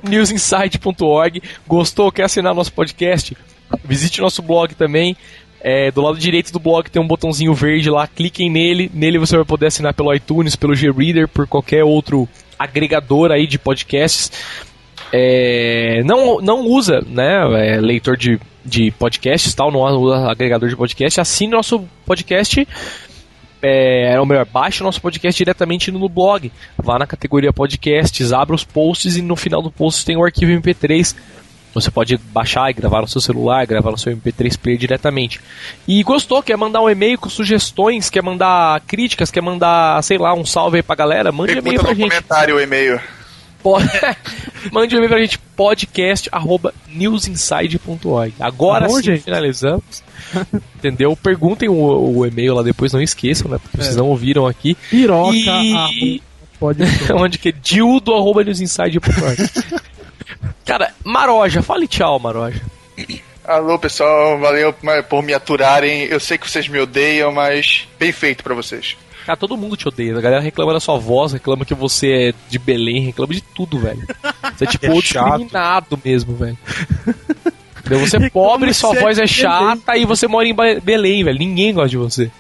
[0.04, 1.42] newsinsight.org.
[1.68, 2.12] Gostou?
[2.12, 3.36] Quer assinar nosso podcast?
[3.84, 5.16] Visite nosso blog também.
[5.64, 8.90] É, do lado direito do blog tem um botãozinho verde lá, cliquem nele.
[8.94, 13.60] Nele você vai poder assinar pelo iTunes, pelo G-Reader, por qualquer outro agregador aí de
[13.60, 14.32] podcasts.
[15.14, 20.76] É, não, não usa né, é, leitor de, de podcasts, tal, não usa agregador de
[20.76, 21.22] podcast.
[21.22, 22.68] Assine nosso podcast
[23.62, 26.52] é, ou melhor, baixe o nosso podcast diretamente no blog.
[26.78, 30.52] Vá na categoria podcasts, abra os posts e no final do post tem o arquivo
[30.52, 31.16] MP3.
[31.74, 35.40] Você pode baixar e gravar no seu celular, gravar no seu MP3 player diretamente.
[35.88, 40.34] E gostou, quer mandar um e-mail com sugestões, quer mandar críticas, quer mandar, sei lá,
[40.34, 42.10] um salve aí pra galera, mande um e-mail pra no gente.
[42.10, 43.00] comentário o e-mail.
[43.62, 43.90] Pode...
[44.72, 48.34] Mande um e-mail pra gente, podcast.newsinside.org.
[48.40, 49.24] Agora bom, sim, gente?
[49.24, 50.04] finalizamos.
[50.76, 51.16] Entendeu?
[51.16, 53.58] Perguntem o, o e-mail lá depois, não esqueçam, né?
[53.62, 54.76] Porque vocês não ouviram aqui.
[54.90, 55.50] Piroca, E...
[55.50, 56.24] arroba,
[56.60, 56.84] pode.
[57.14, 57.52] Onde que é?
[57.52, 59.50] dildo.newsinside.org.
[60.66, 62.62] Cara, Maroja, fale tchau, Maroja.
[63.44, 64.74] Alô, pessoal, valeu
[65.10, 66.04] por me aturarem.
[66.04, 68.96] Eu sei que vocês me odeiam, mas bem feito pra vocês.
[69.26, 70.18] Cara, todo mundo te odeia.
[70.18, 73.80] A galera reclama da sua voz, reclama que você é de Belém, reclama de tudo,
[73.80, 74.02] velho.
[74.56, 76.58] Você é tipo É discriminado mesmo, velho.
[77.80, 78.00] Entendeu?
[78.00, 79.28] Você é pobre, sua é voz é Belém.
[79.28, 81.38] chata e você mora em Belém, velho.
[81.38, 82.32] Ninguém gosta de você.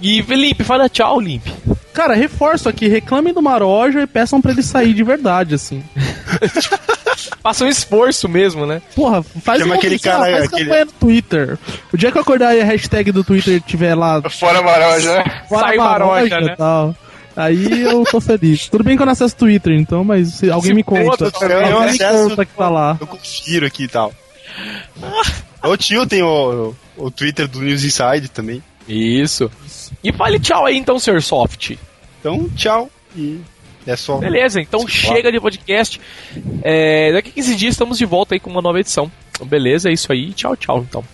[0.00, 1.52] E Felipe, fala tchau, Limpe.
[1.92, 5.82] Cara, reforço aqui, reclamem do Maroja e peçam pra ele sair de verdade, assim.
[7.42, 8.82] Faça um esforço mesmo, né?
[8.94, 11.58] Porra, faz, Chama uma, aquele lá, cara- faz aquele- campanha no Twitter.
[11.92, 15.42] O dia que eu acordar e a hashtag do Twitter tiver lá Fora Maroja, né?
[15.48, 16.54] fora Sai Maroja Maroja, né?
[16.56, 16.96] tal,
[17.36, 18.68] aí eu tô feliz.
[18.68, 21.30] Tudo bem que eu não acesso Twitter, então, mas se alguém Se me conta.
[21.30, 22.96] foda, eu alguém me acesso- conta que tá lá.
[23.00, 24.12] Eu confiro aqui e tal.
[25.64, 28.62] O tio tem o, o Twitter do News Inside também.
[28.88, 29.50] Isso.
[30.02, 31.22] E fale tchau aí então, Sr.
[31.22, 31.76] Soft.
[32.20, 32.90] Então, tchau.
[33.16, 33.40] E
[33.86, 34.18] é só.
[34.18, 36.00] Beleza, então chega de podcast.
[36.62, 39.10] É, daqui a 15 dias estamos de volta aí com uma nova edição.
[39.44, 40.32] Beleza, é isso aí.
[40.32, 41.04] Tchau, tchau, então.